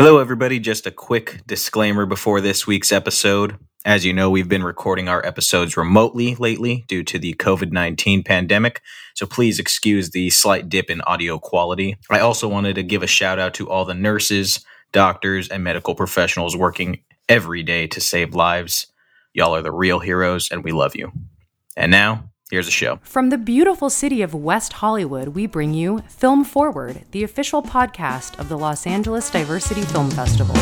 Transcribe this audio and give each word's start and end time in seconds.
Hello, 0.00 0.16
everybody. 0.16 0.58
Just 0.58 0.86
a 0.86 0.90
quick 0.90 1.42
disclaimer 1.46 2.06
before 2.06 2.40
this 2.40 2.66
week's 2.66 2.90
episode. 2.90 3.58
As 3.84 4.02
you 4.02 4.14
know, 4.14 4.30
we've 4.30 4.48
been 4.48 4.62
recording 4.62 5.10
our 5.10 5.22
episodes 5.26 5.76
remotely 5.76 6.36
lately 6.36 6.86
due 6.88 7.02
to 7.02 7.18
the 7.18 7.34
COVID 7.34 7.70
19 7.70 8.22
pandemic, 8.22 8.80
so 9.14 9.26
please 9.26 9.58
excuse 9.58 10.08
the 10.08 10.30
slight 10.30 10.70
dip 10.70 10.88
in 10.88 11.02
audio 11.02 11.38
quality. 11.38 11.98
I 12.08 12.20
also 12.20 12.48
wanted 12.48 12.76
to 12.76 12.82
give 12.82 13.02
a 13.02 13.06
shout 13.06 13.38
out 13.38 13.52
to 13.52 13.68
all 13.68 13.84
the 13.84 13.92
nurses, 13.92 14.64
doctors, 14.90 15.50
and 15.50 15.62
medical 15.62 15.94
professionals 15.94 16.56
working 16.56 17.02
every 17.28 17.62
day 17.62 17.86
to 17.88 18.00
save 18.00 18.34
lives. 18.34 18.86
Y'all 19.34 19.54
are 19.54 19.60
the 19.60 19.70
real 19.70 19.98
heroes, 19.98 20.48
and 20.50 20.64
we 20.64 20.72
love 20.72 20.96
you. 20.96 21.12
And 21.76 21.90
now, 21.90 22.29
here's 22.50 22.66
the 22.66 22.72
show. 22.72 22.98
From 23.02 23.30
the 23.30 23.38
beautiful 23.38 23.90
city 23.90 24.22
of 24.22 24.34
West 24.34 24.74
Hollywood, 24.74 25.28
we 25.28 25.46
bring 25.46 25.72
you 25.72 26.00
Film 26.08 26.44
Forward, 26.44 27.04
the 27.12 27.22
official 27.22 27.62
podcast 27.62 28.38
of 28.38 28.48
the 28.48 28.58
Los 28.58 28.86
Angeles 28.86 29.30
Diversity 29.30 29.82
Film 29.82 30.10
Festival. 30.10 30.56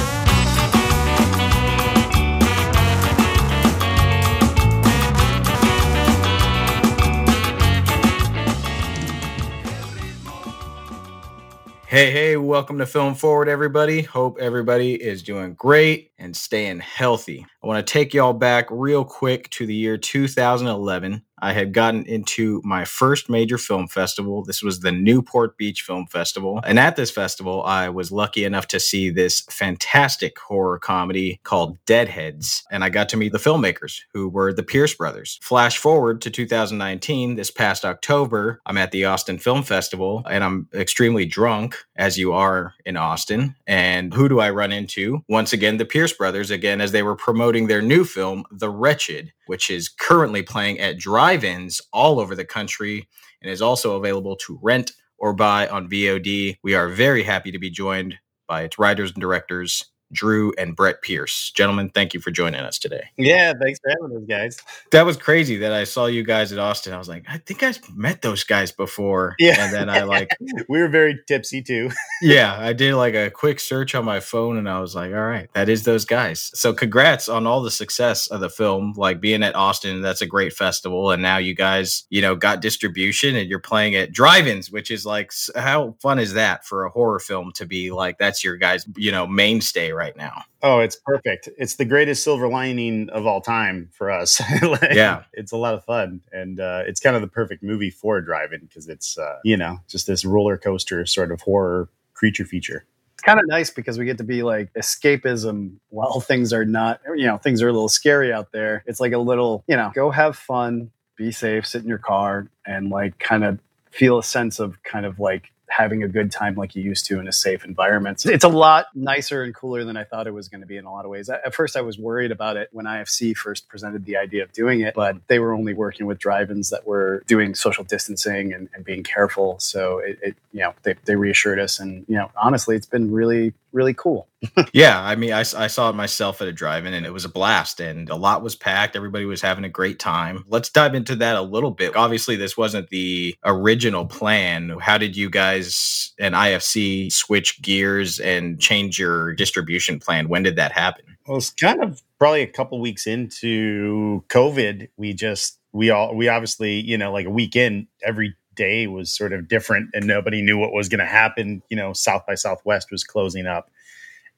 Hey, 11.89 12.11
hey, 12.11 12.37
welcome 12.37 12.77
to 12.79 12.87
Film 12.87 13.15
Forward, 13.15 13.49
everybody. 13.49 14.03
Hope 14.03 14.37
everybody 14.39 14.95
is 14.95 15.23
doing 15.23 15.55
great 15.55 16.13
and 16.19 16.37
staying 16.37 16.81
healthy. 16.81 17.47
I 17.65 17.67
want 17.67 17.85
to 17.85 17.93
take 17.93 18.13
y'all 18.13 18.35
back 18.35 18.67
real 18.71 19.07
quick 19.07 19.49
to 19.53 19.65
the 19.65 19.75
year 19.75 19.97
2011. 19.97 21.23
I 21.41 21.53
had 21.53 21.73
gotten 21.73 22.05
into 22.05 22.61
my 22.65 22.85
first 22.85 23.29
major 23.29 23.59
film 23.59 23.89
festival. 23.89 24.45
This 24.45 24.63
was 24.63 24.81
the 24.81 24.93
Newport 24.93 25.57
Beach 25.57 25.83
Film 25.83 26.07
Festival. 26.07 26.61
And 26.65 26.79
at 26.79 26.97
this 26.97 27.11
festival, 27.11 27.63
I 27.65 27.89
was 27.89 28.13
lucky 28.13 28.45
enough 28.45 28.67
to 28.69 28.81
see 28.81 29.11
this 29.11 29.41
fantastic 29.51 30.39
horror 30.39 30.79
comedy 30.79 31.41
called 31.45 31.79
Deadheads. 31.87 32.65
And 32.71 32.85
I 32.85 32.89
got 32.89 33.09
to 33.11 33.17
meet 33.17 33.33
the 33.33 33.39
filmmakers, 33.39 34.01
who 34.13 34.29
were 34.29 34.53
the 34.53 34.63
Pierce 34.63 34.95
brothers. 34.95 35.39
Flash 35.43 35.79
forward 35.79 36.21
to 36.23 36.31
2019, 36.31 37.37
this 37.37 37.51
past 37.51 37.85
October, 37.85 38.61
I'm 38.67 38.79
at 38.79 38.91
the 38.91 39.05
Austin 39.05 39.39
Film 39.39 39.63
Festival 39.63 40.25
and 40.31 40.45
I'm 40.45 40.69
extremely 40.75 41.25
drunk, 41.25 41.77
as 41.97 42.19
you 42.19 42.33
are 42.33 42.75
in 42.85 42.97
Austin. 42.97 43.55
And 43.67 44.13
who 44.15 44.29
do 44.29 44.41
I 44.41 44.51
run 44.51 44.73
into? 44.73 45.23
Once 45.29 45.53
again, 45.53 45.77
the 45.77 45.85
Pierce 45.85 46.13
brothers, 46.13 46.51
again, 46.51 46.81
as 46.81 46.93
they 46.93 47.03
were 47.03 47.17
promoting 47.17 47.67
their 47.67 47.83
new 47.83 48.05
film, 48.05 48.45
The 48.51 48.71
Wretched 48.71 49.33
which 49.49 49.71
is 49.71 49.89
currently 49.89 50.43
playing 50.43 50.79
at 50.79 50.99
drive 50.99 51.43
ins 51.43 51.81
all 51.93 52.21
over 52.21 52.35
the 52.35 52.45
country 52.45 53.09
and 53.43 53.51
is 53.51 53.63
also 53.63 53.97
available 53.97 54.37
to 54.37 54.59
rent 54.63 54.93
or 55.19 55.33
buy 55.33 55.67
on 55.69 55.89
VOD. 55.89 56.57
We 56.63 56.75
are 56.75 56.89
very 56.89 57.23
happy 57.23 57.51
to 57.51 57.59
be 57.59 57.71
joined 57.71 58.17
by 58.47 58.63
its 58.63 58.79
writers 58.79 59.13
and 59.13 59.21
directors, 59.21 59.87
Drew 60.13 60.53
and 60.59 60.75
Brett 60.75 61.03
Pierce. 61.03 61.51
Gentlemen, 61.51 61.91
thank 61.91 62.15
you 62.15 62.21
for 62.21 62.31
joining 62.31 62.61
us 62.61 62.79
today. 62.79 63.05
Yeah, 63.17 63.53
thanks 63.61 63.79
for 63.81 63.91
having 63.91 64.17
us, 64.17 64.25
guys. 64.29 64.59
That 64.91 65.07
was 65.07 65.17
crazy 65.17 65.57
that 65.59 65.73
I 65.73 65.85
saw 65.85 66.07
you 66.07 66.23
guys 66.23 66.53
at 66.53 66.59
Austin. 66.59 66.93
I 66.93 66.99
was 66.99 67.09
like, 67.09 67.25
I 67.29 67.39
think 67.39 67.63
I've 67.63 67.79
met 67.97 68.23
those 68.23 68.45
guys 68.45 68.73
before. 68.73 69.37
Yeah. 69.49 69.65
And 69.65 69.73
then 69.73 69.89
I 69.89 70.03
like, 70.03 70.31
we 70.69 70.81
were 70.81 70.89
very 70.89 71.21
tipsy 71.27 71.63
too. 71.63 71.91
yeah, 72.23 72.59
I 72.59 72.73
did 72.73 72.97
like 72.97 73.15
a 73.15 73.31
quick 73.31 73.61
search 73.61 73.95
on 73.95 74.05
my 74.05 74.21
phone 74.21 74.59
and 74.59 74.69
I 74.69 74.81
was 74.81 74.95
like, 74.95 75.13
all 75.13 75.27
right, 75.27 75.49
that 75.55 75.69
is 75.69 75.85
those 75.85 76.05
guys. 76.05 76.51
So 76.55 76.75
congrats 76.75 77.29
on 77.29 77.47
all 77.47 77.63
the 77.63 77.71
success 77.71 78.27
of 78.27 78.41
the 78.41 78.51
film. 78.51 78.95
Like 78.97 79.21
being 79.21 79.43
at 79.43 79.55
Austin, 79.55 80.03
that's 80.03 80.23
a 80.23 80.27
great 80.27 80.53
festival. 80.53 81.13
And 81.13 81.23
now 81.23 81.39
you 81.39 81.55
guys, 81.55 82.05
you 82.11 82.21
know, 82.21 82.35
got 82.35 82.61
distribution 82.61 83.37
and 83.37 83.49
you're 83.49 83.59
playing 83.59 83.95
at 83.95 84.13
drive 84.13 84.47
ins, 84.47 84.71
which 84.71 84.91
is 84.91 85.07
like, 85.07 85.33
how 85.55 85.95
fun 86.01 86.19
is 86.19 86.35
that 86.35 86.67
for 86.67 86.85
a 86.85 86.91
horror 86.91 87.21
film 87.21 87.53
to 87.53 87.65
be 87.65 87.91
like, 87.91 88.19
that's 88.19 88.43
your 88.43 88.57
guys, 88.57 88.87
you 88.97 89.13
know, 89.13 89.27
mainstay 89.27 89.93
right 89.99 90.17
now. 90.17 90.45
Oh, 90.63 90.79
it's 90.79 90.97
perfect. 90.97 91.49
It's 91.59 91.75
the 91.75 91.85
greatest 91.85 92.23
silver 92.23 92.49
lining 92.49 93.11
of 93.11 93.27
all 93.27 93.41
time 93.41 93.91
for 93.93 94.11
us. 94.11 94.41
like, 94.63 94.95
yeah. 94.95 95.25
It's 95.33 95.53
a 95.53 95.57
lot 95.57 95.75
of 95.75 95.85
fun. 95.85 96.23
And 96.33 96.61
uh, 96.61 96.85
it's 96.87 97.01
kind 97.01 97.17
of 97.17 97.23
the 97.23 97.29
perfect 97.29 97.63
movie 97.63 97.91
for 97.91 98.21
driving 98.21 98.61
because 98.61 98.89
it's, 98.89 99.19
uh, 99.19 99.39
you 99.45 99.57
know, 99.57 99.79
just 99.89 100.07
this 100.07 100.25
roller 100.25 100.57
coaster 100.57 101.05
sort 101.05 101.33
of 101.33 101.41
horror 101.43 101.89
creature 102.15 102.45
feature. 102.45 102.87
It's 103.15 103.25
kind 103.25 103.41
of 103.41 103.49
nice 103.49 103.71
because 103.71 103.99
we 103.99 104.05
get 104.05 104.19
to 104.19 104.25
be 104.25 104.45
like 104.45 104.73
escapism 104.75 105.75
while 105.91 106.21
things 106.31 106.53
are 106.53 106.65
not, 106.65 107.01
you 107.17 107.27
know, 107.27 107.37
things 107.37 107.61
are 107.61 107.69
a 107.69 107.73
little 107.73 107.89
scary 107.89 108.33
out 108.33 108.53
there. 108.53 108.85
It's 108.87 109.01
like 109.01 109.13
a 109.13 109.19
little, 109.19 109.65
you 109.67 109.77
know, 109.77 109.91
go 109.93 110.11
have 110.11 110.37
fun, 110.37 110.93
be 111.17 111.33
safe, 111.33 111.67
sit 111.67 111.83
in 111.83 111.89
your 111.89 111.99
car, 111.99 112.49
and 112.65 112.91
like 112.91 113.19
kind 113.19 113.45
of 113.45 113.59
feel 113.91 114.19
a 114.19 114.23
sense 114.23 114.61
of 114.61 114.81
kind 114.85 115.05
of 115.05 115.19
like 115.19 115.51
having 115.69 116.03
a 116.03 116.09
good 116.09 116.31
time 116.31 116.55
like 116.55 116.75
you 116.75 116.83
used 116.83 117.07
to 117.07 117.19
in 117.19 117.29
a 117.29 117.33
safe 117.33 117.65
environment. 117.65 118.25
It's 118.25 118.45
a 118.45 118.49
lot 118.49 118.87
nicer 118.95 119.43
and 119.43 119.55
cooler 119.55 119.85
than 119.85 119.97
I 119.97 120.05
thought 120.05 120.27
it 120.27 120.35
was 120.35 120.49
going 120.49 120.61
to 120.61 120.67
be 120.67 120.77
in 120.77 120.85
a 120.85 120.93
lot 120.93 121.05
of 121.05 121.11
ways. 121.11 121.29
At 121.29 121.55
first, 121.55 121.77
I 121.77 121.83
was 121.83 121.99
worried 121.99 122.33
about 122.33 122.57
it 122.57 122.69
when 122.73 122.87
IFC 122.87 123.37
first 123.37 123.69
presented 123.69 124.05
the 124.05 124.17
idea 124.17 124.43
of 124.43 124.53
doing 124.53 124.81
it, 124.81 124.95
but 124.95 125.17
they 125.29 125.39
were 125.39 125.53
only 125.53 125.75
working 125.75 126.07
with 126.07 126.19
drive-ins 126.19 126.71
that 126.71 126.87
were 126.87 127.23
doing 127.27 127.55
social 127.55 127.85
distancing 127.85 128.53
and, 128.53 128.69
and 128.75 128.85
being 128.85 129.03
careful. 129.03 129.59
So 129.59 129.99
it, 129.99 130.19
it, 130.23 130.37
you 130.53 130.61
know, 130.61 130.75
they, 130.83 130.95
they 131.05 131.17
reassured 131.17 131.59
us, 131.59 131.79
and 131.81 132.05
you 132.09 132.17
know, 132.17 132.31
honestly, 132.41 132.77
it's 132.77 132.87
been 132.87 133.13
really 133.13 133.53
really 133.73 133.95
cool. 133.95 134.29
yeah, 134.73 135.03
I 135.03 135.17
mean, 135.17 135.33
I, 135.33 135.41
I 135.41 135.67
saw 135.67 135.91
it 135.91 135.95
myself 135.95 136.41
at 136.41 136.49
a 136.49 136.53
drive-in, 136.53 136.95
and 136.95 137.05
it 137.05 137.13
was 137.13 137.25
a 137.25 137.29
blast, 137.29 137.81
and 137.81 138.09
a 138.09 138.17
lot 138.17 138.43
was 138.43 138.55
packed. 138.55 138.97
Everybody 138.97 139.25
was 139.25 139.43
having 139.43 139.65
a 139.65 139.69
great 139.69 139.99
time. 139.99 140.45
Let's 140.49 140.71
dive 140.71 140.95
into 140.95 141.17
that 141.17 141.37
a 141.37 141.43
little 141.43 141.71
bit. 141.71 141.97
Obviously, 141.97 142.37
this 142.37 142.57
wasn't 142.57 142.89
the 142.89 143.37
original 143.45 144.07
plan. 144.07 144.77
How 144.81 144.99
did 144.99 145.17
you 145.17 145.31
guys 145.31 146.13
and 146.19 146.35
IFC 146.35 147.13
switch 147.13 147.61
gears 147.63 148.21
and 148.21 148.61
change 148.61 148.99
your 148.99 149.35
distribution 149.35 149.99
plan? 149.99 150.29
When 150.29 150.43
did 150.43 150.57
that 150.57 150.73
happen? 150.73 151.05
Well, 151.27 151.39
it's 151.39 151.51
kind 151.51 151.83
of 151.83 152.03
probably 152.19 152.43
a 152.43 152.47
couple 152.47 152.81
weeks 152.81 153.07
into 153.07 154.25
COVID. 154.29 154.89
We 154.97 155.13
just 155.13 155.59
we 155.73 155.91
all 155.91 156.15
we 156.15 156.29
obviously 156.29 156.81
you 156.81 156.97
know 156.97 157.13
like 157.13 157.27
a 157.27 157.31
weekend 157.31 157.87
every 158.03 158.35
day 158.59 158.87
was 158.87 159.11
sort 159.11 159.33
of 159.33 159.49
different 159.49 159.91
and 159.95 160.07
nobody 160.07 160.43
knew 160.43 160.59
what 160.59 160.75
was 160.75 160.91
going 160.91 160.99
to 160.99 161.07
happen. 161.07 161.63
You 161.71 161.77
know, 161.79 161.95
South 161.95 162.27
by 162.27 162.35
Southwest 162.35 162.91
was 162.91 163.05
closing 163.05 163.47
up. 163.47 163.71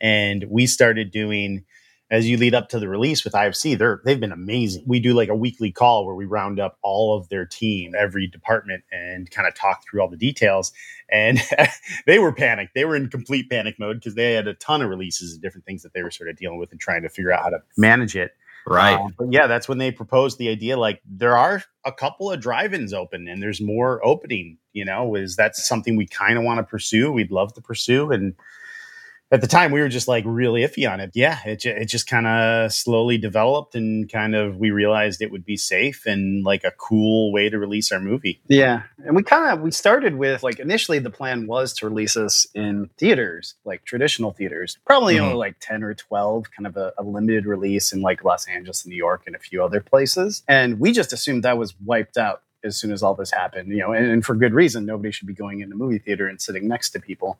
And 0.00 0.44
we 0.48 0.66
started 0.66 1.10
doing, 1.10 1.64
as 2.10 2.28
you 2.28 2.36
lead 2.36 2.54
up 2.54 2.68
to 2.68 2.78
the 2.78 2.88
release 2.88 3.24
with 3.24 3.32
IFC, 3.32 3.76
they're, 3.76 4.00
they've 4.04 4.20
been 4.20 4.32
amazing. 4.32 4.84
We 4.86 5.00
do 5.00 5.14
like 5.14 5.28
a 5.28 5.34
weekly 5.34 5.72
call 5.72 6.06
where 6.06 6.14
we 6.14 6.26
round 6.26 6.60
up 6.60 6.78
all 6.82 7.16
of 7.16 7.28
their 7.28 7.46
team, 7.46 7.94
every 7.98 8.26
department, 8.26 8.84
and 8.92 9.30
kind 9.30 9.48
of 9.48 9.54
talk 9.54 9.82
through 9.82 10.02
all 10.02 10.08
the 10.08 10.16
details. 10.16 10.72
And 11.10 11.40
they 12.06 12.18
were 12.18 12.32
panicked. 12.32 12.74
They 12.74 12.84
were 12.84 12.96
in 12.96 13.08
complete 13.08 13.50
panic 13.50 13.78
mode 13.78 13.96
because 13.96 14.14
they 14.14 14.34
had 14.34 14.46
a 14.46 14.54
ton 14.54 14.82
of 14.82 14.90
releases 14.90 15.32
and 15.32 15.42
different 15.42 15.66
things 15.66 15.82
that 15.82 15.94
they 15.94 16.02
were 16.02 16.10
sort 16.10 16.28
of 16.28 16.36
dealing 16.36 16.58
with 16.58 16.70
and 16.70 16.80
trying 16.80 17.02
to 17.02 17.08
figure 17.08 17.32
out 17.32 17.42
how 17.42 17.50
to 17.50 17.58
manage 17.76 18.14
it. 18.14 18.32
Right. 18.66 18.98
Um, 18.98 19.14
but 19.18 19.32
yeah, 19.32 19.46
that's 19.46 19.68
when 19.68 19.78
they 19.78 19.90
proposed 19.90 20.38
the 20.38 20.48
idea. 20.48 20.76
Like 20.76 21.00
there 21.04 21.36
are 21.36 21.62
a 21.84 21.92
couple 21.92 22.30
of 22.30 22.40
drive-ins 22.40 22.92
open, 22.92 23.26
and 23.28 23.42
there's 23.42 23.60
more 23.60 24.04
opening. 24.04 24.58
You 24.72 24.84
know, 24.84 25.14
is 25.14 25.36
that 25.36 25.56
something 25.56 25.96
we 25.96 26.06
kind 26.06 26.38
of 26.38 26.44
want 26.44 26.58
to 26.58 26.64
pursue? 26.64 27.10
We'd 27.10 27.30
love 27.30 27.54
to 27.54 27.60
pursue, 27.60 28.10
and 28.10 28.34
at 29.32 29.40
the 29.40 29.46
time 29.46 29.70
we 29.70 29.80
were 29.80 29.88
just 29.88 30.08
like 30.08 30.24
really 30.26 30.62
iffy 30.62 30.90
on 30.90 31.00
it. 31.00 31.10
Yeah, 31.14 31.38
it, 31.44 31.64
it 31.64 31.86
just 31.86 32.08
kind 32.08 32.26
of 32.26 32.72
slowly 32.72 33.16
developed 33.16 33.74
and 33.74 34.10
kind 34.10 34.34
of 34.34 34.56
we 34.56 34.70
realized 34.70 35.22
it 35.22 35.30
would 35.30 35.44
be 35.44 35.56
safe 35.56 36.04
and 36.06 36.44
like 36.44 36.64
a 36.64 36.72
cool 36.72 37.32
way 37.32 37.48
to 37.48 37.58
release 37.58 37.92
our 37.92 38.00
movie. 38.00 38.40
Yeah. 38.48 38.82
And 39.04 39.14
we 39.14 39.22
kind 39.22 39.52
of 39.52 39.60
we 39.60 39.70
started 39.70 40.16
with 40.16 40.42
like 40.42 40.58
initially 40.58 40.98
the 40.98 41.10
plan 41.10 41.46
was 41.46 41.72
to 41.74 41.88
release 41.88 42.16
us 42.16 42.46
in 42.54 42.90
theaters, 42.98 43.54
like 43.64 43.84
traditional 43.84 44.32
theaters. 44.32 44.78
Probably 44.84 45.14
mm-hmm. 45.14 45.24
only 45.24 45.36
like 45.36 45.56
10 45.60 45.84
or 45.84 45.94
12, 45.94 46.50
kind 46.50 46.66
of 46.66 46.76
a, 46.76 46.92
a 46.98 47.04
limited 47.04 47.46
release 47.46 47.92
in 47.92 48.00
like 48.00 48.24
Los 48.24 48.48
Angeles 48.48 48.84
and 48.84 48.90
New 48.90 48.96
York 48.96 49.22
and 49.26 49.36
a 49.36 49.38
few 49.38 49.62
other 49.62 49.80
places. 49.80 50.42
And 50.48 50.80
we 50.80 50.92
just 50.92 51.12
assumed 51.12 51.44
that 51.44 51.58
was 51.58 51.74
wiped 51.80 52.16
out 52.16 52.42
as 52.64 52.76
soon 52.76 52.92
as 52.92 53.02
all 53.02 53.14
this 53.14 53.30
happened, 53.30 53.68
you 53.68 53.78
know, 53.78 53.92
and, 53.92 54.06
and, 54.06 54.24
for 54.24 54.34
good 54.34 54.52
reason. 54.52 54.84
Nobody 54.84 55.10
should 55.10 55.26
be 55.26 55.34
going 55.34 55.60
into 55.60 55.76
movie 55.76 55.98
theater 55.98 56.26
and 56.26 56.40
sitting 56.40 56.68
next 56.68 56.90
to 56.90 57.00
people. 57.00 57.38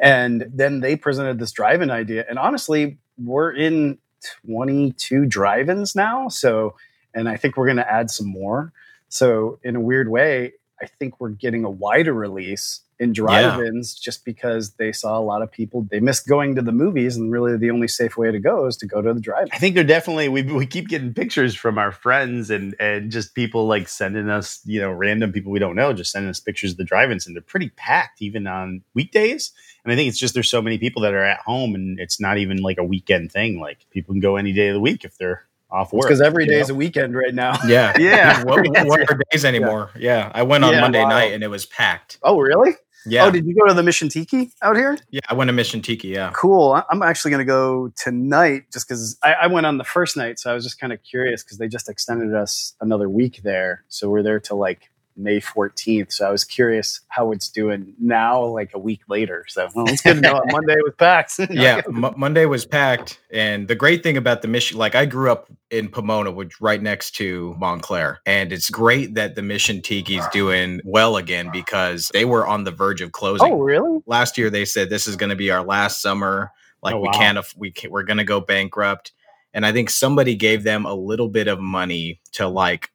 And 0.00 0.50
then 0.52 0.80
they 0.80 0.96
presented 0.96 1.38
this 1.38 1.52
drive-in 1.52 1.90
idea, 1.90 2.24
and 2.28 2.38
honestly, 2.38 2.98
we're 3.18 3.52
in 3.52 3.98
22 4.46 5.26
drive-ins 5.26 5.94
now. 5.94 6.28
So, 6.28 6.74
and 7.14 7.28
I 7.28 7.36
think 7.36 7.56
we're 7.56 7.66
going 7.66 7.76
to 7.76 7.90
add 7.90 8.10
some 8.10 8.28
more. 8.28 8.72
So, 9.08 9.58
in 9.64 9.76
a 9.76 9.80
weird 9.80 10.08
way, 10.08 10.52
I 10.80 10.86
think 10.86 11.20
we're 11.20 11.30
getting 11.30 11.64
a 11.64 11.70
wider 11.70 12.12
release 12.12 12.80
in 13.00 13.14
drive-ins 13.14 13.96
yeah. 13.96 14.04
just 14.04 14.26
because 14.26 14.72
they 14.72 14.92
saw 14.92 15.18
a 15.18 15.20
lot 15.20 15.40
of 15.40 15.50
people 15.50 15.86
they 15.90 16.00
missed 16.00 16.28
going 16.28 16.54
to 16.54 16.60
the 16.60 16.70
movies 16.70 17.16
and 17.16 17.32
really 17.32 17.56
the 17.56 17.70
only 17.70 17.88
safe 17.88 18.18
way 18.18 18.30
to 18.30 18.38
go 18.38 18.66
is 18.66 18.76
to 18.76 18.86
go 18.86 19.00
to 19.00 19.14
the 19.14 19.20
drive 19.20 19.44
in. 19.44 19.48
I 19.52 19.58
think 19.58 19.74
they're 19.74 19.82
definitely 19.82 20.28
we, 20.28 20.42
we 20.42 20.66
keep 20.66 20.86
getting 20.86 21.14
pictures 21.14 21.54
from 21.54 21.78
our 21.78 21.92
friends 21.92 22.50
and 22.50 22.76
and 22.78 23.10
just 23.10 23.34
people 23.34 23.66
like 23.66 23.88
sending 23.88 24.28
us 24.28 24.60
you 24.66 24.80
know 24.80 24.92
random 24.92 25.32
people 25.32 25.50
we 25.50 25.58
don't 25.58 25.74
know 25.74 25.94
just 25.94 26.12
sending 26.12 26.28
us 26.28 26.40
pictures 26.40 26.72
of 26.72 26.76
the 26.76 26.84
drive-ins 26.84 27.26
and 27.26 27.34
they're 27.34 27.42
pretty 27.42 27.70
packed 27.70 28.20
even 28.20 28.46
on 28.46 28.82
weekdays 28.92 29.52
and 29.82 29.92
I 29.92 29.96
think 29.96 30.10
it's 30.10 30.18
just 30.18 30.34
there's 30.34 30.50
so 30.50 30.60
many 30.60 30.76
people 30.76 31.00
that 31.02 31.14
are 31.14 31.24
at 31.24 31.40
home 31.40 31.74
and 31.74 31.98
it's 31.98 32.20
not 32.20 32.36
even 32.36 32.58
like 32.58 32.76
a 32.76 32.84
weekend 32.84 33.32
thing 33.32 33.58
like 33.58 33.86
people 33.90 34.12
can 34.12 34.20
go 34.20 34.36
any 34.36 34.52
day 34.52 34.68
of 34.68 34.74
the 34.74 34.80
week 34.80 35.06
if 35.06 35.16
they're 35.16 35.46
off 35.70 35.92
work 35.92 36.02
because 36.02 36.20
every 36.20 36.46
day 36.46 36.60
is 36.60 36.70
a 36.70 36.74
weekend 36.74 37.14
right 37.14 37.34
now. 37.34 37.56
Yeah, 37.64 37.96
yeah. 37.98 38.42
what, 38.44 38.66
what 38.66 39.10
are 39.10 39.18
days 39.30 39.44
anymore? 39.46 39.90
Yeah. 39.94 40.26
yeah. 40.26 40.32
I 40.34 40.42
went 40.42 40.64
on 40.64 40.72
yeah, 40.72 40.80
Monday 40.80 41.02
wow. 41.02 41.10
night 41.10 41.32
and 41.32 41.42
it 41.42 41.48
was 41.48 41.64
packed. 41.66 42.18
Oh, 42.22 42.40
really? 42.40 42.72
Yeah. 43.06 43.26
Oh, 43.26 43.30
did 43.30 43.46
you 43.46 43.54
go 43.54 43.66
to 43.66 43.74
the 43.74 43.82
Mission 43.82 44.08
Tiki 44.08 44.52
out 44.62 44.76
here? 44.76 44.98
Yeah, 45.10 45.20
I 45.28 45.34
went 45.34 45.48
to 45.48 45.52
Mission 45.52 45.80
Tiki. 45.80 46.08
Yeah. 46.08 46.30
Cool. 46.34 46.82
I'm 46.90 47.02
actually 47.02 47.30
going 47.30 47.40
to 47.40 47.44
go 47.46 47.92
tonight 47.96 48.64
just 48.72 48.88
because 48.88 49.18
I, 49.22 49.32
I 49.32 49.46
went 49.46 49.66
on 49.66 49.78
the 49.78 49.84
first 49.84 50.16
night. 50.16 50.38
So 50.38 50.50
I 50.50 50.54
was 50.54 50.64
just 50.64 50.78
kind 50.78 50.92
of 50.92 51.02
curious 51.02 51.42
because 51.42 51.58
they 51.58 51.68
just 51.68 51.88
extended 51.88 52.34
us 52.34 52.74
another 52.80 53.08
week 53.08 53.40
there. 53.42 53.84
So 53.88 54.10
we're 54.10 54.22
there 54.22 54.40
till 54.40 54.58
like 54.58 54.89
May 55.22 55.40
14th. 55.40 56.12
So 56.12 56.26
I 56.26 56.30
was 56.30 56.44
curious 56.44 57.00
how 57.08 57.32
it's 57.32 57.48
doing 57.48 57.94
now, 57.98 58.42
like 58.44 58.70
a 58.74 58.78
week 58.78 59.00
later. 59.08 59.44
So 59.48 59.68
well, 59.74 59.88
it's 59.88 60.02
good 60.02 60.14
to 60.16 60.20
know 60.20 60.42
Monday 60.52 60.76
was 60.82 60.94
packed. 60.98 61.38
yeah, 61.50 61.82
M- 61.86 62.14
Monday 62.16 62.46
was 62.46 62.64
packed, 62.66 63.20
and 63.32 63.68
the 63.68 63.74
great 63.74 64.02
thing 64.02 64.16
about 64.16 64.42
the 64.42 64.48
mission, 64.48 64.78
like 64.78 64.94
I 64.94 65.04
grew 65.06 65.30
up 65.30 65.48
in 65.70 65.88
Pomona, 65.88 66.30
which 66.30 66.60
right 66.60 66.82
next 66.82 67.12
to 67.16 67.54
Montclair, 67.58 68.20
and 68.26 68.52
it's 68.52 68.70
great 68.70 69.14
that 69.14 69.34
the 69.34 69.42
Mission 69.42 69.80
Tiki's 69.80 70.26
doing 70.32 70.80
well 70.84 71.16
again 71.16 71.50
because 71.52 72.10
they 72.12 72.24
were 72.24 72.46
on 72.46 72.64
the 72.64 72.70
verge 72.72 73.00
of 73.02 73.12
closing. 73.12 73.52
Oh, 73.52 73.58
really? 73.60 74.00
Last 74.06 74.36
year 74.38 74.50
they 74.50 74.64
said 74.64 74.90
this 74.90 75.06
is 75.06 75.16
going 75.16 75.30
to 75.30 75.36
be 75.36 75.50
our 75.50 75.62
last 75.62 76.00
summer, 76.02 76.50
like 76.82 76.94
Oh, 76.94 77.00
we 77.00 77.06
wow. 77.08 77.12
can't, 77.12 77.38
aff- 77.38 77.54
we 77.56 77.70
can, 77.70 77.90
we're 77.90 78.02
going 78.02 78.18
to 78.18 78.24
go 78.24 78.40
bankrupt, 78.40 79.12
and 79.54 79.64
I 79.66 79.72
think 79.72 79.90
somebody 79.90 80.34
gave 80.34 80.62
them 80.64 80.86
a 80.86 80.94
little 80.94 81.28
bit 81.28 81.46
of 81.48 81.60
money 81.60 82.20
to 82.32 82.48
like 82.48 82.90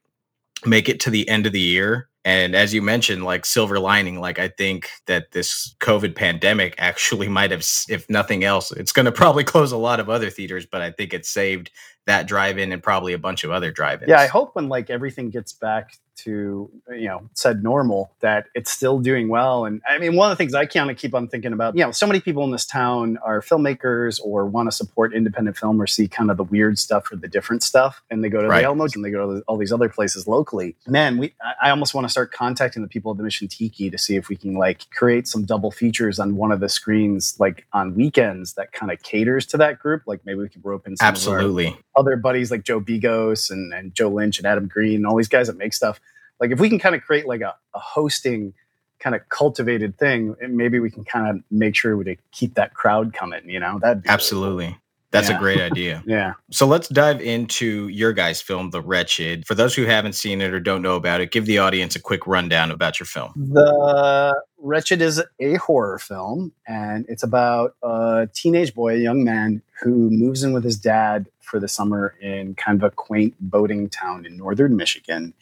make 0.66 0.90
it 0.90 1.00
to 1.02 1.10
the 1.10 1.28
end 1.30 1.46
of 1.46 1.52
the 1.54 1.60
year. 1.60 2.10
And 2.26 2.56
as 2.56 2.74
you 2.74 2.82
mentioned, 2.82 3.24
like 3.24 3.46
silver 3.46 3.80
lining, 3.80 4.20
like 4.20 4.40
I 4.40 4.48
think 4.48 4.90
that 5.06 5.32
this 5.32 5.76
COVID 5.80 6.16
pandemic 6.16 6.74
actually 6.80 7.30
might 7.38 7.52
have, 7.52 7.66
if 7.88 8.10
nothing 8.10 8.44
else, 8.44 8.72
it's 8.72 8.92
going 8.92 9.06
to 9.06 9.12
probably 9.12 9.44
close 9.44 9.72
a 9.72 9.78
lot 9.78 10.00
of 10.00 10.10
other 10.10 10.32
theaters, 10.32 10.66
but 10.66 10.82
I 10.82 10.92
think 10.92 11.14
it 11.14 11.26
saved 11.26 11.70
that 12.08 12.28
drive-in 12.28 12.72
and 12.72 12.82
probably 12.84 13.14
a 13.14 13.20
bunch 13.20 13.44
of 13.44 13.52
other 13.52 13.72
drive-ins. 13.72 14.10
Yeah, 14.10 14.20
I 14.20 14.28
hope 14.28 14.56
when 14.56 14.68
like 14.70 14.90
everything 14.90 15.30
gets 15.30 15.54
back 15.54 15.98
to 16.18 16.72
you 16.90 17.08
know 17.08 17.30
said 17.34 17.64
normal 17.64 18.12
that 18.22 18.48
it's 18.56 18.72
still 18.72 19.00
doing 19.00 19.28
well. 19.28 19.66
And 19.66 19.82
I 19.88 19.98
mean, 19.98 20.16
one 20.16 20.32
of 20.32 20.38
the 20.38 20.42
things 20.42 20.54
I 20.54 20.66
kind 20.66 20.90
of 20.90 20.98
keep 20.98 21.14
on 21.14 21.28
thinking 21.28 21.54
about, 21.54 21.76
you 21.76 21.84
know, 21.84 21.92
so 21.92 22.08
many 22.08 22.20
people 22.20 22.44
in 22.44 22.52
this 22.52 22.66
town 22.66 23.18
are 23.24 23.42
filmmakers 23.42 24.20
or 24.24 24.46
want 24.46 24.68
to 24.68 24.72
support 24.72 25.14
independent 25.14 25.58
film 25.58 25.82
or 25.82 25.88
see 25.88 26.08
kind 26.08 26.32
of 26.32 26.38
the 26.38 26.44
weird 26.44 26.80
stuff 26.80 27.12
or 27.12 27.16
the 27.16 27.28
different 27.28 27.64
stuff, 27.64 28.02
and 28.10 28.24
they 28.24 28.30
go 28.30 28.42
to 28.42 28.48
Right. 28.48 28.62
the 28.62 28.68
Elmos 28.68 28.96
and 28.96 29.04
they 29.04 29.12
go 29.12 29.36
to 29.40 29.44
all 29.48 29.58
these 29.58 29.72
other 29.72 29.90
places 29.90 30.28
locally. 30.28 30.76
Man, 30.88 31.18
we 31.18 31.34
I 31.62 31.70
almost 31.70 31.94
want 31.94 32.06
to 32.06 32.10
start 32.12 32.32
contacting 32.32 32.82
the 32.82 32.88
people 32.88 33.12
at 33.12 33.18
the 33.18 33.24
Mission 33.24 33.48
Tiki 33.48 33.90
to 33.90 33.98
see 33.98 34.16
if 34.16 34.30
we 34.30 34.36
can 34.36 34.54
like 34.54 34.90
create 34.92 35.28
some 35.28 35.46
double 35.46 35.72
features 35.72 36.20
on 36.20 36.36
one 36.36 36.52
of 36.52 36.60
the 36.60 36.70
screens, 36.70 37.36
like 37.40 37.66
on 37.74 37.96
weekends 37.96 38.54
that 38.54 38.72
kind 38.72 38.92
of 38.92 39.02
caters 39.04 39.46
to 39.48 39.58
that 39.58 39.80
group. 39.80 40.04
Like 40.06 40.26
maybe 40.26 40.40
we 40.40 40.50
could 40.50 40.64
rope 40.64 40.88
in 40.88 40.96
some 40.98 41.08
absolutely. 41.08 41.76
other 41.96 42.16
buddies 42.16 42.52
like 42.52 42.64
Joe 42.64 42.80
Begos 42.80 43.50
and, 43.50 43.74
and 43.74 43.94
Joe 43.96 44.10
Lynch 44.10 44.38
and 44.38 44.46
Adam 44.46 44.68
Green 44.68 44.96
and 44.98 45.08
all 45.08 45.16
these 45.16 45.28
guys 45.28 45.48
that 45.48 45.58
make 45.58 45.74
stuff. 45.74 46.00
Like 46.40 46.52
if 46.52 46.60
we 46.60 46.70
can 46.70 46.80
kind 46.80 46.96
of 46.96 47.02
create 47.02 47.28
like 47.28 47.42
a, 47.42 47.56
a 47.74 47.80
hosting 47.80 48.54
kind 49.00 49.16
of 49.16 49.28
cultivated 49.30 49.98
thing, 49.98 50.36
maybe 50.50 50.80
we 50.80 50.90
can 50.90 51.04
kind 51.04 51.28
of 51.38 51.44
make 51.52 51.76
sure 51.76 52.04
to 52.04 52.16
keep 52.32 52.56
that 52.56 52.74
crowd 52.74 53.14
coming, 53.14 53.48
you 53.50 53.60
know? 53.60 53.80
Really 53.84 54.02
Absolutely. 54.08 54.78
That's 55.12 55.30
Yeah. 55.30 55.38
a 55.38 55.40
great 55.40 55.62
idea. 55.72 56.04
Yeah. 56.06 56.34
So 56.52 56.66
let's 56.66 56.90
dive 56.90 57.22
into 57.22 57.88
your 57.88 58.12
guys' 58.14 58.42
film, 58.42 58.72
The 58.72 58.82
Wretched. 58.82 59.46
For 59.48 59.54
those 59.56 59.76
who 59.76 59.86
haven't 59.86 60.14
seen 60.14 60.42
it 60.42 60.54
or 60.54 60.60
don't 60.60 60.82
know 60.82 60.96
about 60.96 61.22
it, 61.22 61.32
give 61.32 61.46
the 61.46 61.58
audience 61.60 61.96
a 61.96 62.02
quick 62.02 62.26
rundown 62.28 62.72
about 62.72 63.00
your 63.00 63.06
film. 63.08 63.32
The 63.36 64.42
Wretched 64.58 65.02
is 65.02 65.22
a 65.40 65.54
horror 65.56 66.00
film, 66.00 66.52
and 66.68 67.06
it's 67.08 67.24
about 67.24 67.76
a 67.84 68.28
teenage 68.34 68.74
boy, 68.74 68.96
a 68.96 69.00
young 69.00 69.24
man, 69.24 69.62
who 69.82 70.10
moves 70.10 70.44
in 70.44 70.52
with 70.54 70.64
his 70.64 70.78
dad 70.78 71.28
for 71.42 71.60
the 71.60 71.68
summer 71.68 72.16
in 72.22 72.56
kind 72.56 72.82
of 72.82 72.84
a 72.84 72.92
quaint 72.92 73.36
boating 73.40 73.88
town 73.90 74.26
in 74.26 74.36
northern 74.38 74.76
Michigan. 74.76 75.34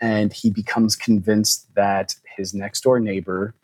And 0.00 0.32
he 0.32 0.50
becomes 0.50 0.96
convinced 0.96 1.74
that 1.74 2.16
his 2.36 2.52
next 2.52 2.82
door 2.82 3.00
neighbor 3.00 3.54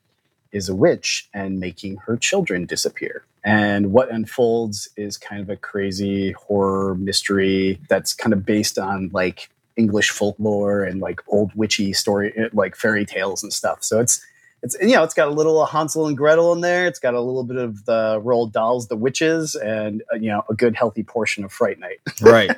is 0.52 0.68
a 0.68 0.74
witch 0.74 1.28
and 1.32 1.58
making 1.58 1.96
her 1.98 2.16
children 2.16 2.66
disappear. 2.66 3.24
And 3.44 3.92
what 3.92 4.10
unfolds 4.10 4.88
is 4.96 5.16
kind 5.16 5.40
of 5.40 5.50
a 5.50 5.56
crazy 5.56 6.32
horror 6.32 6.94
mystery 6.94 7.80
that's 7.88 8.14
kind 8.14 8.32
of 8.32 8.46
based 8.46 8.78
on 8.78 9.10
like 9.12 9.50
English 9.76 10.10
folklore 10.10 10.84
and 10.84 11.00
like 11.00 11.20
old 11.28 11.52
witchy 11.54 11.92
story, 11.92 12.32
like 12.52 12.76
fairy 12.76 13.04
tales 13.04 13.42
and 13.42 13.52
stuff. 13.52 13.82
So 13.82 14.00
it's 14.00 14.24
it's 14.62 14.76
you 14.80 14.94
know 14.94 15.02
it's 15.02 15.14
got 15.14 15.26
a 15.26 15.32
little 15.32 15.66
Hansel 15.66 16.06
and 16.06 16.16
Gretel 16.16 16.52
in 16.52 16.60
there. 16.60 16.86
It's 16.86 17.00
got 17.00 17.14
a 17.14 17.20
little 17.20 17.42
bit 17.42 17.56
of 17.56 17.84
the 17.84 18.20
Roald 18.22 18.52
Dahl's, 18.52 18.86
the 18.86 18.96
witches, 18.96 19.56
and 19.56 20.02
uh, 20.12 20.16
you 20.16 20.28
know 20.28 20.44
a 20.48 20.54
good 20.54 20.76
healthy 20.76 21.02
portion 21.02 21.42
of 21.42 21.52
Fright 21.52 21.80
Night. 21.80 21.98
right 22.20 22.56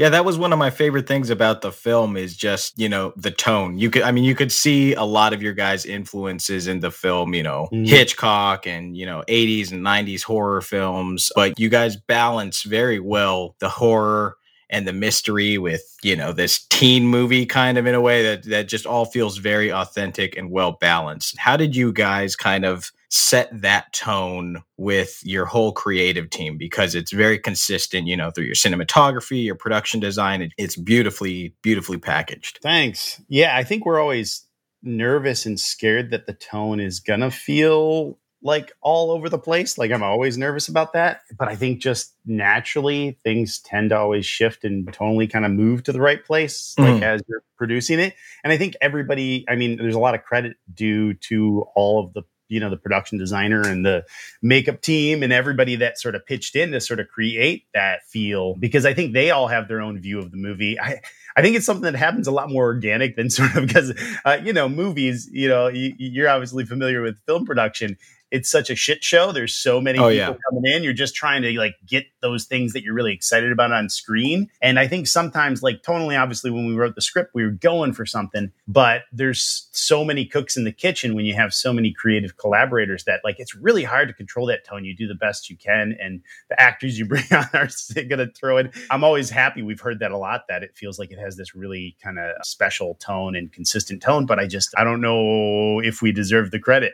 yeah 0.00 0.08
that 0.08 0.24
was 0.24 0.38
one 0.38 0.50
of 0.52 0.58
my 0.58 0.70
favorite 0.70 1.06
things 1.06 1.28
about 1.28 1.60
the 1.60 1.70
film 1.70 2.16
is 2.16 2.34
just 2.36 2.76
you 2.78 2.88
know 2.88 3.12
the 3.16 3.30
tone 3.30 3.78
you 3.78 3.90
could 3.90 4.02
i 4.02 4.10
mean 4.10 4.24
you 4.24 4.34
could 4.34 4.50
see 4.50 4.94
a 4.94 5.04
lot 5.04 5.32
of 5.34 5.42
your 5.42 5.52
guys 5.52 5.84
influences 5.84 6.66
in 6.66 6.80
the 6.80 6.90
film 6.90 7.34
you 7.34 7.42
know 7.42 7.68
Mhm. 7.72 7.86
hitchcock 7.86 8.66
and 8.66 8.96
you 8.96 9.04
know 9.06 9.22
80s 9.28 9.70
and 9.72 9.82
90s 9.84 10.22
horror 10.22 10.62
films 10.62 11.30
but 11.36 11.58
you 11.60 11.68
guys 11.68 11.96
balance 11.96 12.62
very 12.62 12.98
well 12.98 13.54
the 13.60 13.68
horror 13.68 14.36
and 14.70 14.86
the 14.88 14.92
mystery 14.92 15.58
with 15.58 15.82
you 16.02 16.16
know 16.16 16.32
this 16.32 16.64
teen 16.70 17.04
movie 17.06 17.44
kind 17.44 17.76
of 17.76 17.86
in 17.86 17.94
a 17.94 18.00
way 18.00 18.22
that 18.22 18.44
that 18.44 18.68
just 18.68 18.86
all 18.86 19.04
feels 19.04 19.36
very 19.38 19.70
authentic 19.70 20.36
and 20.36 20.50
well 20.50 20.72
balanced 20.80 21.36
how 21.36 21.56
did 21.56 21.76
you 21.76 21.92
guys 21.92 22.34
kind 22.36 22.64
of 22.64 22.90
set 23.12 23.48
that 23.60 23.92
tone 23.92 24.62
with 24.76 25.18
your 25.24 25.44
whole 25.44 25.72
creative 25.72 26.30
team 26.30 26.56
because 26.56 26.94
it's 26.94 27.12
very 27.12 27.38
consistent 27.38 28.06
you 28.06 28.16
know 28.16 28.30
through 28.30 28.44
your 28.44 28.54
cinematography 28.54 29.44
your 29.44 29.56
production 29.56 29.98
design 29.98 30.40
it- 30.42 30.52
it's 30.56 30.76
beautifully 30.76 31.54
beautifully 31.62 31.98
packaged 31.98 32.58
Thanks. 32.62 33.20
Yeah, 33.28 33.56
I 33.56 33.64
think 33.64 33.84
we're 33.84 34.00
always 34.00 34.46
nervous 34.82 35.44
and 35.44 35.58
scared 35.58 36.10
that 36.12 36.26
the 36.26 36.32
tone 36.34 36.78
is 36.80 37.00
gonna 37.00 37.30
feel 37.30 38.18
like 38.42 38.72
all 38.80 39.10
over 39.10 39.28
the 39.28 39.38
place. 39.38 39.76
Like 39.76 39.90
I'm 39.90 40.02
always 40.02 40.38
nervous 40.38 40.68
about 40.68 40.94
that. 40.94 41.20
But 41.38 41.48
I 41.48 41.56
think 41.56 41.82
just 41.82 42.14
naturally 42.24 43.18
things 43.22 43.58
tend 43.58 43.90
to 43.90 43.98
always 43.98 44.24
shift 44.24 44.64
and 44.64 44.86
tonally 44.92 45.30
kind 45.30 45.44
of 45.44 45.50
move 45.50 45.82
to 45.82 45.92
the 45.92 46.00
right 46.00 46.24
place, 46.24 46.74
like 46.78 46.94
Mhm. 46.94 47.02
as 47.02 47.20
you're 47.28 47.42
producing 47.58 47.98
it. 47.98 48.14
And 48.42 48.50
I 48.50 48.56
think 48.56 48.76
everybody, 48.80 49.44
I 49.46 49.56
mean, 49.56 49.76
there's 49.76 49.94
a 49.94 49.98
lot 49.98 50.14
of 50.14 50.22
credit 50.22 50.56
due 50.72 51.12
to 51.28 51.66
all 51.74 52.02
of 52.02 52.14
the 52.14 52.22
you 52.50 52.60
know 52.60 52.68
the 52.68 52.76
production 52.76 53.18
designer 53.18 53.62
and 53.62 53.84
the 53.86 54.04
makeup 54.42 54.80
team 54.82 55.22
and 55.22 55.32
everybody 55.32 55.76
that 55.76 55.98
sort 55.98 56.14
of 56.14 56.26
pitched 56.26 56.56
in 56.56 56.72
to 56.72 56.80
sort 56.80 57.00
of 57.00 57.08
create 57.08 57.64
that 57.72 58.04
feel 58.06 58.54
because 58.56 58.84
I 58.84 58.92
think 58.92 59.12
they 59.12 59.30
all 59.30 59.48
have 59.48 59.68
their 59.68 59.80
own 59.80 60.00
view 60.00 60.18
of 60.18 60.30
the 60.30 60.36
movie. 60.36 60.78
I 60.78 61.00
I 61.36 61.42
think 61.42 61.56
it's 61.56 61.66
something 61.66 61.90
that 61.90 61.96
happens 61.96 62.26
a 62.26 62.32
lot 62.32 62.50
more 62.50 62.64
organic 62.64 63.16
than 63.16 63.30
sort 63.30 63.54
of 63.56 63.66
because 63.66 63.92
uh, 64.24 64.38
you 64.44 64.52
know 64.52 64.68
movies. 64.68 65.28
You 65.32 65.48
know, 65.48 65.68
you, 65.68 65.94
you're 65.98 66.28
obviously 66.28 66.64
familiar 66.64 67.02
with 67.02 67.16
film 67.26 67.46
production. 67.46 67.96
It's 68.30 68.50
such 68.50 68.70
a 68.70 68.74
shit 68.76 69.02
show. 69.02 69.32
There's 69.32 69.54
so 69.54 69.80
many 69.80 69.98
Oh, 69.98 70.08
people 70.10 70.14
yeah. 70.16 70.34
coming 70.48 70.70
in. 70.72 70.82
You're 70.84 70.92
just 70.92 71.14
trying 71.14 71.42
to 71.42 71.52
like 71.58 71.74
get 71.86 72.06
those 72.22 72.44
things 72.44 72.72
that 72.72 72.82
you're 72.82 72.94
really 72.94 73.12
excited 73.12 73.50
about 73.52 73.72
on 73.72 73.88
screen. 73.88 74.48
And 74.62 74.78
I 74.78 74.86
think 74.88 75.06
sometimes, 75.06 75.62
like 75.62 75.82
tonally, 75.82 76.20
obviously, 76.20 76.50
when 76.50 76.66
we 76.66 76.74
wrote 76.74 76.94
the 76.94 77.02
script, 77.02 77.30
we 77.34 77.44
were 77.44 77.50
going 77.50 77.92
for 77.92 78.06
something. 78.06 78.52
But 78.68 79.02
there's 79.12 79.68
so 79.72 80.04
many 80.04 80.24
cooks 80.26 80.56
in 80.56 80.64
the 80.64 80.72
kitchen 80.72 81.14
when 81.14 81.24
you 81.24 81.34
have 81.34 81.52
so 81.52 81.72
many 81.72 81.92
creative 81.92 82.36
collaborators 82.36 83.04
that 83.04 83.20
like 83.24 83.36
it's 83.38 83.54
really 83.54 83.84
hard 83.84 84.08
to 84.08 84.14
control 84.14 84.46
that 84.46 84.64
tone. 84.64 84.84
You 84.84 84.94
do 84.94 85.08
the 85.08 85.14
best 85.14 85.50
you 85.50 85.56
can, 85.56 85.96
and 86.00 86.22
the 86.48 86.60
actors 86.60 86.98
you 86.98 87.04
bring 87.08 87.24
on 87.32 87.46
are 87.54 87.68
going 87.94 88.18
to 88.18 88.30
throw 88.32 88.58
it. 88.58 88.74
I'm 88.90 89.02
always 89.04 89.30
happy. 89.30 89.62
We've 89.62 89.80
heard 89.80 89.98
that 90.00 90.12
a 90.12 90.18
lot. 90.18 90.42
That 90.48 90.62
it 90.62 90.76
feels 90.76 90.98
like 90.98 91.10
it 91.10 91.18
has 91.18 91.36
this 91.36 91.54
really 91.54 91.96
kind 92.02 92.18
of 92.18 92.32
special 92.44 92.94
tone 92.96 93.34
and 93.34 93.52
consistent 93.52 94.02
tone. 94.02 94.26
But 94.26 94.38
I 94.38 94.46
just 94.46 94.72
I 94.76 94.84
don't 94.84 95.00
know 95.00 95.80
if 95.80 96.02
we 96.02 96.12
deserve 96.12 96.50
the 96.50 96.58
credit. 96.60 96.92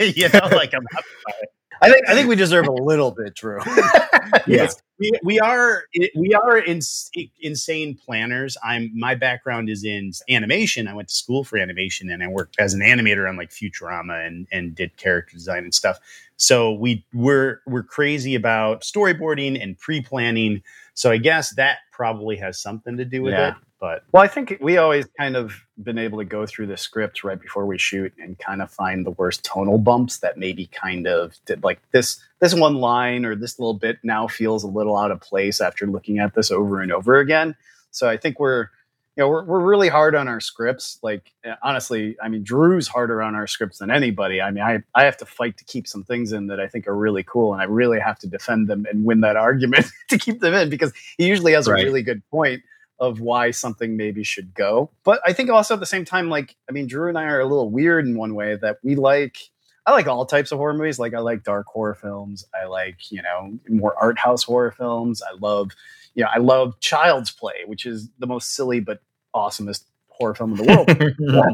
you 0.16 0.28
know, 0.30 0.47
like 0.52 0.74
I'm 0.74 0.84
happy 0.92 1.06
about 1.26 1.42
it. 1.42 1.48
I 1.80 1.90
think 1.92 2.08
I 2.08 2.14
think 2.14 2.28
we 2.28 2.34
deserve 2.36 2.66
a 2.66 2.72
little 2.72 3.12
bit, 3.12 3.34
Drew. 3.34 3.60
Yes, 4.46 4.76
we, 4.98 5.10
we 5.24 5.40
are 5.40 5.84
we 6.14 6.34
are 6.34 6.58
ins- 6.58 7.10
insane 7.40 7.96
planners. 7.96 8.58
I'm 8.62 8.90
my 8.94 9.14
background 9.14 9.70
is 9.70 9.84
in 9.84 10.12
animation. 10.28 10.86
I 10.86 10.92
went 10.92 11.08
to 11.08 11.14
school 11.14 11.44
for 11.44 11.56
animation 11.56 12.10
and 12.10 12.22
I 12.22 12.28
worked 12.28 12.56
as 12.58 12.74
an 12.74 12.80
animator 12.80 13.26
on 13.28 13.36
like 13.36 13.48
Futurama 13.50 14.26
and 14.26 14.46
and 14.52 14.74
did 14.74 14.96
character 14.98 15.34
design 15.34 15.64
and 15.64 15.74
stuff. 15.74 15.98
So 16.36 16.72
we 16.72 17.06
we're 17.14 17.62
we're 17.66 17.82
crazy 17.84 18.34
about 18.34 18.82
storyboarding 18.82 19.62
and 19.62 19.78
pre-planning. 19.78 20.62
So 20.92 21.10
I 21.10 21.16
guess 21.16 21.54
that 21.54 21.78
probably 21.92 22.36
has 22.36 22.60
something 22.60 22.96
to 22.98 23.04
do 23.06 23.22
with 23.22 23.32
Yeah. 23.32 23.48
it. 23.50 23.54
But 23.80 24.02
Well, 24.12 24.22
I 24.22 24.28
think 24.28 24.58
we 24.60 24.76
always 24.76 25.06
kind 25.18 25.36
of 25.36 25.52
been 25.82 25.98
able 25.98 26.18
to 26.18 26.24
go 26.24 26.46
through 26.46 26.66
the 26.66 26.76
script 26.76 27.22
right 27.22 27.40
before 27.40 27.64
we 27.64 27.78
shoot 27.78 28.12
and 28.18 28.38
kind 28.38 28.60
of 28.60 28.70
find 28.70 29.06
the 29.06 29.12
worst 29.12 29.44
tonal 29.44 29.78
bumps 29.78 30.18
that 30.18 30.36
maybe 30.36 30.66
kind 30.66 31.06
of 31.06 31.36
did 31.46 31.62
like 31.62 31.80
this 31.92 32.20
this 32.40 32.54
one 32.54 32.76
line 32.76 33.24
or 33.24 33.36
this 33.36 33.58
little 33.58 33.74
bit 33.74 33.98
now 34.02 34.26
feels 34.26 34.64
a 34.64 34.68
little 34.68 34.96
out 34.96 35.10
of 35.12 35.20
place 35.20 35.60
after 35.60 35.86
looking 35.86 36.18
at 36.18 36.34
this 36.34 36.50
over 36.50 36.80
and 36.80 36.90
over 36.92 37.18
again. 37.18 37.54
So 37.90 38.08
I 38.08 38.16
think 38.16 38.40
we're 38.40 38.68
you 39.16 39.24
know 39.24 39.28
we're, 39.28 39.44
we're 39.44 39.60
really 39.60 39.88
hard 39.88 40.14
on 40.16 40.26
our 40.26 40.40
scripts. 40.40 40.98
Like 41.02 41.32
eh, 41.44 41.54
honestly, 41.62 42.16
I 42.20 42.28
mean 42.28 42.42
Drew's 42.42 42.88
harder 42.88 43.22
on 43.22 43.36
our 43.36 43.46
scripts 43.46 43.78
than 43.78 43.90
anybody. 43.92 44.40
I 44.42 44.50
mean 44.50 44.64
I 44.64 44.82
I 44.94 45.04
have 45.04 45.16
to 45.18 45.26
fight 45.26 45.56
to 45.58 45.64
keep 45.64 45.86
some 45.86 46.02
things 46.02 46.32
in 46.32 46.48
that 46.48 46.58
I 46.58 46.66
think 46.66 46.88
are 46.88 46.96
really 46.96 47.22
cool, 47.22 47.52
and 47.52 47.62
I 47.62 47.66
really 47.66 48.00
have 48.00 48.18
to 48.20 48.26
defend 48.26 48.66
them 48.66 48.86
and 48.90 49.04
win 49.04 49.20
that 49.20 49.36
argument 49.48 49.86
to 50.08 50.18
keep 50.18 50.40
them 50.40 50.54
in 50.54 50.68
because 50.68 50.92
he 51.16 51.28
usually 51.28 51.52
has 51.52 51.68
Right. 51.68 51.80
a 51.82 51.84
really 51.84 52.02
good 52.02 52.22
point 52.30 52.62
of 53.00 53.20
why 53.20 53.50
something 53.50 53.96
maybe 53.96 54.24
should 54.24 54.54
go. 54.54 54.90
But 55.04 55.20
I 55.24 55.32
think 55.32 55.50
also 55.50 55.74
at 55.74 55.80
the 55.80 55.86
same 55.86 56.04
time, 56.04 56.28
like, 56.28 56.56
I 56.68 56.72
mean, 56.72 56.86
Drew 56.86 57.08
and 57.08 57.18
I 57.18 57.24
are 57.24 57.40
a 57.40 57.46
little 57.46 57.70
weird 57.70 58.06
in 58.06 58.16
one 58.16 58.34
way 58.34 58.56
that 58.56 58.78
we 58.82 58.96
like, 58.96 59.38
I 59.86 59.92
like 59.92 60.06
all 60.06 60.26
types 60.26 60.52
of 60.52 60.58
horror 60.58 60.74
movies. 60.74 60.98
Like, 60.98 61.14
I 61.14 61.20
like 61.20 61.44
dark 61.44 61.66
horror 61.66 61.94
films. 61.94 62.44
I 62.60 62.66
like, 62.66 63.10
you 63.10 63.22
know, 63.22 63.58
more 63.68 63.94
art 63.98 64.18
house 64.18 64.42
horror 64.42 64.72
films. 64.72 65.22
I 65.22 65.36
love, 65.40 65.70
you 66.14 66.24
know, 66.24 66.30
I 66.34 66.38
love 66.38 66.78
Child's 66.80 67.30
Play, 67.30 67.64
which 67.66 67.86
is 67.86 68.08
the 68.18 68.26
most 68.26 68.54
silly 68.54 68.80
but 68.80 69.00
awesomest 69.34 69.84
horror 70.08 70.34
film 70.34 70.52
in 70.52 70.56
the 70.58 70.64
world. 70.64 70.88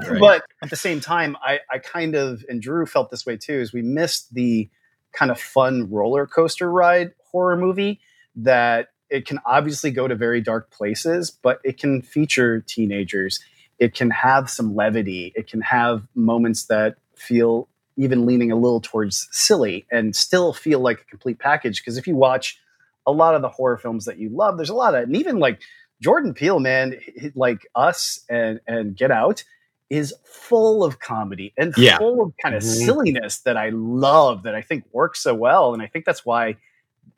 right. 0.10 0.20
But 0.20 0.44
at 0.62 0.70
the 0.70 0.76
same 0.76 1.00
time, 1.00 1.36
I, 1.42 1.60
I 1.70 1.78
kind 1.78 2.14
of, 2.14 2.44
and 2.48 2.60
Drew 2.60 2.86
felt 2.86 3.10
this 3.10 3.26
way 3.26 3.36
too, 3.36 3.60
is 3.60 3.72
we 3.72 3.82
missed 3.82 4.34
the 4.34 4.68
kind 5.12 5.30
of 5.30 5.38
fun 5.38 5.90
roller 5.90 6.26
coaster 6.26 6.70
ride 6.70 7.12
horror 7.30 7.56
movie 7.56 8.00
that 8.36 8.88
it 9.11 9.26
can 9.26 9.38
obviously 9.46 9.90
go 9.90 10.08
to 10.08 10.14
very 10.14 10.40
dark 10.40 10.70
places, 10.70 11.30
but 11.30 11.61
it 11.64 11.78
can 11.78 12.02
feature 12.02 12.61
teenagers. 12.61 13.40
It 13.78 13.94
can 13.94 14.11
have 14.11 14.50
some 14.50 14.75
levity. 14.75 15.32
It 15.34 15.49
can 15.49 15.61
have 15.62 16.06
moments 16.14 16.64
that 16.64 16.96
feel 17.16 17.68
even 17.96 18.26
leaning 18.26 18.50
a 18.50 18.56
little 18.56 18.80
towards 18.80 19.28
silly 19.30 19.87
and 19.90 20.16
still 20.16 20.52
feel 20.52 20.80
like 20.80 21.00
a 21.00 21.04
complete 21.04 21.38
package. 21.38 21.80
Because 21.80 21.96
if 21.96 22.06
you 22.06 22.16
watch 22.16 22.58
a 23.06 23.12
lot 23.12 23.34
of 23.34 23.42
the 23.42 23.49
horror 23.49 23.76
films 23.76 24.04
that 24.06 24.18
you 24.18 24.30
love, 24.30 24.56
there's 24.56 24.70
a 24.70 24.75
lot 24.75 24.94
of, 24.94 25.04
and 25.04 25.16
even 25.16 25.38
like 25.38 25.61
Jordan 26.00 26.34
Peele, 26.34 26.61
man, 26.61 26.99
like 27.34 27.66
us 27.75 28.20
and 28.28 28.61
and 28.66 28.96
Get 28.96 29.11
Out 29.11 29.44
is 29.90 30.14
full 30.25 30.82
of 30.82 30.99
comedy 30.99 31.52
and 31.56 31.73
yeah. 31.76 31.99
full 31.99 32.23
of 32.23 32.32
kind 32.42 32.54
of 32.54 32.62
mm-hmm. 32.62 32.84
silliness 32.84 33.38
that 33.40 33.56
I 33.56 33.70
love 33.70 34.42
that 34.42 34.54
I 34.54 34.62
think 34.62 34.84
works 34.92 35.20
so 35.20 35.34
well. 35.34 35.73
And 35.73 35.82
I 35.82 35.87
think 35.87 36.04
that's 36.04 36.25
why 36.25 36.56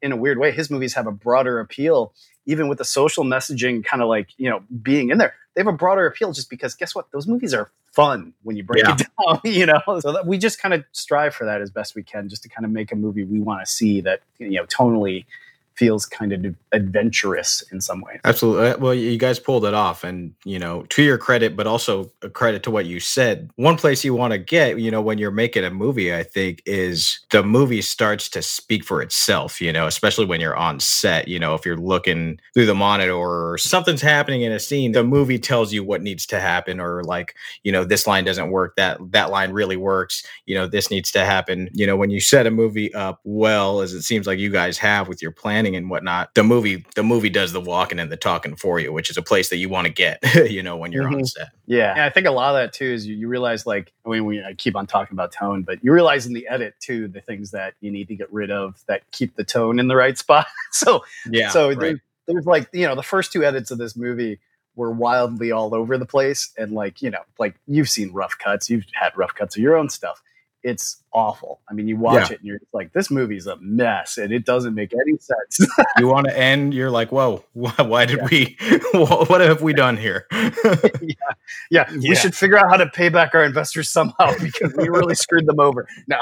in 0.02 0.12
a 0.12 0.16
weird 0.16 0.38
way, 0.38 0.52
his 0.52 0.70
movies 0.70 0.94
have 0.94 1.06
a 1.06 1.12
broader 1.12 1.60
appeal, 1.60 2.12
even 2.46 2.68
with 2.68 2.78
the 2.78 2.84
social 2.84 3.24
messaging 3.24 3.84
kind 3.84 4.02
of 4.02 4.08
like, 4.08 4.28
you 4.36 4.48
know, 4.48 4.62
being 4.82 5.10
in 5.10 5.18
there. 5.18 5.34
They 5.54 5.60
have 5.60 5.66
a 5.66 5.72
broader 5.72 6.06
appeal 6.06 6.32
just 6.32 6.50
because 6.50 6.74
guess 6.74 6.94
what? 6.94 7.10
Those 7.12 7.26
movies 7.26 7.54
are 7.54 7.70
fun 7.92 8.34
when 8.42 8.56
you 8.56 8.62
break 8.62 8.84
yeah. 8.84 8.94
it 8.98 9.06
down, 9.26 9.40
you 9.44 9.66
know? 9.66 9.80
So 10.00 10.12
that 10.12 10.26
we 10.26 10.38
just 10.38 10.60
kind 10.60 10.74
of 10.74 10.84
strive 10.92 11.34
for 11.34 11.46
that 11.46 11.60
as 11.62 11.70
best 11.70 11.94
we 11.94 12.02
can, 12.02 12.28
just 12.28 12.42
to 12.42 12.48
kind 12.48 12.64
of 12.64 12.70
make 12.70 12.92
a 12.92 12.96
movie 12.96 13.24
we 13.24 13.40
want 13.40 13.64
to 13.64 13.66
see 13.66 14.00
that, 14.02 14.20
you 14.38 14.50
know, 14.50 14.66
tonally 14.66 15.24
feels 15.76 16.06
kind 16.06 16.32
of 16.32 16.54
adventurous 16.72 17.62
in 17.70 17.80
some 17.80 18.00
ways. 18.00 18.18
Absolutely. 18.24 18.68
Uh, 18.68 18.78
well, 18.78 18.94
you 18.94 19.18
guys 19.18 19.38
pulled 19.38 19.64
it 19.64 19.74
off, 19.74 20.04
and 20.04 20.34
you 20.44 20.58
know, 20.58 20.82
to 20.84 21.02
your 21.02 21.18
credit, 21.18 21.56
but 21.56 21.66
also 21.66 22.10
a 22.22 22.30
credit 22.30 22.62
to 22.64 22.70
what 22.70 22.86
you 22.86 22.98
said. 22.98 23.50
One 23.56 23.76
place 23.76 24.04
you 24.04 24.14
want 24.14 24.32
to 24.32 24.38
get, 24.38 24.78
you 24.78 24.90
know, 24.90 25.00
when 25.00 25.18
you're 25.18 25.30
making 25.30 25.64
a 25.64 25.70
movie, 25.70 26.14
I 26.14 26.22
think, 26.22 26.62
is 26.66 27.20
the 27.30 27.42
movie 27.42 27.82
starts 27.82 28.28
to 28.30 28.42
speak 28.42 28.84
for 28.84 29.02
itself. 29.02 29.60
You 29.60 29.72
know, 29.72 29.86
especially 29.86 30.26
when 30.26 30.40
you're 30.40 30.56
on 30.56 30.80
set. 30.80 31.28
You 31.28 31.38
know, 31.38 31.54
if 31.54 31.66
you're 31.66 31.76
looking 31.76 32.40
through 32.54 32.66
the 32.66 32.74
monitor 32.74 33.14
or 33.14 33.58
something's 33.58 34.02
happening 34.02 34.42
in 34.42 34.52
a 34.52 34.60
scene, 34.60 34.92
the 34.92 35.04
movie 35.04 35.38
tells 35.38 35.72
you 35.72 35.84
what 35.84 36.02
needs 36.02 36.26
to 36.26 36.40
happen, 36.40 36.80
or 36.80 37.04
like, 37.04 37.34
you 37.62 37.72
know, 37.72 37.84
this 37.84 38.06
line 38.06 38.24
doesn't 38.24 38.50
work. 38.50 38.76
That 38.76 38.98
that 39.12 39.30
line 39.30 39.52
really 39.52 39.76
works. 39.76 40.26
You 40.46 40.54
know, 40.54 40.66
this 40.66 40.90
needs 40.90 41.12
to 41.12 41.24
happen. 41.24 41.68
You 41.74 41.86
know, 41.86 41.96
when 41.96 42.10
you 42.10 42.20
set 42.20 42.46
a 42.46 42.50
movie 42.50 42.92
up 42.94 43.20
well, 43.24 43.80
as 43.80 43.92
it 43.92 44.02
seems 44.02 44.26
like 44.26 44.38
you 44.38 44.50
guys 44.50 44.78
have 44.78 45.08
with 45.08 45.20
your 45.20 45.32
plan 45.32 45.65
planning 45.66 45.76
and 45.76 45.90
whatnot, 45.90 46.34
the 46.34 46.42
movie 46.42 46.84
the 46.94 47.02
movie 47.02 47.30
does 47.30 47.52
the 47.52 47.60
walking 47.60 47.98
and 47.98 48.10
the 48.10 48.16
talking 48.16 48.56
for 48.56 48.78
you, 48.78 48.92
which 48.92 49.10
is 49.10 49.16
a 49.16 49.22
place 49.22 49.48
that 49.50 49.56
you 49.56 49.68
want 49.68 49.86
to 49.86 49.92
get, 49.92 50.18
you 50.50 50.62
know, 50.62 50.76
when 50.76 50.92
you're 50.92 51.04
mm-hmm. 51.04 51.16
on 51.16 51.24
set. 51.24 51.48
Yeah. 51.66 51.96
yeah. 51.96 52.06
I 52.06 52.10
think 52.10 52.26
a 52.26 52.30
lot 52.30 52.54
of 52.54 52.60
that 52.60 52.72
too 52.72 52.86
is 52.86 53.06
you, 53.06 53.14
you 53.16 53.28
realize 53.28 53.66
like 53.66 53.92
I 54.04 54.10
mean 54.10 54.24
we 54.24 54.42
I 54.42 54.54
keep 54.54 54.76
on 54.76 54.86
talking 54.86 55.14
about 55.14 55.32
tone, 55.32 55.62
but 55.62 55.82
you 55.82 55.92
realize 55.92 56.26
in 56.26 56.32
the 56.32 56.46
edit 56.48 56.74
too 56.80 57.08
the 57.08 57.20
things 57.20 57.50
that 57.50 57.74
you 57.80 57.90
need 57.90 58.08
to 58.08 58.16
get 58.16 58.32
rid 58.32 58.50
of 58.50 58.82
that 58.86 59.02
keep 59.10 59.36
the 59.36 59.44
tone 59.44 59.78
in 59.78 59.88
the 59.88 59.96
right 59.96 60.16
spot. 60.26 60.46
so 60.70 61.04
yeah, 61.30 61.50
so 61.50 61.68
right. 61.68 61.78
there's, 61.78 62.00
there's 62.26 62.46
like 62.46 62.68
you 62.72 62.86
know 62.86 62.94
the 62.94 63.02
first 63.02 63.32
two 63.32 63.44
edits 63.44 63.70
of 63.70 63.78
this 63.78 63.96
movie 63.96 64.38
were 64.74 64.90
wildly 64.90 65.52
all 65.52 65.74
over 65.74 65.96
the 65.96 66.04
place 66.04 66.52
and 66.58 66.72
like 66.72 67.00
you 67.00 67.10
know 67.10 67.22
like 67.38 67.54
you've 67.66 67.88
seen 67.88 68.12
rough 68.12 68.36
cuts 68.36 68.68
you've 68.68 68.84
had 68.92 69.10
rough 69.16 69.34
cuts 69.34 69.56
of 69.56 69.62
your 69.62 69.74
own 69.74 69.88
stuff 69.88 70.22
it's 70.66 71.00
awful. 71.12 71.60
I 71.70 71.74
mean, 71.74 71.86
you 71.86 71.96
watch 71.96 72.28
yeah. 72.28 72.34
it 72.34 72.40
and 72.40 72.48
you're 72.48 72.58
like, 72.72 72.92
this 72.92 73.08
movie's 73.08 73.46
a 73.46 73.56
mess 73.58 74.18
and 74.18 74.32
it 74.32 74.44
doesn't 74.44 74.74
make 74.74 74.92
any 74.92 75.16
sense. 75.16 75.72
you 75.98 76.08
want 76.08 76.26
to 76.26 76.36
end, 76.36 76.74
you're 76.74 76.90
like, 76.90 77.12
whoa, 77.12 77.44
why 77.52 78.04
did 78.04 78.18
yeah. 78.18 78.28
we, 78.28 78.56
what 78.92 79.40
have 79.40 79.62
we 79.62 79.72
done 79.72 79.96
here? 79.96 80.26
yeah. 80.32 81.14
yeah. 81.70 81.88
We 81.92 82.16
should 82.16 82.34
figure 82.34 82.58
out 82.58 82.68
how 82.68 82.78
to 82.78 82.88
pay 82.88 83.10
back 83.10 83.32
our 83.36 83.44
investors 83.44 83.88
somehow 83.88 84.36
because 84.40 84.74
we 84.76 84.88
really 84.88 85.14
screwed 85.14 85.46
them 85.46 85.60
over. 85.60 85.86
No, 86.08 86.18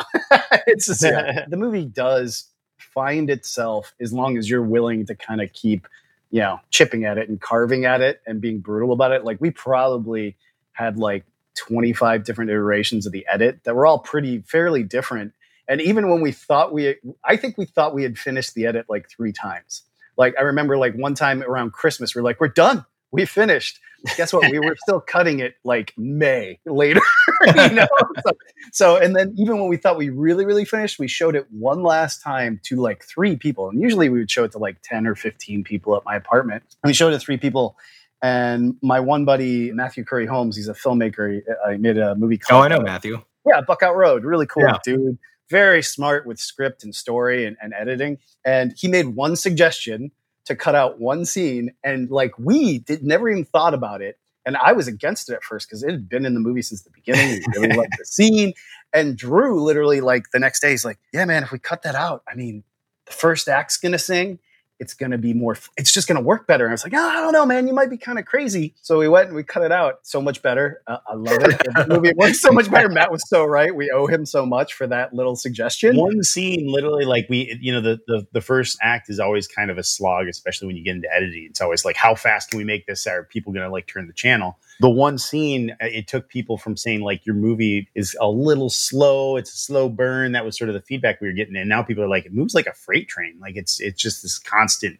it's 0.66 0.88
just, 0.88 1.00
the 1.00 1.56
movie 1.56 1.86
does 1.86 2.50
find 2.76 3.30
itself 3.30 3.94
as 3.98 4.12
long 4.12 4.36
as 4.36 4.50
you're 4.50 4.62
willing 4.62 5.06
to 5.06 5.14
kind 5.14 5.40
of 5.40 5.50
keep, 5.54 5.88
you 6.30 6.40
know, 6.40 6.60
chipping 6.68 7.06
at 7.06 7.16
it 7.16 7.30
and 7.30 7.40
carving 7.40 7.86
at 7.86 8.02
it 8.02 8.20
and 8.26 8.42
being 8.42 8.60
brutal 8.60 8.92
about 8.92 9.12
it. 9.12 9.24
Like 9.24 9.40
we 9.40 9.50
probably 9.50 10.36
had 10.72 10.98
like 10.98 11.24
25 11.56 12.24
different 12.24 12.50
iterations 12.50 13.06
of 13.06 13.12
the 13.12 13.26
edit 13.30 13.60
that 13.64 13.74
were 13.74 13.86
all 13.86 13.98
pretty 13.98 14.40
fairly 14.40 14.82
different. 14.82 15.32
And 15.68 15.80
even 15.80 16.10
when 16.10 16.20
we 16.20 16.32
thought 16.32 16.72
we, 16.72 16.96
I 17.24 17.36
think 17.36 17.56
we 17.56 17.64
thought 17.64 17.94
we 17.94 18.02
had 18.02 18.18
finished 18.18 18.54
the 18.54 18.66
edit 18.66 18.86
like 18.88 19.08
three 19.08 19.32
times. 19.32 19.82
Like 20.16 20.34
I 20.38 20.42
remember 20.42 20.76
like 20.76 20.94
one 20.94 21.14
time 21.14 21.42
around 21.42 21.72
Christmas, 21.72 22.14
we 22.14 22.20
are 22.20 22.24
like, 22.24 22.40
we're 22.40 22.48
done. 22.48 22.84
We 23.10 23.24
finished. 23.24 23.80
Guess 24.16 24.32
what? 24.32 24.50
we 24.50 24.58
were 24.58 24.76
still 24.82 25.00
cutting 25.00 25.38
it 25.38 25.54
like 25.64 25.94
May 25.96 26.58
later. 26.66 27.00
you 27.46 27.70
know? 27.70 27.86
So, 28.26 28.32
so, 28.72 28.96
and 28.96 29.16
then 29.16 29.34
even 29.38 29.58
when 29.58 29.68
we 29.68 29.76
thought 29.76 29.96
we 29.96 30.10
really, 30.10 30.44
really 30.44 30.64
finished, 30.64 30.98
we 30.98 31.08
showed 31.08 31.34
it 31.34 31.46
one 31.50 31.82
last 31.82 32.22
time 32.22 32.60
to 32.64 32.76
like 32.76 33.04
three 33.04 33.36
people. 33.36 33.70
And 33.70 33.80
usually 33.80 34.08
we 34.08 34.18
would 34.18 34.30
show 34.30 34.44
it 34.44 34.52
to 34.52 34.58
like 34.58 34.76
10 34.82 35.06
or 35.06 35.14
15 35.14 35.64
people 35.64 35.96
at 35.96 36.04
my 36.04 36.16
apartment. 36.16 36.64
And 36.82 36.90
we 36.90 36.92
showed 36.92 37.08
it 37.08 37.18
to 37.18 37.20
three 37.20 37.38
people 37.38 37.76
and 38.24 38.76
my 38.80 39.00
one 39.00 39.26
buddy, 39.26 39.70
Matthew 39.70 40.02
Currie 40.02 40.24
Holmes, 40.24 40.56
he's 40.56 40.66
a 40.66 40.72
filmmaker. 40.72 41.42
I 41.66 41.74
uh, 41.74 41.78
made 41.78 41.98
a 41.98 42.14
movie 42.14 42.38
called. 42.38 42.62
Oh, 42.62 42.64
I 42.64 42.68
know 42.68 42.80
Matthew. 42.80 43.22
Yeah, 43.46 43.60
Buckout 43.60 43.96
Road. 43.96 44.24
Really 44.24 44.46
cool 44.46 44.62
yeah. 44.62 44.78
dude. 44.82 45.18
Very 45.50 45.82
smart 45.82 46.26
with 46.26 46.38
script 46.38 46.84
and 46.84 46.94
story 46.94 47.44
and, 47.44 47.58
and 47.60 47.74
editing. 47.74 48.16
And 48.42 48.72
he 48.78 48.88
made 48.88 49.08
one 49.08 49.36
suggestion 49.36 50.10
to 50.46 50.56
cut 50.56 50.74
out 50.74 50.98
one 50.98 51.26
scene. 51.26 51.74
And 51.84 52.10
like 52.10 52.32
we 52.38 52.78
did 52.78 53.04
never 53.04 53.28
even 53.28 53.44
thought 53.44 53.74
about 53.74 54.00
it. 54.00 54.18
And 54.46 54.56
I 54.56 54.72
was 54.72 54.88
against 54.88 55.28
it 55.28 55.34
at 55.34 55.44
first 55.44 55.68
because 55.68 55.82
it 55.82 55.90
had 55.90 56.08
been 56.08 56.24
in 56.24 56.32
the 56.32 56.40
movie 56.40 56.62
since 56.62 56.80
the 56.80 56.90
beginning. 56.94 57.42
We 57.54 57.60
really 57.60 57.76
loved 57.76 57.92
the 57.98 58.06
scene. 58.06 58.54
And 58.94 59.18
Drew 59.18 59.62
literally 59.62 60.00
like 60.00 60.30
the 60.32 60.38
next 60.38 60.60
day, 60.60 60.70
he's 60.70 60.84
like, 60.84 60.98
Yeah, 61.12 61.26
man, 61.26 61.42
if 61.42 61.52
we 61.52 61.58
cut 61.58 61.82
that 61.82 61.94
out, 61.94 62.22
I 62.26 62.36
mean, 62.36 62.64
the 63.04 63.12
first 63.12 63.48
act's 63.48 63.76
gonna 63.76 63.98
sing 63.98 64.38
it's 64.80 64.94
going 64.94 65.12
to 65.12 65.18
be 65.18 65.32
more, 65.32 65.56
it's 65.76 65.92
just 65.92 66.08
going 66.08 66.16
to 66.16 66.24
work 66.24 66.46
better. 66.46 66.64
And 66.64 66.72
I 66.72 66.74
was 66.74 66.84
like, 66.84 66.94
oh, 66.94 67.08
I 67.08 67.20
don't 67.20 67.32
know, 67.32 67.46
man, 67.46 67.66
you 67.66 67.72
might 67.72 67.90
be 67.90 67.96
kind 67.96 68.18
of 68.18 68.26
crazy. 68.26 68.74
So 68.82 68.98
we 68.98 69.08
went 69.08 69.28
and 69.28 69.36
we 69.36 69.42
cut 69.42 69.62
it 69.62 69.72
out. 69.72 70.00
So 70.02 70.20
much 70.20 70.42
better. 70.42 70.82
Uh, 70.86 70.98
I 71.06 71.14
love 71.14 71.42
it. 71.42 71.58
the 71.58 71.86
movie 71.88 72.12
works 72.16 72.40
so 72.40 72.50
much 72.50 72.70
better. 72.70 72.88
Matt 72.88 73.12
was 73.12 73.28
so 73.28 73.44
right. 73.44 73.74
We 73.74 73.90
owe 73.90 74.06
him 74.06 74.26
so 74.26 74.44
much 74.44 74.74
for 74.74 74.86
that 74.88 75.14
little 75.14 75.36
suggestion. 75.36 75.96
One 75.96 76.22
scene, 76.22 76.66
literally, 76.68 77.04
like 77.04 77.26
we, 77.28 77.56
you 77.60 77.72
know, 77.72 77.80
the, 77.80 78.00
the, 78.06 78.26
the 78.32 78.40
first 78.40 78.78
act 78.82 79.08
is 79.08 79.20
always 79.20 79.46
kind 79.46 79.70
of 79.70 79.78
a 79.78 79.84
slog, 79.84 80.26
especially 80.28 80.66
when 80.66 80.76
you 80.76 80.84
get 80.84 80.96
into 80.96 81.12
editing. 81.14 81.46
It's 81.50 81.60
always 81.60 81.84
like, 81.84 81.96
how 81.96 82.14
fast 82.14 82.50
can 82.50 82.58
we 82.58 82.64
make 82.64 82.86
this? 82.86 83.06
Are 83.06 83.24
people 83.24 83.52
going 83.52 83.64
to 83.64 83.70
like 83.70 83.86
turn 83.86 84.06
the 84.06 84.12
channel? 84.12 84.58
The 84.80 84.90
one 84.90 85.18
scene 85.18 85.70
uh, 85.72 85.86
it 85.86 86.08
took 86.08 86.28
people 86.28 86.58
from 86.58 86.76
saying 86.76 87.02
like 87.02 87.24
your 87.24 87.34
movie 87.34 87.88
is 87.94 88.16
a 88.20 88.28
little 88.28 88.70
slow 88.70 89.36
it's 89.36 89.52
a 89.52 89.56
slow 89.56 89.88
burn 89.88 90.32
that 90.32 90.44
was 90.44 90.58
sort 90.58 90.68
of 90.68 90.74
the 90.74 90.82
feedback 90.82 91.20
we 91.20 91.28
were 91.28 91.32
getting 91.32 91.56
and 91.56 91.68
now 91.68 91.82
people 91.82 92.02
are 92.02 92.08
like 92.08 92.26
it 92.26 92.34
moves 92.34 92.54
like 92.54 92.66
a 92.66 92.72
freight 92.72 93.08
train 93.08 93.38
like 93.40 93.56
it's 93.56 93.80
it's 93.80 94.00
just 94.00 94.22
this 94.22 94.38
constant 94.38 94.98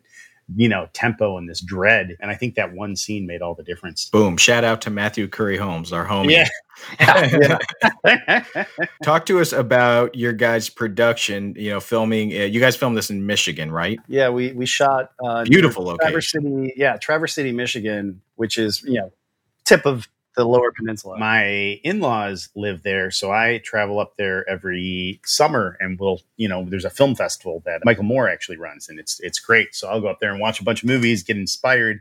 you 0.56 0.68
know 0.68 0.88
tempo 0.92 1.38
and 1.38 1.48
this 1.48 1.60
dread 1.60 2.16
and 2.20 2.30
i 2.30 2.34
think 2.34 2.54
that 2.54 2.72
one 2.74 2.96
scene 2.96 3.26
made 3.26 3.40
all 3.40 3.54
the 3.54 3.62
difference. 3.62 4.10
Boom 4.10 4.36
shout 4.36 4.62
out 4.62 4.80
to 4.82 4.90
matthew 4.90 5.26
currie 5.26 5.56
holmes 5.56 5.92
our 5.92 6.06
homie. 6.06 6.32
Yeah. 6.32 6.48
talk 9.02 9.26
to 9.26 9.40
us 9.40 9.52
about 9.52 10.14
your 10.14 10.32
guys 10.32 10.68
production 10.68 11.54
you 11.56 11.70
know 11.70 11.80
filming 11.80 12.32
uh, 12.32 12.44
you 12.44 12.60
guys 12.60 12.76
filmed 12.76 12.96
this 12.96 13.10
in 13.10 13.24
michigan 13.24 13.70
right? 13.70 13.98
Yeah 14.06 14.28
we 14.28 14.52
we 14.52 14.66
shot 14.66 15.12
uh 15.24 15.44
beautiful 15.44 15.84
location. 15.84 16.06
Traverse 16.06 16.32
city 16.32 16.74
yeah 16.76 16.96
traverse 16.98 17.34
city 17.34 17.52
michigan 17.52 18.20
which 18.36 18.58
is 18.58 18.82
you 18.82 19.00
know 19.00 19.12
tip 19.64 19.86
of 19.86 20.08
the 20.36 20.44
lower 20.44 20.72
peninsula. 20.72 21.16
My 21.18 21.44
in-laws 21.84 22.48
live 22.56 22.82
there, 22.82 23.10
so 23.10 23.30
I 23.30 23.60
travel 23.64 24.00
up 24.00 24.16
there 24.16 24.48
every 24.48 25.20
summer 25.24 25.76
and 25.80 25.98
we'll, 25.98 26.20
you 26.36 26.48
know, 26.48 26.66
there's 26.68 26.84
a 26.84 26.90
film 26.90 27.14
festival 27.14 27.62
that 27.64 27.84
Michael 27.84 28.04
Moore 28.04 28.28
actually 28.28 28.56
runs 28.56 28.88
and 28.88 28.98
it's 28.98 29.20
it's 29.20 29.38
great. 29.38 29.74
So 29.74 29.88
I'll 29.88 30.00
go 30.00 30.08
up 30.08 30.20
there 30.20 30.30
and 30.30 30.40
watch 30.40 30.60
a 30.60 30.64
bunch 30.64 30.82
of 30.82 30.88
movies, 30.88 31.22
get 31.22 31.36
inspired 31.36 32.00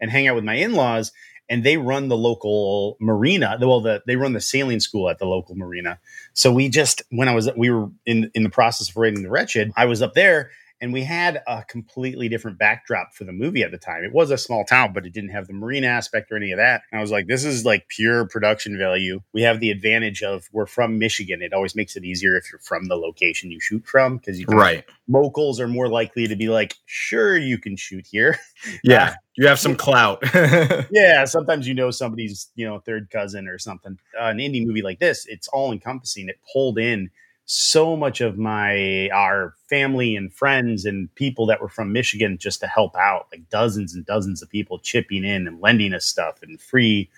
and 0.00 0.10
hang 0.10 0.28
out 0.28 0.36
with 0.36 0.44
my 0.44 0.54
in-laws 0.54 1.12
and 1.48 1.64
they 1.64 1.76
run 1.76 2.08
the 2.08 2.16
local 2.16 2.96
marina. 3.00 3.58
Well, 3.60 3.80
the, 3.80 4.02
they 4.06 4.16
run 4.16 4.32
the 4.32 4.40
sailing 4.40 4.80
school 4.80 5.10
at 5.10 5.18
the 5.18 5.26
local 5.26 5.56
marina. 5.56 5.98
So 6.34 6.52
we 6.52 6.68
just 6.68 7.02
when 7.10 7.28
I 7.28 7.34
was 7.34 7.50
we 7.56 7.70
were 7.70 7.88
in 8.06 8.30
in 8.34 8.42
the 8.42 8.50
process 8.50 8.88
of 8.90 8.96
writing 8.96 9.22
the 9.22 9.30
wretched, 9.30 9.72
I 9.76 9.86
was 9.86 10.02
up 10.02 10.14
there 10.14 10.50
and 10.82 10.92
we 10.92 11.04
had 11.04 11.40
a 11.46 11.62
completely 11.62 12.28
different 12.28 12.58
backdrop 12.58 13.14
for 13.14 13.22
the 13.22 13.32
movie 13.32 13.62
at 13.62 13.70
the 13.70 13.78
time. 13.78 14.02
It 14.02 14.12
was 14.12 14.32
a 14.32 14.36
small 14.36 14.64
town, 14.64 14.92
but 14.92 15.06
it 15.06 15.12
didn't 15.12 15.30
have 15.30 15.46
the 15.46 15.52
marine 15.52 15.84
aspect 15.84 16.32
or 16.32 16.36
any 16.36 16.50
of 16.50 16.58
that. 16.58 16.82
And 16.90 16.98
I 16.98 17.00
was 17.00 17.12
like, 17.12 17.28
this 17.28 17.44
is 17.44 17.64
like 17.64 17.86
pure 17.86 18.26
production 18.26 18.76
value. 18.76 19.20
We 19.32 19.42
have 19.42 19.60
the 19.60 19.70
advantage 19.70 20.24
of 20.24 20.48
we're 20.52 20.66
from 20.66 20.98
Michigan. 20.98 21.40
It 21.40 21.52
always 21.52 21.76
makes 21.76 21.94
it 21.94 22.04
easier 22.04 22.36
if 22.36 22.50
you're 22.50 22.58
from 22.58 22.88
the 22.88 22.96
location 22.96 23.52
you 23.52 23.60
shoot 23.60 23.86
from 23.86 24.16
because 24.16 24.40
you 24.40 24.46
can, 24.46 24.56
Right. 24.56 24.84
locals 25.08 25.60
are 25.60 25.68
more 25.68 25.88
likely 25.88 26.26
to 26.26 26.34
be 26.34 26.48
like, 26.48 26.74
sure, 26.84 27.38
you 27.38 27.58
can 27.58 27.76
shoot 27.76 28.06
here. 28.10 28.36
Yeah. 28.84 29.14
You 29.36 29.48
have 29.48 29.58
some 29.58 29.74
clout. 29.74 30.22
yeah, 30.92 31.24
sometimes 31.24 31.66
you 31.66 31.74
know 31.74 31.90
somebody's, 31.90 32.50
you 32.54 32.64
know, 32.64 32.78
third 32.78 33.10
cousin 33.10 33.48
or 33.48 33.58
something. 33.58 33.98
Uh, 34.16 34.26
an 34.26 34.38
indie 34.38 34.64
movie 34.64 34.82
like 34.82 35.00
this, 35.00 35.26
it's 35.26 35.48
all 35.48 35.72
encompassing. 35.72 36.28
It 36.28 36.38
pulled 36.52 36.78
in 36.78 37.10
so 37.44 37.96
much 37.96 38.20
of 38.20 38.38
my 38.38 39.08
our 39.10 39.54
family 39.68 40.16
and 40.16 40.32
friends 40.32 40.84
and 40.84 41.12
people 41.14 41.46
that 41.46 41.60
were 41.60 41.68
from 41.68 41.92
Michigan 41.92 42.38
just 42.38 42.60
to 42.60 42.66
help 42.66 42.96
out, 42.96 43.26
like 43.32 43.48
dozens 43.50 43.94
and 43.94 44.06
dozens 44.06 44.42
of 44.42 44.48
people 44.48 44.78
chipping 44.78 45.24
in 45.24 45.46
and 45.46 45.60
lending 45.60 45.92
us 45.92 46.06
stuff 46.06 46.42
and 46.42 46.60
free, 46.60 47.10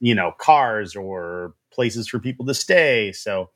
you 0.00 0.14
know, 0.14 0.32
cars 0.38 0.96
or 0.96 1.54
places 1.70 2.08
for 2.08 2.18
people 2.18 2.44
to 2.46 2.54
stay. 2.54 3.12
So 3.12 3.50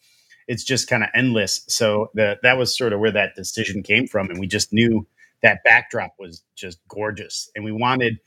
it's 0.47 0.65
just 0.65 0.89
kind 0.89 1.03
of 1.03 1.09
endless. 1.15 1.65
So 1.69 2.11
that 2.15 2.41
that 2.43 2.59
was 2.59 2.77
sort 2.77 2.93
of 2.93 3.01
where 3.01 3.13
that 3.13 3.35
decision 3.35 3.83
came 3.83 4.07
from, 4.07 4.31
and 4.31 4.39
we 4.39 4.47
just 4.47 4.73
knew 4.73 5.07
that 5.43 5.65
backdrop 5.65 6.15
was 6.19 6.43
just 6.55 6.79
gorgeous, 6.89 7.51
and 7.55 7.65
we 7.65 7.73
wanted 7.73 8.19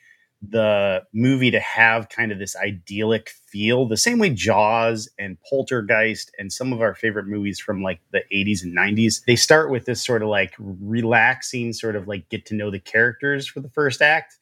the 0.42 1.04
movie 1.14 1.52
to 1.52 1.60
have 1.60 2.10
kind 2.10 2.32
of 2.32 2.40
this 2.40 2.56
idyllic 2.56 3.30
feel, 3.30 3.88
the 3.88 3.98
same 3.98 4.20
way 4.20 4.30
Jaws 4.30 5.10
and 5.18 5.38
Poltergeist 5.50 6.32
and 6.38 6.54
some 6.54 6.72
of 6.72 6.82
our 6.82 6.94
favorite 6.94 7.28
movies 7.28 7.60
from 7.60 7.82
like 7.82 8.00
the 8.12 8.22
80s 8.34 8.64
and 8.64 8.78
90s. 8.78 9.24
They 9.26 9.36
start 9.36 9.72
with 9.72 9.86
this 9.86 10.06
sort 10.06 10.22
of 10.22 10.30
like 10.30 10.54
relaxing, 10.60 11.74
sort 11.74 11.96
of 11.96 12.08
like 12.08 12.30
get 12.30 12.46
to 12.48 12.56
know 12.56 12.70
the 12.70 12.80
characters 12.80 13.48
for 13.48 13.62
the 13.62 13.70
first 13.70 14.02
act, 14.02 14.38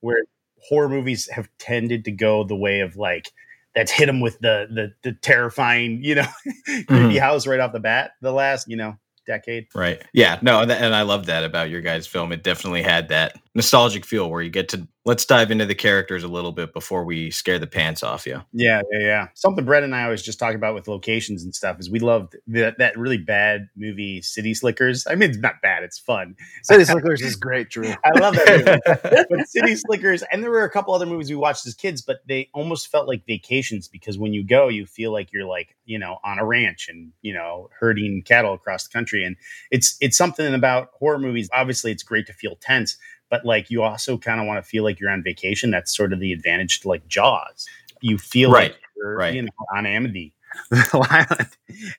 where 0.00 0.22
horror 0.68 0.88
movies 0.88 1.28
have 1.30 1.48
tended 1.58 2.06
to 2.06 2.10
go 2.10 2.44
the 2.44 2.56
way 2.56 2.80
of 2.80 2.96
like, 2.96 3.30
that's 3.74 3.90
hit 3.90 4.06
them 4.06 4.20
with 4.20 4.38
the 4.38 4.68
the, 4.70 4.92
the 5.02 5.12
terrifying, 5.12 6.02
you 6.02 6.14
know, 6.14 6.26
creepy 6.64 6.84
mm-hmm. 6.86 7.16
house 7.18 7.46
right 7.46 7.60
off 7.60 7.72
the 7.72 7.80
bat. 7.80 8.12
The 8.20 8.32
last, 8.32 8.68
you 8.68 8.76
know, 8.76 8.96
decade. 9.26 9.66
Right. 9.74 10.02
Yeah. 10.12 10.38
No, 10.42 10.60
and, 10.60 10.70
and 10.70 10.94
I 10.94 11.02
love 11.02 11.26
that 11.26 11.44
about 11.44 11.70
your 11.70 11.80
guys' 11.80 12.06
film. 12.06 12.32
It 12.32 12.42
definitely 12.42 12.82
had 12.82 13.08
that 13.08 13.36
nostalgic 13.54 14.04
feel 14.04 14.30
where 14.30 14.42
you 14.42 14.50
get 14.50 14.68
to 14.70 14.88
let's 15.06 15.26
dive 15.26 15.50
into 15.50 15.66
the 15.66 15.74
characters 15.74 16.24
a 16.24 16.28
little 16.28 16.52
bit 16.52 16.72
before 16.72 17.04
we 17.04 17.30
scare 17.30 17.58
the 17.58 17.66
pants 17.66 18.02
off 18.02 18.26
you. 18.26 18.42
Yeah, 18.52 18.80
yeah, 18.90 18.98
yeah. 19.00 19.28
Something 19.34 19.64
Brett 19.64 19.82
and 19.82 19.94
I 19.94 20.04
always 20.04 20.22
just 20.22 20.38
talk 20.38 20.54
about 20.54 20.74
with 20.74 20.88
locations 20.88 21.44
and 21.44 21.54
stuff 21.54 21.78
is 21.78 21.90
we 21.90 21.98
loved 21.98 22.36
that 22.48 22.78
that 22.78 22.96
really 22.96 23.18
bad 23.18 23.68
movie 23.76 24.22
City 24.22 24.54
Slickers. 24.54 25.06
I 25.06 25.14
mean, 25.14 25.30
it's 25.30 25.38
not 25.38 25.60
bad; 25.62 25.82
it's 25.82 25.98
fun. 25.98 26.36
City 26.62 26.84
Slickers 26.90 27.20
is 27.20 27.36
great, 27.36 27.70
Drew. 27.70 27.94
I 28.04 28.18
love 28.18 28.34
that 28.34 28.82
movie. 29.04 29.26
but 29.30 29.48
City 29.48 29.76
Slickers, 29.76 30.22
and 30.32 30.42
there 30.42 30.50
were 30.50 30.64
a 30.64 30.70
couple 30.70 30.94
other 30.94 31.06
movies 31.06 31.28
we 31.28 31.36
watched 31.36 31.66
as 31.66 31.74
kids, 31.74 32.02
but 32.02 32.18
they 32.26 32.48
almost 32.54 32.88
felt 32.88 33.06
like 33.06 33.26
vacations 33.26 33.88
because 33.88 34.18
when 34.18 34.32
you 34.32 34.44
go, 34.44 34.68
you 34.68 34.86
feel 34.86 35.12
like 35.12 35.32
you're 35.32 35.46
like 35.46 35.76
you 35.84 35.98
know 35.98 36.18
on 36.24 36.38
a 36.38 36.44
ranch 36.44 36.88
and 36.88 37.12
you 37.22 37.34
know 37.34 37.68
herding 37.78 38.22
cattle 38.24 38.54
across 38.54 38.84
the 38.84 38.92
country, 38.92 39.24
and 39.24 39.36
it's 39.70 39.96
it's 40.00 40.16
something 40.16 40.54
about 40.54 40.90
horror 40.98 41.18
movies. 41.18 41.48
Obviously, 41.52 41.92
it's 41.92 42.02
great 42.02 42.26
to 42.26 42.32
feel 42.32 42.56
tense, 42.56 42.96
but 43.34 43.44
like 43.44 43.68
you 43.70 43.82
also 43.82 44.16
kind 44.16 44.40
of 44.40 44.46
want 44.46 44.62
to 44.62 44.68
feel 44.68 44.84
like 44.84 45.00
you're 45.00 45.10
on 45.10 45.22
vacation. 45.24 45.70
That's 45.72 45.96
sort 45.96 46.12
of 46.12 46.20
the 46.20 46.32
advantage 46.32 46.80
to 46.80 46.88
like 46.88 47.06
Jaws. 47.08 47.66
You 48.00 48.16
feel 48.18 48.50
Right, 48.52 48.70
like 48.72 48.80
you're 48.96 49.16
right. 49.16 49.34
you 49.34 49.42
know 49.42 49.48
on 49.76 49.86
Amity. 49.86 50.32
Island. 50.92 51.48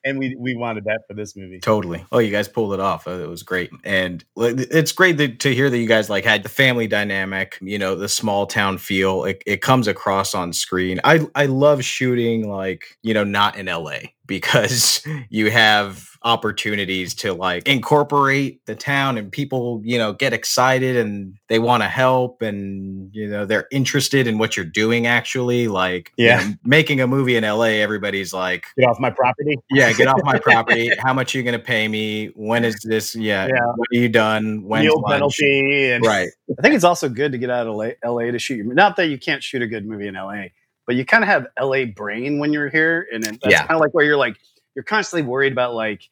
and 0.02 0.18
we 0.18 0.34
we 0.38 0.56
wanted 0.56 0.84
that 0.84 1.02
for 1.06 1.12
this 1.12 1.36
movie. 1.36 1.60
Totally. 1.60 2.06
Oh, 2.10 2.20
you 2.20 2.30
guys 2.30 2.48
pulled 2.48 2.72
it 2.72 2.80
off. 2.80 3.06
Uh, 3.06 3.10
It 3.22 3.28
was 3.28 3.42
great, 3.42 3.70
and 3.84 4.24
it's 4.38 4.92
great 4.92 5.18
that, 5.18 5.40
to 5.40 5.54
hear 5.54 5.68
that 5.68 5.76
you 5.76 5.86
guys 5.86 6.08
like 6.08 6.24
had 6.24 6.42
the 6.42 6.48
family 6.48 6.86
dynamic. 6.86 7.58
You 7.60 7.78
know, 7.78 7.94
the 7.96 8.08
small 8.08 8.46
town 8.46 8.78
feel. 8.78 9.24
It, 9.24 9.42
it 9.44 9.60
comes 9.60 9.86
across 9.88 10.34
on 10.34 10.54
screen. 10.54 11.00
I 11.04 11.26
I 11.34 11.44
love 11.46 11.84
shooting 11.84 12.48
like 12.48 12.96
you 13.02 13.12
know 13.12 13.24
not 13.24 13.56
in 13.58 13.68
L.A. 13.68 14.14
because 14.26 15.04
you 15.28 15.50
have 15.50 16.08
opportunities 16.26 17.14
to 17.14 17.32
like 17.32 17.66
incorporate 17.68 18.60
the 18.66 18.74
town 18.74 19.16
and 19.16 19.30
people 19.30 19.80
you 19.84 19.96
know 19.96 20.12
get 20.12 20.32
excited 20.32 20.96
and 20.96 21.34
they 21.48 21.60
want 21.60 21.82
to 21.84 21.88
help 21.88 22.42
and 22.42 23.08
you 23.14 23.28
know 23.28 23.46
they're 23.46 23.68
interested 23.70 24.26
in 24.26 24.36
what 24.36 24.56
you're 24.56 24.66
doing 24.66 25.06
actually 25.06 25.68
like 25.68 26.12
you 26.16 26.26
Yeah. 26.26 26.40
know, 26.42 26.54
making 26.64 27.00
a 27.00 27.06
movie 27.06 27.36
in 27.36 27.44
la 27.44 27.62
everybody's 27.62 28.34
like 28.34 28.66
Get 28.76 28.88
off 28.88 28.98
my 28.98 29.10
property. 29.10 29.56
yeah, 29.70 29.92
get 29.92 30.08
off 30.08 30.20
my 30.24 30.38
property. 30.42 30.90
How 30.98 31.14
much 31.14 31.34
are 31.34 31.38
you 31.38 31.44
going 31.44 31.58
to 31.58 31.64
pay 31.64 31.86
me? 31.86 32.26
When 32.34 32.64
is 32.64 32.76
this? 32.82 33.14
Yeah, 33.14 33.46
Yeah. 33.46 33.64
when 33.76 33.86
are 34.00 34.02
you 34.02 34.08
done? 34.08 34.66
Yield 34.68 35.02
lunch? 35.02 35.12
penalty 35.38 35.90
and 35.92 36.04
Right, 36.04 36.28
I 36.58 36.62
think 36.62 36.74
it's 36.74 36.84
also 36.84 37.08
good 37.08 37.30
to 37.32 37.38
get 37.38 37.50
out 37.50 37.66
of 37.68 37.74
LA, 37.76 37.90
LA 38.04 38.32
to 38.32 38.38
shoot 38.40 38.56
your. 38.56 38.74
Not 38.74 38.96
that 38.96 39.06
you 39.06 39.18
can't 39.18 39.42
shoot 39.44 39.62
a 39.62 39.66
good 39.68 39.86
movie 39.86 40.08
in 40.08 40.14
LA, 40.14 40.46
but 40.86 40.96
you 40.96 41.04
kind 41.06 41.22
of 41.22 41.28
have 41.28 41.46
LA 41.60 41.84
brain 41.84 42.40
when 42.40 42.52
you're 42.52 42.68
here, 42.68 43.06
and 43.12 43.22
that's 43.22 43.38
Yeah. 43.46 43.60
kind 43.60 43.72
of 43.76 43.80
like 43.80 43.92
where 43.94 44.04
you're 44.04 44.16
like 44.16 44.36
you're 44.74 44.82
constantly 44.82 45.26
worried 45.26 45.52
about 45.52 45.72
like 45.74 46.02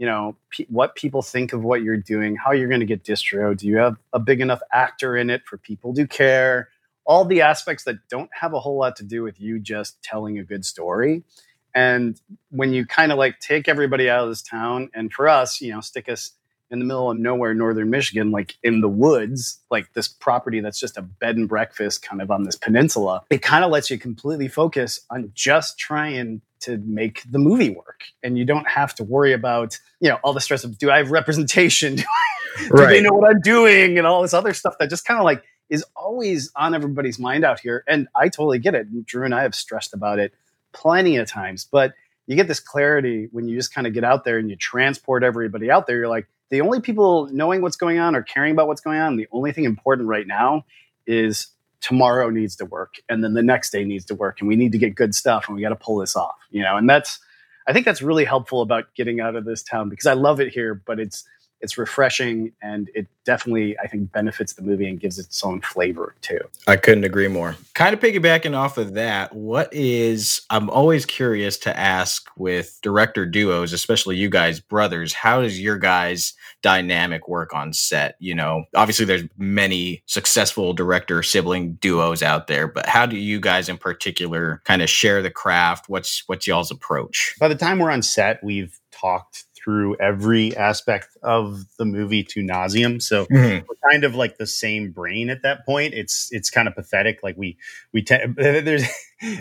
you 0.00 0.06
know 0.06 0.34
pe- 0.50 0.64
what 0.70 0.96
people 0.96 1.20
think 1.20 1.52
of 1.52 1.62
what 1.62 1.82
you're 1.82 1.98
doing, 1.98 2.34
how 2.34 2.52
you're 2.52 2.68
going 2.68 2.80
to 2.80 2.86
get 2.86 3.04
distro. 3.04 3.56
Do 3.56 3.66
you 3.66 3.76
have 3.76 3.96
a 4.14 4.18
big 4.18 4.40
enough 4.40 4.62
actor 4.72 5.14
in 5.14 5.28
it 5.28 5.42
for 5.46 5.58
people 5.58 5.94
to 5.94 6.06
care? 6.06 6.70
All 7.04 7.24
the 7.26 7.42
aspects 7.42 7.84
that 7.84 7.96
don't 8.08 8.30
have 8.32 8.54
a 8.54 8.60
whole 8.60 8.78
lot 8.78 8.96
to 8.96 9.04
do 9.04 9.22
with 9.22 9.38
you 9.38 9.58
just 9.58 10.02
telling 10.02 10.38
a 10.38 10.42
good 10.42 10.64
story. 10.64 11.22
And 11.74 12.20
when 12.50 12.72
you 12.72 12.86
kind 12.86 13.12
of 13.12 13.18
like 13.18 13.40
take 13.40 13.68
everybody 13.68 14.08
out 14.08 14.24
of 14.24 14.30
this 14.30 14.42
town, 14.42 14.90
and 14.94 15.12
for 15.12 15.28
us, 15.28 15.60
you 15.60 15.70
know, 15.72 15.82
stick 15.82 16.08
us 16.08 16.32
in 16.70 16.78
the 16.78 16.84
middle 16.84 17.10
of 17.10 17.18
nowhere, 17.18 17.52
northern 17.52 17.90
Michigan, 17.90 18.30
like 18.30 18.56
in 18.62 18.80
the 18.80 18.88
woods, 18.88 19.58
like 19.70 19.92
this 19.92 20.08
property 20.08 20.60
that's 20.60 20.80
just 20.80 20.96
a 20.96 21.02
bed 21.02 21.36
and 21.36 21.48
breakfast 21.48 22.00
kind 22.00 22.22
of 22.22 22.30
on 22.30 22.44
this 22.44 22.56
peninsula, 22.56 23.22
it 23.28 23.42
kind 23.42 23.64
of 23.64 23.70
lets 23.70 23.90
you 23.90 23.98
completely 23.98 24.48
focus 24.48 25.00
on 25.10 25.30
just 25.34 25.78
trying 25.78 26.40
to 26.60 26.78
make 26.78 27.22
the 27.30 27.38
movie 27.38 27.70
work. 27.70 28.04
And 28.22 28.38
you 28.38 28.44
don't 28.44 28.68
have 28.68 28.94
to 28.96 29.04
worry 29.04 29.32
about, 29.32 29.78
you 30.00 30.08
know, 30.08 30.18
all 30.22 30.32
the 30.32 30.40
stress 30.40 30.64
of 30.64 30.78
do 30.78 30.90
I 30.90 30.98
have 30.98 31.10
representation? 31.10 31.96
Do, 32.58 32.64
I, 32.64 32.76
do 32.76 32.86
they 32.88 33.00
know 33.00 33.12
what 33.12 33.30
I'm 33.30 33.40
doing? 33.40 33.96
And 33.96 34.06
all 34.06 34.22
this 34.22 34.34
other 34.34 34.52
stuff 34.52 34.74
that 34.80 34.90
just 34.90 35.06
kind 35.06 35.18
of 35.18 35.24
like 35.24 35.44
is 35.70 35.84
always 35.94 36.50
on 36.56 36.74
everybody's 36.74 37.18
mind 37.18 37.44
out 37.44 37.60
here. 37.60 37.84
And 37.88 38.08
I 38.14 38.28
totally 38.28 38.58
get 38.58 38.74
it. 38.74 39.06
Drew 39.06 39.24
and 39.24 39.34
I 39.34 39.42
have 39.42 39.54
stressed 39.54 39.94
about 39.94 40.18
it 40.18 40.34
plenty 40.72 41.16
of 41.16 41.28
times, 41.28 41.64
but 41.64 41.94
you 42.26 42.36
get 42.36 42.48
this 42.48 42.60
clarity 42.60 43.28
when 43.32 43.48
you 43.48 43.56
just 43.56 43.72
kind 43.72 43.86
of 43.86 43.94
get 43.94 44.04
out 44.04 44.24
there 44.24 44.38
and 44.38 44.50
you 44.50 44.56
transport 44.56 45.22
everybody 45.22 45.70
out 45.70 45.86
there. 45.86 45.96
You're 45.96 46.08
like, 46.08 46.26
the 46.50 46.60
only 46.60 46.80
people 46.80 47.28
knowing 47.32 47.62
what's 47.62 47.76
going 47.76 47.98
on 47.98 48.14
or 48.14 48.22
caring 48.22 48.52
about 48.52 48.66
what's 48.66 48.80
going 48.80 48.98
on, 48.98 49.16
the 49.16 49.28
only 49.32 49.52
thing 49.52 49.64
important 49.64 50.08
right 50.08 50.26
now 50.26 50.64
is 51.06 51.48
tomorrow 51.80 52.30
needs 52.30 52.56
to 52.56 52.64
work 52.64 52.96
and 53.08 53.24
then 53.24 53.34
the 53.34 53.42
next 53.42 53.70
day 53.70 53.84
needs 53.84 54.04
to 54.06 54.14
work 54.14 54.40
and 54.40 54.48
we 54.48 54.56
need 54.56 54.72
to 54.72 54.78
get 54.78 54.94
good 54.94 55.14
stuff 55.14 55.46
and 55.48 55.56
we 55.56 55.62
got 55.62 55.70
to 55.70 55.76
pull 55.76 55.96
this 55.96 56.16
off, 56.16 56.36
you 56.50 56.62
know? 56.62 56.76
And 56.76 56.88
that's, 56.88 57.18
I 57.66 57.72
think 57.72 57.86
that's 57.86 58.02
really 58.02 58.24
helpful 58.24 58.62
about 58.62 58.94
getting 58.94 59.20
out 59.20 59.36
of 59.36 59.44
this 59.44 59.62
town 59.62 59.88
because 59.88 60.06
I 60.06 60.14
love 60.14 60.40
it 60.40 60.52
here, 60.52 60.74
but 60.74 61.00
it's, 61.00 61.24
it's 61.60 61.76
refreshing 61.76 62.52
and 62.62 62.90
it 62.94 63.06
definitely, 63.24 63.78
I 63.78 63.86
think, 63.86 64.12
benefits 64.12 64.54
the 64.54 64.62
movie 64.62 64.88
and 64.88 64.98
gives 64.98 65.18
it 65.18 65.26
its 65.26 65.44
own 65.44 65.60
flavor 65.60 66.14
too. 66.20 66.40
I 66.66 66.76
couldn't 66.76 67.04
agree 67.04 67.28
more. 67.28 67.56
Kind 67.74 67.94
of 67.94 68.00
piggybacking 68.00 68.56
off 68.56 68.78
of 68.78 68.94
that, 68.94 69.34
what 69.34 69.72
is, 69.72 70.40
I'm 70.50 70.70
always 70.70 71.06
curious 71.06 71.58
to 71.58 71.78
ask 71.78 72.28
with 72.36 72.78
director 72.82 73.26
duos, 73.26 73.72
especially 73.72 74.16
you 74.16 74.30
guys, 74.30 74.58
brothers, 74.60 75.12
how 75.12 75.42
does 75.42 75.60
your 75.60 75.78
guys' 75.78 76.32
dynamic 76.62 77.28
work 77.28 77.54
on 77.54 77.72
set? 77.72 78.16
You 78.18 78.34
know, 78.34 78.64
obviously 78.74 79.04
there's 79.04 79.24
many 79.36 80.02
successful 80.06 80.72
director 80.72 81.22
sibling 81.22 81.74
duos 81.74 82.22
out 82.22 82.46
there, 82.46 82.66
but 82.66 82.86
how 82.86 83.06
do 83.06 83.16
you 83.16 83.38
guys 83.38 83.68
in 83.68 83.76
particular 83.76 84.62
kind 84.64 84.82
of 84.82 84.88
share 84.88 85.22
the 85.22 85.30
craft? 85.30 85.88
What's, 85.88 86.24
what's 86.26 86.46
y'all's 86.46 86.70
approach? 86.70 87.34
by 87.38 87.48
the 87.48 87.54
time 87.54 87.78
we're 87.78 87.90
on 87.90 88.02
set, 88.02 88.42
we've 88.42 88.78
talked 88.90 89.44
through 89.62 89.96
every 89.96 90.56
aspect 90.56 91.08
of 91.22 91.64
the 91.78 91.84
movie 91.84 92.24
to 92.24 92.40
nauseum. 92.40 93.00
So 93.02 93.26
mm-hmm. 93.26 93.66
we're 93.66 93.90
kind 93.90 94.04
of 94.04 94.14
like 94.14 94.38
the 94.38 94.46
same 94.46 94.90
brain 94.90 95.30
at 95.30 95.42
that 95.42 95.66
point. 95.66 95.94
It's 95.94 96.28
it's 96.30 96.50
kind 96.50 96.68
of 96.68 96.74
pathetic. 96.74 97.20
Like 97.22 97.36
we 97.36 97.58
we 97.92 98.02
te- 98.02 98.26
there's 98.36 98.84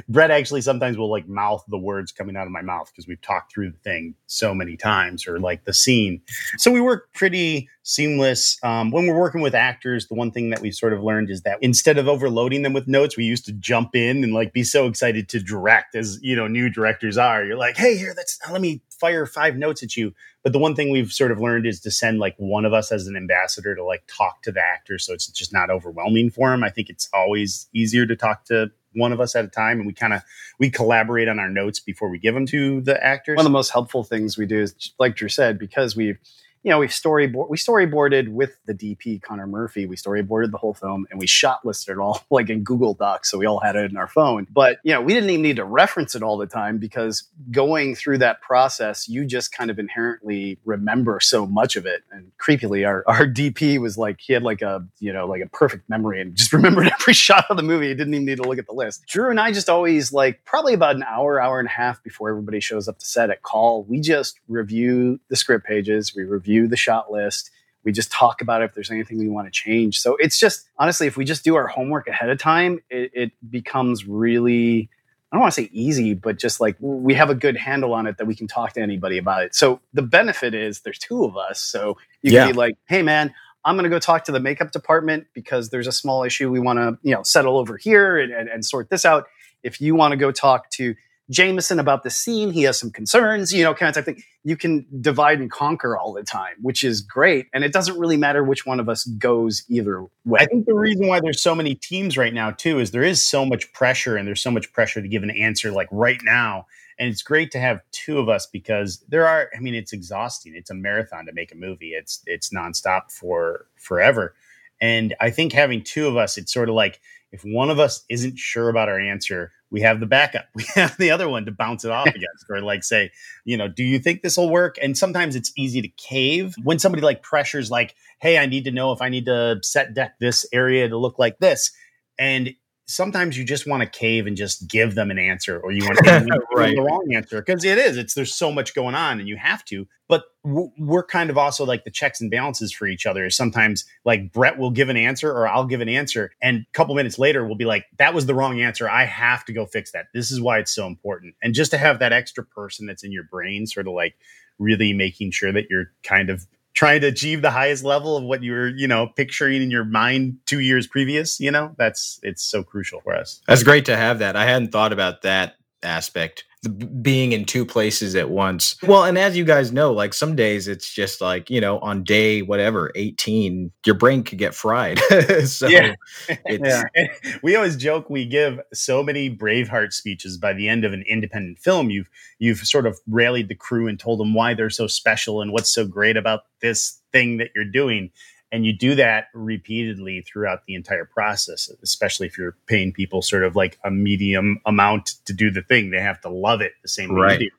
Brett 0.08 0.32
actually 0.32 0.62
sometimes 0.62 0.98
will 0.98 1.10
like 1.10 1.28
mouth 1.28 1.64
the 1.68 1.78
words 1.78 2.12
coming 2.12 2.36
out 2.36 2.46
of 2.46 2.52
my 2.52 2.62
mouth 2.62 2.92
because 2.92 3.08
we've 3.08 3.22
talked 3.22 3.54
through 3.54 3.72
the 3.72 3.78
thing 3.78 4.16
so 4.28 4.54
many 4.54 4.76
times 4.76 5.28
or 5.28 5.40
like 5.40 5.66
the 5.66 5.74
scene. 5.74 6.22
So 6.58 6.72
we 6.72 6.82
work 6.82 7.10
pretty 7.14 7.70
seamless. 7.84 8.58
Um, 8.64 8.92
when 8.92 9.08
we're 9.08 9.20
working 9.20 9.42
with 9.42 9.56
actors, 9.56 10.08
the 10.08 10.16
one 10.16 10.32
thing 10.32 10.50
that 10.52 10.62
we 10.62 10.72
sort 10.72 10.94
of 10.94 11.02
learned 11.02 11.30
is 11.30 11.42
that 11.42 11.58
instead 11.62 11.98
of 11.98 12.08
overloading 12.08 12.62
them 12.62 12.74
with 12.74 12.88
notes, 12.88 13.18
we 13.18 13.24
used 13.24 13.46
to 13.46 13.54
jump 13.54 13.96
in 13.96 14.24
and 14.24 14.34
like 14.34 14.54
be 14.54 14.64
so 14.64 14.88
excited 14.88 15.30
to 15.30 15.40
direct 15.40 15.96
as 15.96 16.20
you 16.22 16.36
know 16.36 16.48
new 16.48 16.70
directors 16.70 17.18
are. 17.18 17.44
You're 17.44 17.58
like, 17.58 17.78
hey, 17.78 17.98
here, 17.98 18.14
let's 18.16 18.40
let 18.52 18.62
me 18.62 18.82
fire 18.90 19.26
five 19.26 19.56
notes 19.56 19.82
at 19.82 19.96
you. 19.96 20.14
But 20.44 20.54
the 20.54 20.60
one 20.60 20.76
thing 20.76 20.92
we've 20.92 21.12
sort 21.12 21.32
of 21.32 21.40
learned 21.40 21.66
is 21.66 21.80
to 21.82 21.92
send 21.92 22.20
like 22.20 22.36
one 22.38 22.66
of 22.66 22.74
us 22.74 22.92
as 22.92 23.08
an 23.08 23.16
ambassador 23.16 23.76
to 23.76 23.84
like 23.84 24.04
talk 24.08 24.42
to 24.44 24.52
the 24.52 24.62
actor 24.62 24.98
so 24.98 25.14
it's 25.14 25.28
just 25.28 25.52
not 25.52 25.70
overwhelming 25.70 26.30
for 26.30 26.54
him. 26.54 26.64
I 26.64 26.70
think 26.70 26.90
it's 26.90 27.10
always 27.14 27.68
easier 27.74 28.06
to 28.06 28.16
talk 28.16 28.46
to 28.46 28.72
one 28.94 29.14
of 29.14 29.20
us 29.20 29.36
at 29.36 29.46
a 29.46 29.48
time 29.48 29.78
and 29.80 29.88
we 29.88 29.94
kind 29.94 30.14
of 30.14 30.22
we 30.60 30.70
collaborate 30.70 31.28
on 31.28 31.40
our 31.40 31.50
notes 31.50 31.80
before 31.80 32.10
we 32.10 32.20
give 32.20 32.34
them 32.34 32.46
to 32.48 32.82
the 32.82 33.02
actors. 33.04 33.38
One 33.38 33.46
of 33.46 33.52
the 33.52 33.58
most 33.58 33.70
helpful 33.72 34.04
things 34.04 34.38
we 34.38 34.46
do 34.46 34.60
is, 34.60 34.94
like 35.00 35.16
Drew 35.16 35.30
said, 35.30 35.60
because 35.60 35.96
we 35.96 36.18
you 36.64 36.72
know, 36.72 36.80
we 36.80 36.88
storyboard 36.88 37.50
we 37.50 37.58
storyboarded 37.58 38.30
with 38.30 38.58
the 38.66 38.74
DP 38.74 39.22
Connor 39.22 39.48
Murphy. 39.48 39.86
We 39.86 39.96
storyboarded 39.96 40.52
the 40.52 40.58
whole 40.58 40.74
film 40.74 41.08
and 41.10 41.20
we 41.20 41.28
shot 41.28 41.66
listed 41.66 41.94
it 41.94 42.00
all 42.00 42.26
like 42.30 42.50
in 42.50 42.64
Google 42.64 42.94
Docs, 42.94 43.32
so 43.32 43.38
we 43.38 43.46
all 43.46 43.60
had 43.60 43.76
it 43.76 43.90
in 43.90 43.98
our 43.98 44.08
phone. 44.08 44.46
But 44.52 44.80
you 44.84 44.94
know, 44.94 45.02
we 45.02 45.14
didn't 45.14 45.30
even 45.30 45.42
need 45.42 45.56
to 45.56 45.64
reference 45.64 46.16
it 46.16 46.24
all 46.24 46.38
the 46.38 46.48
time 46.48 46.78
because 46.78 47.24
going 47.52 47.96
through 47.96 48.18
that 48.20 48.42
process, 48.42 49.08
you 49.08 49.26
just 49.26 49.54
kind 49.54 49.72
of 49.72 49.80
inherently 49.80 50.58
remember 50.66 51.20
so 51.22 51.46
much 51.46 51.76
of 51.76 51.86
it. 51.86 52.04
And 52.12 52.32
creepily, 52.38 52.86
our 52.86 53.04
our 53.08 53.26
DP 53.40 53.80
was 53.80 53.98
like 53.98 54.20
he 54.20 54.34
had 54.34 54.44
like 54.44 54.62
a 54.62 54.86
you 55.00 55.14
know 55.14 55.28
like 55.28 55.42
a 55.42 55.48
perfect 55.48 55.90
memory 55.90 56.20
and 56.22 56.36
just 56.36 56.52
remembered 56.60 56.92
every 57.00 57.14
shot 57.14 57.46
of 57.50 57.56
the 57.56 57.64
movie. 57.64 57.88
He 57.88 57.94
didn't 57.94 58.14
even 58.14 58.26
need 58.26 58.38
to 58.38 58.44
look 58.44 58.60
at 58.60 58.68
the 58.68 58.74
list. 58.74 59.06
Drew 59.08 59.30
and 59.30 59.40
I 59.40 59.54
just 59.54 59.70
always 59.70 60.12
like 60.12 60.44
probably 60.44 60.74
about 60.74 60.98
an 60.98 61.04
hour, 61.04 61.42
hour 61.42 61.60
and 61.60 61.68
a 61.68 61.72
half 61.72 62.04
before 62.04 62.30
everybody 62.30 62.60
shows 62.60 62.90
up 62.90 63.00
to 63.00 63.06
set 63.06 63.30
at 63.30 63.44
call. 63.44 63.84
We 63.84 64.02
just 64.02 64.40
review 64.50 65.22
the 65.30 65.38
script 65.38 65.66
pages. 65.66 66.14
We 66.14 66.24
review 66.24 66.49
review 66.50 66.68
the 66.68 66.78
shot 66.78 67.12
list. 67.12 67.52
We 67.84 67.92
just 67.92 68.12
talk 68.12 68.42
about 68.42 68.62
it 68.62 68.66
if 68.66 68.74
there's 68.74 68.92
anything 68.92 69.18
we 69.18 69.30
want 69.30 69.48
to 69.48 69.52
change. 69.52 70.00
So 70.00 70.18
it's 70.18 70.40
just 70.40 70.68
honestly, 70.78 71.08
if 71.08 71.16
we 71.16 71.26
just 71.26 71.44
do 71.44 71.56
our 71.56 71.68
homework 71.68 72.08
ahead 72.08 72.30
of 72.30 72.40
time, 72.40 72.80
it, 72.90 73.12
it 73.14 73.32
becomes 73.50 74.06
really 74.06 74.90
I 75.32 75.36
don't 75.36 75.42
want 75.42 75.54
to 75.54 75.62
say 75.62 75.70
easy, 75.72 76.16
but 76.16 76.40
just 76.40 76.60
like 76.60 76.76
we 76.80 77.14
have 77.14 77.30
a 77.30 77.36
good 77.36 77.56
handle 77.56 77.94
on 77.94 78.08
it 78.08 78.18
that 78.18 78.26
we 78.26 78.36
can 78.36 78.48
talk 78.48 78.74
to 78.74 78.82
anybody 78.82 79.20
about 79.20 79.44
it. 79.44 79.54
So 79.54 79.80
the 79.94 80.02
benefit 80.02 80.56
is 80.56 80.82
there's 80.82 80.98
two 80.98 81.24
of 81.24 81.38
us. 81.38 81.62
So 81.62 81.98
you 82.24 82.32
yeah. 82.32 82.46
can 82.46 82.54
be 82.54 82.58
like, 82.58 82.78
hey 82.88 83.04
man, 83.04 83.34
I'm 83.64 83.76
going 83.76 83.84
to 83.84 83.90
go 83.90 84.00
talk 84.00 84.24
to 84.26 84.32
the 84.32 84.40
makeup 84.40 84.72
department 84.72 85.28
because 85.34 85.70
there's 85.70 85.86
a 85.86 85.92
small 85.92 86.24
issue 86.24 86.50
we 86.50 86.60
want 86.60 86.80
to, 86.80 86.98
you 87.04 87.14
know, 87.14 87.22
settle 87.22 87.58
over 87.58 87.78
here 87.78 88.18
and, 88.18 88.34
and, 88.34 88.50
and 88.50 88.66
sort 88.66 88.90
this 88.90 89.06
out. 89.06 89.26
If 89.62 89.80
you 89.80 89.94
want 89.94 90.14
to 90.14 90.18
go 90.18 90.32
talk 90.32 90.70
to 90.72 90.96
Jamison 91.30 91.80
about 91.80 92.04
the 92.04 92.10
scene. 92.10 92.52
He 92.52 92.64
has 92.64 92.80
some 92.80 92.90
concerns, 92.90 93.54
you 93.54 93.64
know, 93.64 93.74
kind 93.74 93.96
of 93.96 94.06
thing. 94.06 94.24
You 94.44 94.58
can 94.58 94.86
divide 95.02 95.40
and 95.40 95.52
conquer 95.52 95.98
all 95.98 96.14
the 96.14 96.24
time, 96.24 96.56
which 96.62 96.84
is 96.84 97.02
great. 97.02 97.48
And 97.54 97.64
it 97.64 97.72
doesn't 97.72 98.00
really 98.00 98.18
matter 98.18 98.44
which 98.44 98.66
one 98.66 98.80
of 98.80 98.90
us 98.90 99.06
goes 99.06 99.64
either 99.70 100.04
way. 100.26 100.40
I 100.40 100.46
think 100.46 100.66
the 100.66 100.74
reason 100.74 101.08
why 101.08 101.20
there's 101.20 101.42
so 101.42 101.54
many 101.54 101.76
teams 101.76 102.18
right 102.18 102.34
now, 102.34 102.52
too, 102.52 102.80
is 102.80 102.92
there 102.92 103.04
is 103.04 103.24
so 103.24 103.46
much 103.46 103.72
pressure 103.74 104.18
and 104.18 104.28
there's 104.28 104.42
so 104.42 104.52
much 104.52 104.72
pressure 104.74 105.02
to 105.02 105.08
give 105.08 105.24
an 105.24 105.32
answer 105.32 105.72
like 105.72 105.88
right 105.92 106.20
now. 106.24 106.66
And 106.98 107.10
it's 107.10 107.22
great 107.22 107.52
to 107.52 107.60
have 107.60 107.82
two 107.92 108.18
of 108.18 108.28
us 108.28 108.46
because 108.46 109.06
there 109.08 109.26
are, 109.26 109.50
I 109.56 109.60
mean, 109.60 109.76
it's 109.76 109.94
exhausting. 109.94 110.54
It's 110.56 110.70
a 110.70 110.76
marathon 110.76 111.26
to 111.28 111.32
make 111.32 111.52
a 111.52 111.56
movie. 111.56 111.92
It's 111.92 112.22
it's 112.26 112.50
nonstop 112.50 113.12
for 113.12 113.68
forever. 113.78 114.36
And 114.82 115.16
I 115.20 115.30
think 115.30 115.54
having 115.54 115.84
two 115.84 116.08
of 116.08 116.18
us, 116.18 116.38
it's 116.38 116.54
sort 116.54 116.70
of 116.70 116.76
like 116.76 117.00
if 117.32 117.42
one 117.44 117.70
of 117.70 117.80
us 117.80 118.04
isn't 118.10 118.38
sure 118.38 118.70
about 118.70 118.90
our 118.90 119.00
answer, 119.00 119.52
we 119.72 119.82
have 119.82 120.00
the 120.00 120.06
backup. 120.06 120.46
We 120.56 120.66
have 120.76 120.98
the 120.98 121.12
other 121.12 121.30
one 121.30 121.46
to 121.46 121.52
bounce 121.52 121.86
it 121.86 121.92
off 121.92 122.08
against, 122.08 122.46
or 122.50 122.62
like 122.62 122.84
say, 122.84 123.12
you 123.46 123.58
know, 123.58 123.68
do 123.68 123.84
you 123.84 124.00
think 124.00 124.22
this 124.22 124.38
will 124.38 124.50
work? 124.50 124.78
And 124.82 124.98
sometimes 124.98 125.36
it's 125.36 125.52
easy 125.56 125.82
to 125.82 125.88
cave 125.90 126.56
when 126.64 126.80
somebody 126.80 127.04
like 127.04 127.22
pressures, 127.22 127.70
like, 127.70 127.96
hey, 128.20 128.38
I 128.38 128.46
need 128.46 128.66
to 128.66 128.72
know 128.72 128.92
if 128.92 129.02
I 129.02 129.10
need 129.10 129.26
to 129.26 129.60
set 129.62 129.94
deck 129.94 130.16
this 130.20 130.46
area 130.52 130.90
to 130.90 130.98
look 130.98 131.20
like 131.20 131.40
this. 131.40 131.72
And 132.18 132.54
sometimes 132.90 133.38
you 133.38 133.44
just 133.44 133.68
want 133.68 133.84
to 133.84 133.88
cave 133.88 134.26
and 134.26 134.36
just 134.36 134.68
give 134.68 134.96
them 134.96 135.12
an 135.12 135.20
answer 135.20 135.60
or 135.60 135.72
you 135.72 135.86
want 135.86 135.96
to 135.98 136.04
give 136.04 136.28
right. 136.56 136.76
the 136.76 136.82
wrong 136.82 137.14
answer 137.14 137.40
because 137.40 137.64
it 137.64 137.78
is 137.78 137.98
it's 137.98 138.16
there's 138.16 138.34
so 138.34 138.52
much 138.52 138.74
going 138.74 138.96
on 138.96 139.20
and 139.20 139.30
you 139.30 139.38
have 139.38 139.64
to 139.64 139.88
but 140.08 140.24
we're 140.44 141.04
kind 141.04 141.30
of 141.30 141.38
also 141.38 141.64
like 141.64 141.84
the 141.84 141.92
checks 141.92 142.20
and 142.20 142.32
balances 142.32 142.72
for 142.72 142.88
each 142.88 143.06
other. 143.06 143.30
Sometimes 143.30 143.86
like 144.06 144.34
brett 144.34 144.58
will 144.58 144.72
give 144.72 144.90
an 144.90 144.98
answer 144.98 145.32
or 145.32 145.48
i'll 145.48 145.68
give 145.68 145.82
an 145.82 145.90
answer 145.90 146.32
and 146.42 146.66
a 146.68 146.74
couple 146.74 146.96
minutes 146.96 147.20
later 147.20 147.46
we'll 147.46 147.56
be 147.56 147.66
like 147.66 147.86
that 148.00 148.16
was 148.16 148.26
the 148.26 148.34
wrong 148.34 148.60
answer. 148.60 148.90
I 148.90 149.06
have 149.06 149.46
to 149.46 149.54
go 149.54 149.68
fix 149.68 149.92
that. 149.92 150.08
This 150.14 150.32
is 150.32 150.42
why 150.42 150.58
it's 150.58 150.74
so 150.74 150.88
important. 150.88 151.36
And 151.44 151.54
just 151.54 151.70
to 151.72 151.78
have 151.78 152.00
that 152.00 152.12
extra 152.12 152.44
person 152.44 152.88
that's 152.88 153.04
in 153.04 153.12
your 153.12 153.24
brain 153.24 153.68
sort 153.68 153.88
of 153.88 153.94
like 153.94 154.16
really 154.58 154.94
making 154.94 155.32
sure 155.32 155.54
that 155.54 155.70
you're 155.70 155.92
kind 156.04 156.32
of 156.32 156.48
trying 156.80 157.02
to 157.02 157.08
achieve 157.08 157.42
the 157.42 157.52
highest 157.52 157.84
level 157.84 158.16
of 158.16 158.24
what 158.24 158.42
you 158.42 158.54
were, 158.54 158.70
you 158.70 158.88
know, 158.88 159.06
picturing 159.06 159.62
in 159.62 159.70
your 159.70 159.84
mind 159.84 160.38
two 160.46 160.62
years 160.62 160.88
previous, 160.88 161.38
you 161.38 161.52
know, 161.52 161.76
that's 161.78 162.22
it's 162.24 162.42
so 162.42 162.64
crucial 162.64 163.02
for 163.02 163.14
us. 163.14 163.42
That's 163.50 163.64
great 163.64 163.84
to 163.88 163.98
have 163.98 164.20
that. 164.20 164.38
I 164.38 164.46
hadn't 164.46 164.72
thought 164.72 164.94
about 164.94 165.24
that 165.24 165.58
aspect 165.84 166.46
the, 166.62 166.70
being 166.70 167.32
in 167.32 167.46
two 167.46 167.66
places 167.66 168.16
at 168.16 168.30
once. 168.30 168.76
Well, 168.84 169.06
and 169.06 169.18
as 169.18 169.38
you 169.38 169.46
guys 169.46 169.72
know, 169.72 169.94
like 169.94 170.14
some 170.14 170.36
days 170.36 170.68
it's 170.68 170.92
just 170.92 171.22
like, 171.22 171.50
you 171.50 171.62
know, 171.62 171.80
on 171.80 172.04
day 172.04 172.42
whatever, 172.42 172.92
18, 172.96 173.72
your 173.86 173.96
brain 173.96 174.24
could 174.24 174.38
get 174.38 174.54
fried. 174.54 175.00
so 175.46 175.68
yeah. 175.68 175.96
yeah. 176.48 176.84
we 177.44 177.56
always 177.56 177.78
joke 177.78 178.10
we 178.10 178.26
give 178.26 178.60
so 178.74 179.02
many 179.04 179.34
Braveheart 179.34 179.94
speeches 179.94 180.38
by 180.38 180.54
the 180.54 180.68
end 180.68 180.84
of 180.84 180.94
an 180.94 181.04
independent 181.08 181.60
film. 181.60 181.90
You've 181.90 182.10
you've 182.40 182.60
sort 182.60 182.86
of 182.86 183.00
rallied 183.08 183.48
the 183.48 183.56
crew 183.56 183.88
and 183.88 184.00
told 184.00 184.20
them 184.20 184.34
why 184.34 184.54
they're 184.54 184.70
so 184.70 184.88
special 184.88 185.42
and 185.42 185.54
what's 185.54 185.72
so 185.72 185.86
great 185.86 186.18
about 186.18 186.42
this 186.62 187.00
thing 187.12 187.38
that 187.38 187.52
you're 187.56 187.66
doing 187.66 188.12
and 188.52 188.66
you 188.66 188.74
do 188.74 188.96
that 188.96 189.28
repeatedly 189.34 190.22
throughout 190.22 190.66
the 190.66 190.76
entire 190.76 191.06
process 191.06 191.70
especially 191.84 192.28
if 192.28 192.38
you're 192.38 192.58
paying 192.66 192.92
people 192.92 193.22
sort 193.22 193.44
of 193.44 193.56
like 193.56 193.78
a 193.84 193.92
medium 193.92 194.60
amount 194.66 195.14
to 195.26 195.34
do 195.34 195.52
the 195.52 195.62
thing 195.62 195.92
they 195.92 196.02
have 196.02 196.20
to 196.22 196.30
love 196.30 196.62
it 196.62 196.74
the 196.82 196.88
same 196.88 197.14
way 197.14 197.22
right. 197.22 197.42
you 197.42 197.50
do 197.50 197.56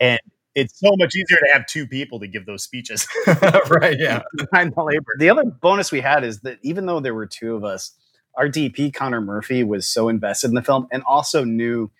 and 0.00 0.20
it's 0.54 0.78
so 0.78 0.94
much 0.96 1.14
easier 1.16 1.38
to 1.38 1.52
have 1.52 1.66
two 1.66 1.86
people 1.86 2.20
to 2.20 2.26
give 2.26 2.46
those 2.46 2.62
speeches 2.62 3.06
right 3.70 3.98
yeah 3.98 4.22
the, 4.34 4.72
labor. 4.76 5.12
the 5.18 5.30
other 5.30 5.44
bonus 5.44 5.92
we 5.92 6.00
had 6.00 6.24
is 6.24 6.40
that 6.40 6.58
even 6.62 6.86
though 6.86 7.00
there 7.00 7.14
were 7.14 7.26
two 7.26 7.54
of 7.54 7.64
us 7.64 7.92
our 8.36 8.48
dp 8.48 8.92
connor 8.92 9.20
murphy 9.20 9.64
was 9.64 9.86
so 9.86 10.08
invested 10.08 10.48
in 10.48 10.54
the 10.54 10.62
film 10.62 10.86
and 10.90 11.02
also 11.04 11.44
knew 11.44 11.90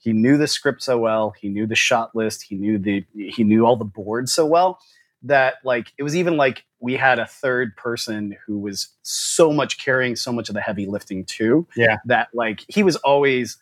he 0.00 0.12
knew 0.12 0.36
the 0.36 0.46
script 0.46 0.82
so 0.82 0.98
well 0.98 1.34
he 1.40 1.48
knew 1.48 1.66
the 1.66 1.74
shot 1.74 2.14
list 2.14 2.42
he 2.42 2.54
knew 2.54 2.78
the 2.78 3.04
he 3.14 3.44
knew 3.44 3.66
all 3.66 3.76
the 3.76 3.84
boards 3.84 4.32
so 4.32 4.46
well 4.46 4.78
that 5.22 5.54
like 5.64 5.92
it 5.98 6.02
was 6.02 6.14
even 6.14 6.36
like 6.36 6.64
we 6.80 6.94
had 6.94 7.18
a 7.18 7.26
third 7.26 7.76
person 7.76 8.36
who 8.46 8.58
was 8.58 8.88
so 9.02 9.52
much 9.52 9.78
carrying 9.78 10.16
so 10.16 10.32
much 10.32 10.48
of 10.48 10.54
the 10.54 10.60
heavy 10.60 10.86
lifting 10.86 11.24
too. 11.24 11.66
Yeah. 11.76 11.96
That 12.04 12.28
like 12.32 12.64
he 12.68 12.82
was 12.82 12.96
always 12.96 13.58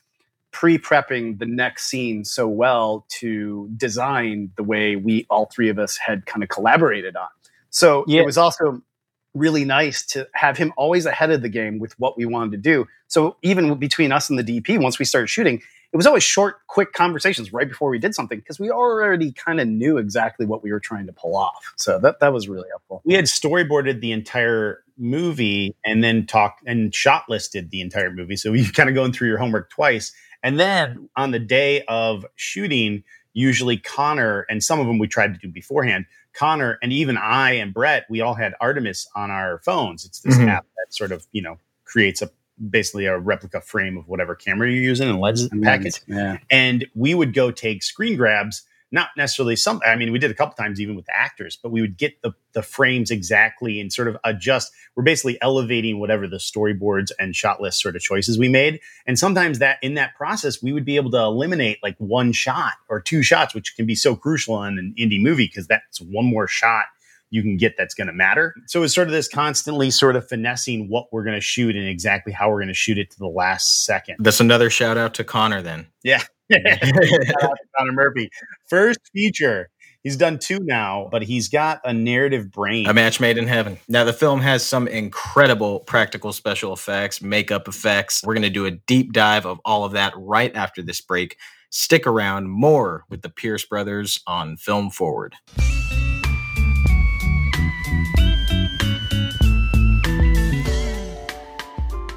pre-prepping 0.52 1.38
the 1.38 1.46
next 1.46 1.86
scene 1.86 2.24
so 2.24 2.48
well 2.48 3.04
to 3.08 3.68
design 3.76 4.50
the 4.56 4.62
way 4.62 4.96
we 4.96 5.26
all 5.28 5.46
three 5.46 5.68
of 5.68 5.78
us 5.78 5.96
had 5.96 6.24
kind 6.26 6.42
of 6.42 6.48
collaborated 6.48 7.16
on. 7.16 7.28
So 7.70 8.04
yeah. 8.06 8.22
it 8.22 8.26
was 8.26 8.38
also 8.38 8.80
really 9.34 9.64
nice 9.64 10.04
to 10.06 10.26
have 10.32 10.56
him 10.56 10.72
always 10.76 11.04
ahead 11.04 11.30
of 11.30 11.42
the 11.42 11.48
game 11.48 11.78
with 11.78 11.98
what 11.98 12.16
we 12.16 12.24
wanted 12.24 12.52
to 12.52 12.56
do. 12.56 12.86
So 13.06 13.36
even 13.42 13.74
between 13.74 14.12
us 14.12 14.30
and 14.30 14.38
the 14.38 14.42
DP, 14.42 14.80
once 14.80 14.98
we 14.98 15.04
started 15.04 15.28
shooting, 15.28 15.62
it 15.92 15.96
was 15.96 16.06
always 16.06 16.22
short, 16.22 16.66
quick 16.66 16.92
conversations 16.92 17.52
right 17.52 17.68
before 17.68 17.90
we 17.90 17.98
did 17.98 18.14
something 18.14 18.38
because 18.38 18.58
we 18.58 18.70
already 18.70 19.32
kind 19.32 19.60
of 19.60 19.68
knew 19.68 19.98
exactly 19.98 20.46
what 20.46 20.62
we 20.62 20.72
were 20.72 20.80
trying 20.80 21.06
to 21.06 21.12
pull 21.12 21.36
off. 21.36 21.72
So 21.76 21.98
that 22.00 22.20
that 22.20 22.32
was 22.32 22.48
really 22.48 22.68
helpful. 22.68 23.02
We 23.04 23.14
had 23.14 23.26
storyboarded 23.26 24.00
the 24.00 24.12
entire 24.12 24.82
movie 24.98 25.74
and 25.84 26.02
then 26.02 26.26
talked 26.26 26.62
and 26.66 26.94
shot 26.94 27.24
listed 27.28 27.70
the 27.70 27.80
entire 27.80 28.10
movie. 28.10 28.36
So 28.36 28.52
you 28.52 28.70
kind 28.70 28.88
of 28.88 28.94
going 28.94 29.12
through 29.12 29.28
your 29.28 29.38
homework 29.38 29.70
twice. 29.70 30.12
And 30.42 30.60
then 30.60 31.08
on 31.16 31.30
the 31.30 31.38
day 31.38 31.82
of 31.88 32.26
shooting, 32.36 33.04
usually 33.32 33.76
Connor 33.76 34.46
and 34.48 34.62
some 34.62 34.80
of 34.80 34.86
them 34.86 34.98
we 34.98 35.08
tried 35.08 35.34
to 35.34 35.40
do 35.40 35.48
beforehand. 35.48 36.06
Connor 36.32 36.78
and 36.82 36.92
even 36.92 37.16
I 37.16 37.52
and 37.52 37.72
Brett, 37.72 38.06
we 38.10 38.20
all 38.20 38.34
had 38.34 38.54
Artemis 38.60 39.08
on 39.14 39.30
our 39.30 39.60
phones. 39.64 40.04
It's 40.04 40.20
this 40.20 40.36
mm-hmm. 40.36 40.48
app 40.48 40.64
that 40.76 40.94
sort 40.94 41.12
of, 41.12 41.26
you 41.32 41.42
know, 41.42 41.58
creates 41.84 42.22
a 42.22 42.30
basically 42.70 43.06
a 43.06 43.18
replica 43.18 43.60
frame 43.60 43.96
of 43.96 44.08
whatever 44.08 44.34
camera 44.34 44.70
you're 44.70 44.80
using 44.80 45.08
and 45.08 45.20
lens 45.20 45.48
mm-hmm. 45.48 45.62
package. 45.62 46.00
Yeah. 46.06 46.38
And 46.50 46.86
we 46.94 47.14
would 47.14 47.34
go 47.34 47.50
take 47.50 47.82
screen 47.82 48.16
grabs, 48.16 48.64
not 48.92 49.10
necessarily 49.16 49.56
some, 49.56 49.80
I 49.84 49.96
mean, 49.96 50.12
we 50.12 50.18
did 50.18 50.30
a 50.30 50.34
couple 50.34 50.54
times 50.54 50.80
even 50.80 50.94
with 50.94 51.06
actors, 51.12 51.58
but 51.60 51.70
we 51.70 51.80
would 51.80 51.96
get 51.98 52.22
the, 52.22 52.32
the 52.52 52.62
frames 52.62 53.10
exactly 53.10 53.80
and 53.80 53.92
sort 53.92 54.08
of 54.08 54.16
adjust. 54.24 54.72
We're 54.94 55.02
basically 55.02 55.40
elevating 55.42 55.98
whatever 55.98 56.26
the 56.26 56.36
storyboards 56.36 57.10
and 57.18 57.34
shot 57.34 57.60
list 57.60 57.82
sort 57.82 57.96
of 57.96 58.02
choices 58.02 58.38
we 58.38 58.48
made. 58.48 58.80
And 59.06 59.18
sometimes 59.18 59.58
that 59.58 59.78
in 59.82 59.94
that 59.94 60.14
process, 60.14 60.62
we 60.62 60.72
would 60.72 60.84
be 60.84 60.96
able 60.96 61.10
to 61.10 61.18
eliminate 61.18 61.78
like 61.82 61.96
one 61.98 62.32
shot 62.32 62.74
or 62.88 63.00
two 63.00 63.22
shots, 63.22 63.54
which 63.54 63.76
can 63.76 63.86
be 63.86 63.94
so 63.94 64.16
crucial 64.16 64.62
in 64.62 64.78
an 64.78 64.94
indie 64.98 65.20
movie 65.20 65.46
because 65.46 65.66
that's 65.66 66.00
one 66.00 66.24
more 66.24 66.46
shot 66.46 66.86
you 67.30 67.42
can 67.42 67.56
get 67.56 67.74
that's 67.76 67.94
going 67.94 68.06
to 68.06 68.12
matter. 68.12 68.54
So 68.66 68.82
it's 68.82 68.94
sort 68.94 69.08
of 69.08 69.12
this 69.12 69.28
constantly 69.28 69.90
sort 69.90 70.16
of 70.16 70.28
finessing 70.28 70.88
what 70.88 71.06
we're 71.12 71.24
going 71.24 71.36
to 71.36 71.40
shoot 71.40 71.76
and 71.76 71.86
exactly 71.86 72.32
how 72.32 72.50
we're 72.50 72.58
going 72.58 72.68
to 72.68 72.74
shoot 72.74 72.98
it 72.98 73.10
to 73.10 73.18
the 73.18 73.26
last 73.26 73.84
second. 73.84 74.16
That's 74.20 74.40
another 74.40 74.70
shout 74.70 74.96
out 74.96 75.14
to 75.14 75.24
Connor 75.24 75.62
then. 75.62 75.86
Yeah. 76.02 76.22
Connor 76.52 77.92
Murphy. 77.92 78.30
First 78.68 79.00
feature. 79.12 79.70
He's 80.06 80.16
done 80.16 80.38
two 80.38 80.60
now, 80.62 81.08
but 81.10 81.24
he's 81.24 81.48
got 81.48 81.80
a 81.82 81.92
narrative 81.92 82.52
brain. 82.52 82.86
A 82.86 82.94
match 82.94 83.18
made 83.18 83.38
in 83.38 83.48
heaven. 83.48 83.76
Now, 83.88 84.04
the 84.04 84.12
film 84.12 84.40
has 84.40 84.64
some 84.64 84.86
incredible 84.86 85.80
practical 85.80 86.32
special 86.32 86.72
effects, 86.72 87.20
makeup 87.20 87.66
effects. 87.66 88.22
We're 88.24 88.34
going 88.34 88.42
to 88.42 88.50
do 88.50 88.66
a 88.66 88.70
deep 88.70 89.12
dive 89.12 89.46
of 89.46 89.58
all 89.64 89.84
of 89.84 89.90
that 89.92 90.14
right 90.16 90.54
after 90.54 90.80
this 90.80 91.00
break. 91.00 91.36
Stick 91.70 92.06
around 92.06 92.48
more 92.50 93.04
with 93.10 93.22
the 93.22 93.30
Pierce 93.30 93.64
brothers 93.64 94.20
on 94.28 94.56
Film 94.56 94.90
Forward. 94.90 95.34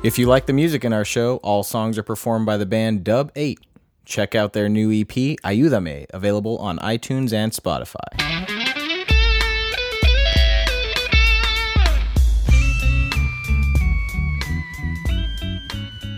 If 0.01 0.17
you 0.17 0.27
like 0.27 0.45
the 0.45 0.53
music 0.53 0.85
in 0.85 0.93
our 0.93 1.03
show, 1.03 1.37
all 1.43 1.61
songs 1.61 1.97
are 1.97 2.03
performed 2.03 2.45
by 2.45 2.55
the 2.55 2.65
band 2.65 3.03
Dub 3.03 3.33
8. 3.35 3.59
Check 4.05 4.33
out 4.33 4.53
their 4.53 4.69
new 4.69 4.89
EP, 4.93 5.09
Ayúdame, 5.43 6.05
available 6.13 6.57
on 6.59 6.79
iTunes 6.79 7.33
and 7.33 7.51
Spotify. 7.51 8.58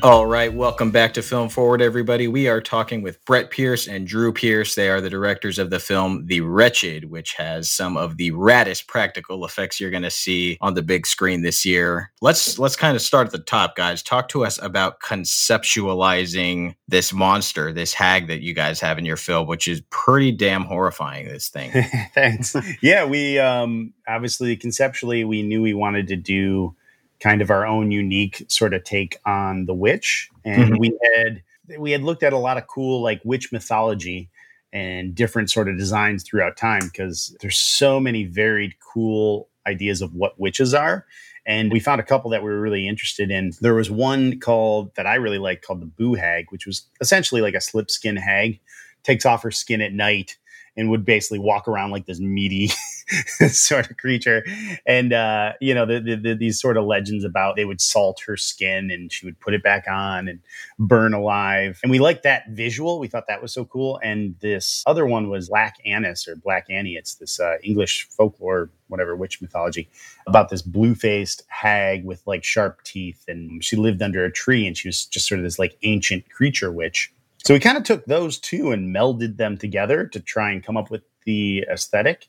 All 0.04 0.26
right, 0.26 0.52
welcome 0.52 0.90
back 0.90 1.14
to 1.14 1.22
Film 1.22 1.48
Forward, 1.48 1.80
everybody. 1.80 2.28
We 2.28 2.48
are 2.48 2.60
talking 2.60 3.04
with 3.04 3.24
Brett 3.24 3.52
Pierce 3.52 3.88
and 3.88 4.08
Drew 4.08 4.34
Pierce. 4.34 4.74
They 4.74 4.90
are 4.90 5.00
the 5.00 5.12
directors 5.12 5.60
of 5.60 5.70
the 5.70 5.80
film 5.80 6.26
The 6.26 6.42
Wretched, 6.42 7.12
which 7.12 7.34
has 7.34 7.70
some 7.70 7.98
of 7.98 8.18
the 8.18 8.32
raddest 8.32 8.88
practical 8.88 9.46
effects 9.46 9.80
you're 9.80 9.92
going 9.92 10.02
to 10.02 10.10
see 10.10 10.58
on 10.60 10.74
the 10.74 10.82
big 10.82 11.06
screen 11.06 11.44
this 11.44 11.64
year. 11.68 12.12
Let's 12.20 12.58
let's 12.58 12.76
kind 12.76 12.96
of 12.96 13.04
start 13.04 13.28
at 13.28 13.32
the 13.32 13.38
top, 13.38 13.76
guys. 13.76 14.02
Talk 14.02 14.28
to 14.30 14.44
us 14.44 14.60
about 14.60 15.02
conceptualizing 15.02 16.74
this 16.88 17.14
monster, 17.14 17.72
this 17.72 17.94
hag 17.94 18.26
that 18.26 18.42
you 18.42 18.56
guys 18.56 18.80
have 18.80 18.98
in 18.98 19.06
your 19.06 19.18
film, 19.18 19.46
which 19.46 19.68
is 19.68 19.84
pretty 19.92 20.32
damn 20.32 20.64
horrifying. 20.64 21.28
This 21.28 21.50
thing. 21.50 21.72
Thanks. 22.16 22.56
yeah, 22.82 23.06
we 23.06 23.38
um, 23.38 23.94
obviously 24.08 24.56
conceptually 24.56 25.26
we 25.26 25.44
knew 25.44 25.62
we 25.62 25.76
wanted 25.76 26.08
to 26.08 26.16
do 26.16 26.76
kind 27.22 27.42
of 27.42 27.50
our 27.50 27.66
own 27.66 27.92
unique 27.92 28.44
sort 28.48 28.74
of 28.74 28.84
take 28.84 29.18
on 29.26 29.66
the 29.66 29.74
witch. 29.74 30.30
And 30.44 30.74
mm-hmm. 30.74 30.80
we 30.80 31.00
had 31.16 31.44
we 31.80 31.92
had 31.92 32.04
looked 32.04 32.24
at 32.24 32.34
a 32.34 32.38
lot 32.38 32.58
of 32.58 32.68
cool 32.68 33.02
like 33.02 33.22
witch 33.24 33.52
mythology 33.52 34.30
and 34.74 35.14
different 35.14 35.50
sort 35.52 35.70
of 35.70 35.78
designs 35.78 36.24
throughout 36.24 36.58
time 36.58 36.82
because 36.84 37.36
there's 37.42 37.58
so 37.58 38.00
many 38.00 38.26
varied 38.26 38.74
cool 38.80 39.48
ideas 39.68 40.02
of 40.02 40.14
what 40.14 40.40
witches 40.40 40.74
are. 40.74 41.06
And 41.46 41.72
we 41.72 41.80
found 41.80 42.00
a 42.00 42.04
couple 42.04 42.32
that 42.32 42.44
we 42.44 42.50
were 42.50 42.62
really 42.62 42.88
interested 42.88 43.32
in. 43.32 43.54
There 43.62 43.74
was 43.74 43.90
one 43.90 44.40
called 44.40 44.94
that 44.96 45.08
i 45.08 45.16
really 45.16 45.40
liked 45.40 45.66
called 45.66 45.82
the 45.82 45.86
boo 45.86 46.16
hag 46.16 46.46
which 46.50 46.66
was 46.66 46.84
essentially 47.00 47.42
like 47.42 47.54
a 47.54 47.62
slip 47.62 47.90
skin 47.92 48.16
hag 48.16 48.60
takes 49.04 49.26
off 49.26 49.44
her 49.44 49.52
skin 49.52 49.82
at 49.82 49.94
night 49.94 50.38
and 50.78 50.90
would 50.90 51.06
basically 51.06 51.40
walk 51.40 51.68
around 51.68 51.92
like 51.92 52.06
this 52.06 52.20
meaty 52.20 52.70
sort 53.50 53.90
of 53.90 53.98
creature. 53.98 54.44
And 54.86 55.14
uh, 55.14 55.54
you 55.60 55.74
know, 55.74 55.86
the, 55.86 56.00
the, 56.00 56.16
the, 56.16 56.36
these 56.36 56.60
sort 56.60 56.78
of 56.78 56.86
legends 56.86 57.24
about 57.24 57.56
they 57.56 57.66
would 57.66 57.82
salt 57.82 58.22
her 58.26 58.38
skin 58.38 58.92
and 58.92 59.12
she 59.12 59.26
would 59.26 59.40
put 59.40 59.54
it 59.54 59.64
back 59.64 59.86
on 59.90 60.28
and 60.28 60.40
burn 60.80 61.14
alive. 61.14 61.80
And 61.84 61.92
we 61.92 62.00
liked 62.00 62.24
that 62.24 62.50
visual. 62.50 63.00
We 63.00 63.08
thought 63.08 63.28
that 63.28 63.42
was 63.42 63.54
so 63.54 63.66
cool. 63.66 64.00
And 64.04 64.36
this 64.40 64.84
other 64.86 65.06
one 65.06 65.30
was 65.30 65.50
Black 65.50 65.78
Annis 65.86 66.28
or 66.28 66.36
Black 66.36 66.68
Annie. 66.70 66.96
It's 66.96 67.16
this 67.16 67.40
uh, 67.40 67.56
English 67.64 68.08
folklore, 68.10 68.70
whatever 68.88 69.16
witch 69.16 69.42
mythology 69.42 69.90
about 70.28 70.50
this 70.50 70.62
blue 70.62 70.96
faced 70.96 71.44
hag 71.48 72.06
with 72.06 72.22
like 72.26 72.44
sharp 72.44 72.84
teeth. 72.84 73.24
And 73.28 73.64
she 73.64 73.76
lived 73.76 74.02
under 74.02 74.24
a 74.24 74.32
tree 74.32 74.66
and 74.68 74.78
she 74.78 74.88
was 74.88 75.06
just 75.06 75.28
sort 75.28 75.40
of 75.40 75.44
this 75.44 75.60
like 75.60 75.78
ancient 75.84 76.30
creature 76.30 76.72
witch 76.72 77.12
so 77.44 77.54
we 77.56 77.60
kind 77.60 77.78
of 77.78 77.84
took 77.84 78.06
those 78.06 78.38
two 78.38 78.72
and 78.72 78.96
melded 78.96 79.38
them 79.38 79.58
together 79.58 80.06
to 80.08 80.20
try 80.20 80.52
and 80.52 80.64
come 80.64 80.78
up 80.78 80.92
with 80.92 81.02
the 81.26 81.66
aesthetic. 81.72 82.28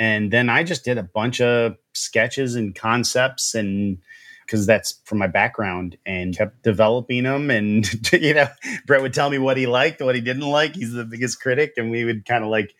And 0.00 0.32
then 0.32 0.48
I 0.48 0.64
just 0.64 0.84
did 0.84 0.96
a 0.96 1.02
bunch 1.02 1.42
of 1.42 1.76
sketches 1.92 2.54
and 2.54 2.74
concepts 2.74 3.54
and 3.54 3.98
because 4.46 4.66
that's 4.66 4.98
from 5.04 5.18
my 5.18 5.28
background 5.28 5.96
and 6.04 6.36
kept 6.36 6.62
developing 6.64 7.22
them. 7.22 7.50
And, 7.50 7.86
you 8.12 8.34
know, 8.34 8.48
Brett 8.86 9.02
would 9.02 9.14
tell 9.14 9.30
me 9.30 9.38
what 9.38 9.58
he 9.58 9.66
liked, 9.66 10.00
what 10.00 10.16
he 10.16 10.22
didn't 10.22 10.48
like. 10.48 10.74
He's 10.74 10.92
the 10.92 11.04
biggest 11.04 11.40
critic. 11.40 11.74
And 11.76 11.90
we 11.90 12.04
would 12.04 12.24
kind 12.24 12.42
of 12.42 12.50
like 12.50 12.74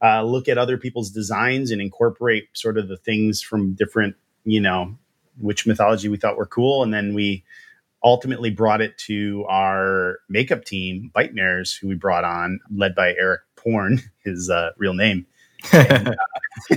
uh, 0.00 0.22
look 0.22 0.48
at 0.48 0.58
other 0.58 0.76
people's 0.76 1.10
designs 1.10 1.70
and 1.70 1.80
incorporate 1.80 2.50
sort 2.52 2.76
of 2.76 2.88
the 2.88 2.98
things 2.98 3.40
from 3.40 3.72
different, 3.72 4.14
you 4.44 4.60
know, 4.60 4.96
which 5.40 5.66
mythology 5.66 6.08
we 6.10 6.18
thought 6.18 6.36
were 6.36 6.46
cool. 6.46 6.82
And 6.82 6.92
then 6.94 7.14
we, 7.14 7.42
ultimately 8.04 8.50
brought 8.50 8.80
it 8.80 8.96
to 8.98 9.44
our 9.48 10.18
makeup 10.28 10.64
team, 10.64 11.10
Bightmares, 11.12 11.76
who 11.76 11.88
we 11.88 11.94
brought 11.96 12.22
on, 12.22 12.60
led 12.70 12.94
by 12.94 13.14
Eric 13.18 13.40
Porn, 13.56 14.00
his 14.24 14.48
uh, 14.48 14.70
real 14.76 14.94
name. 14.94 15.26
And, 15.72 16.08
uh, 16.70 16.76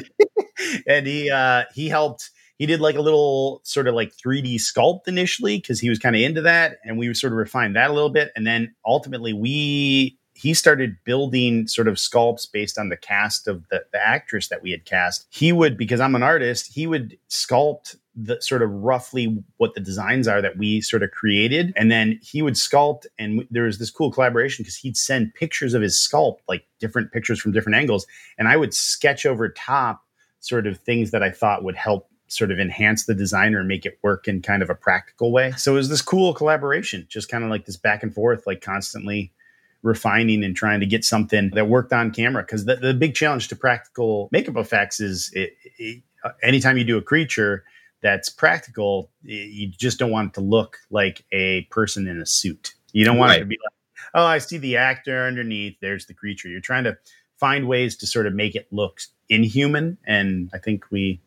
and 0.87 1.07
he 1.07 1.29
uh, 1.29 1.63
he 1.73 1.89
helped. 1.89 2.29
He 2.57 2.65
did 2.65 2.81
like 2.81 2.95
a 2.95 3.01
little 3.01 3.61
sort 3.63 3.87
of 3.87 3.95
like 3.95 4.11
3D 4.17 4.55
sculpt 4.55 5.07
initially 5.07 5.57
because 5.57 5.79
he 5.79 5.89
was 5.89 5.97
kind 5.97 6.13
of 6.15 6.21
into 6.21 6.41
that, 6.41 6.77
and 6.83 6.97
we 6.97 7.13
sort 7.13 7.31
of 7.31 7.37
refined 7.37 7.77
that 7.77 7.89
a 7.89 7.93
little 7.93 8.09
bit. 8.09 8.31
And 8.35 8.45
then 8.45 8.75
ultimately, 8.85 9.31
we 9.31 10.18
he 10.39 10.53
started 10.53 10.95
building 11.03 11.67
sort 11.67 11.89
of 11.89 11.95
sculpts 11.95 12.49
based 12.49 12.77
on 12.77 12.87
the 12.87 12.95
cast 12.95 13.47
of 13.47 13.67
the, 13.69 13.83
the 13.91 13.99
actress 13.99 14.47
that 14.47 14.61
we 14.61 14.71
had 14.71 14.85
cast. 14.85 15.27
He 15.29 15.51
would, 15.51 15.77
because 15.77 15.99
I'm 15.99 16.15
an 16.15 16.23
artist, 16.23 16.73
he 16.73 16.87
would 16.87 17.17
sculpt 17.29 17.97
the 18.15 18.41
sort 18.41 18.61
of 18.61 18.71
roughly 18.71 19.43
what 19.57 19.73
the 19.73 19.81
designs 19.81 20.27
are 20.29 20.41
that 20.41 20.57
we 20.57 20.79
sort 20.79 21.03
of 21.03 21.11
created. 21.11 21.73
And 21.75 21.91
then 21.91 22.19
he 22.21 22.41
would 22.41 22.53
sculpt, 22.53 23.05
and 23.17 23.45
there 23.51 23.63
was 23.63 23.79
this 23.79 23.91
cool 23.91 24.11
collaboration 24.11 24.63
because 24.63 24.77
he'd 24.77 24.95
send 24.95 25.33
pictures 25.33 25.73
of 25.73 25.81
his 25.81 25.95
sculpt, 25.95 26.37
like 26.47 26.65
different 26.79 27.11
pictures 27.11 27.39
from 27.41 27.51
different 27.51 27.75
angles. 27.75 28.07
And 28.37 28.47
I 28.47 28.55
would 28.55 28.73
sketch 28.73 29.25
over 29.25 29.49
top 29.49 30.03
sort 30.39 30.67
of 30.67 30.79
things 30.79 31.11
that 31.11 31.21
I 31.21 31.31
thought 31.31 31.65
would 31.65 31.75
help 31.75 32.07
sort 32.27 32.51
of 32.51 32.59
enhance 32.59 33.05
the 33.05 33.15
design 33.15 33.55
or 33.55 33.63
make 33.65 33.85
it 33.85 33.99
work 34.03 34.27
in 34.27 34.41
kind 34.41 34.63
of 34.63 34.69
a 34.69 34.75
practical 34.75 35.33
way. 35.33 35.51
So 35.57 35.73
it 35.73 35.75
was 35.75 35.89
this 35.89 36.01
cool 36.01 36.33
collaboration, 36.33 37.05
just 37.09 37.27
kind 37.27 37.43
of 37.43 37.49
like 37.49 37.65
this 37.65 37.75
back 37.75 38.03
and 38.03 38.13
forth, 38.13 38.47
like 38.47 38.61
constantly 38.61 39.33
refining 39.81 40.43
and 40.43 40.55
trying 40.55 40.79
to 40.79 40.85
get 40.85 41.05
something 41.05 41.51
that 41.53 41.67
worked 41.67 41.93
on 41.93 42.11
camera. 42.11 42.43
Because 42.43 42.65
the, 42.65 42.75
the 42.75 42.93
big 42.93 43.15
challenge 43.15 43.47
to 43.49 43.55
practical 43.55 44.29
makeup 44.31 44.57
effects 44.57 44.99
is 44.99 45.31
it, 45.33 45.55
it, 45.77 46.03
uh, 46.23 46.31
anytime 46.43 46.77
you 46.77 46.83
do 46.83 46.97
a 46.97 47.01
creature, 47.01 47.63
that's 48.01 48.29
practical, 48.29 49.09
you 49.23 49.67
just 49.67 49.99
don't 49.99 50.11
want 50.11 50.29
it 50.29 50.33
to 50.35 50.41
look 50.41 50.77
like 50.89 51.25
a 51.31 51.63
person 51.63 52.07
in 52.07 52.21
a 52.21 52.25
suit. 52.25 52.73
You 52.93 53.03
don't 53.03 53.17
want 53.17 53.31
right. 53.31 53.37
it 53.37 53.41
to 53.41 53.45
be 53.45 53.57
like, 53.63 53.73
oh, 54.13 54.25
I 54.25 54.37
see 54.37 54.57
the 54.57 54.77
actor 54.77 55.25
underneath. 55.25 55.77
There's 55.81 56.05
the 56.05 56.13
creature. 56.13 56.47
You're 56.47 56.61
trying 56.61 56.85
to 56.85 56.97
find 57.37 57.67
ways 57.67 57.97
to 57.97 58.07
sort 58.07 58.25
of 58.25 58.33
make 58.33 58.55
it 58.55 58.67
look 58.71 59.01
inhuman. 59.27 59.97
And 60.05 60.49
I 60.53 60.59
think 60.59 60.91
we 60.91 61.21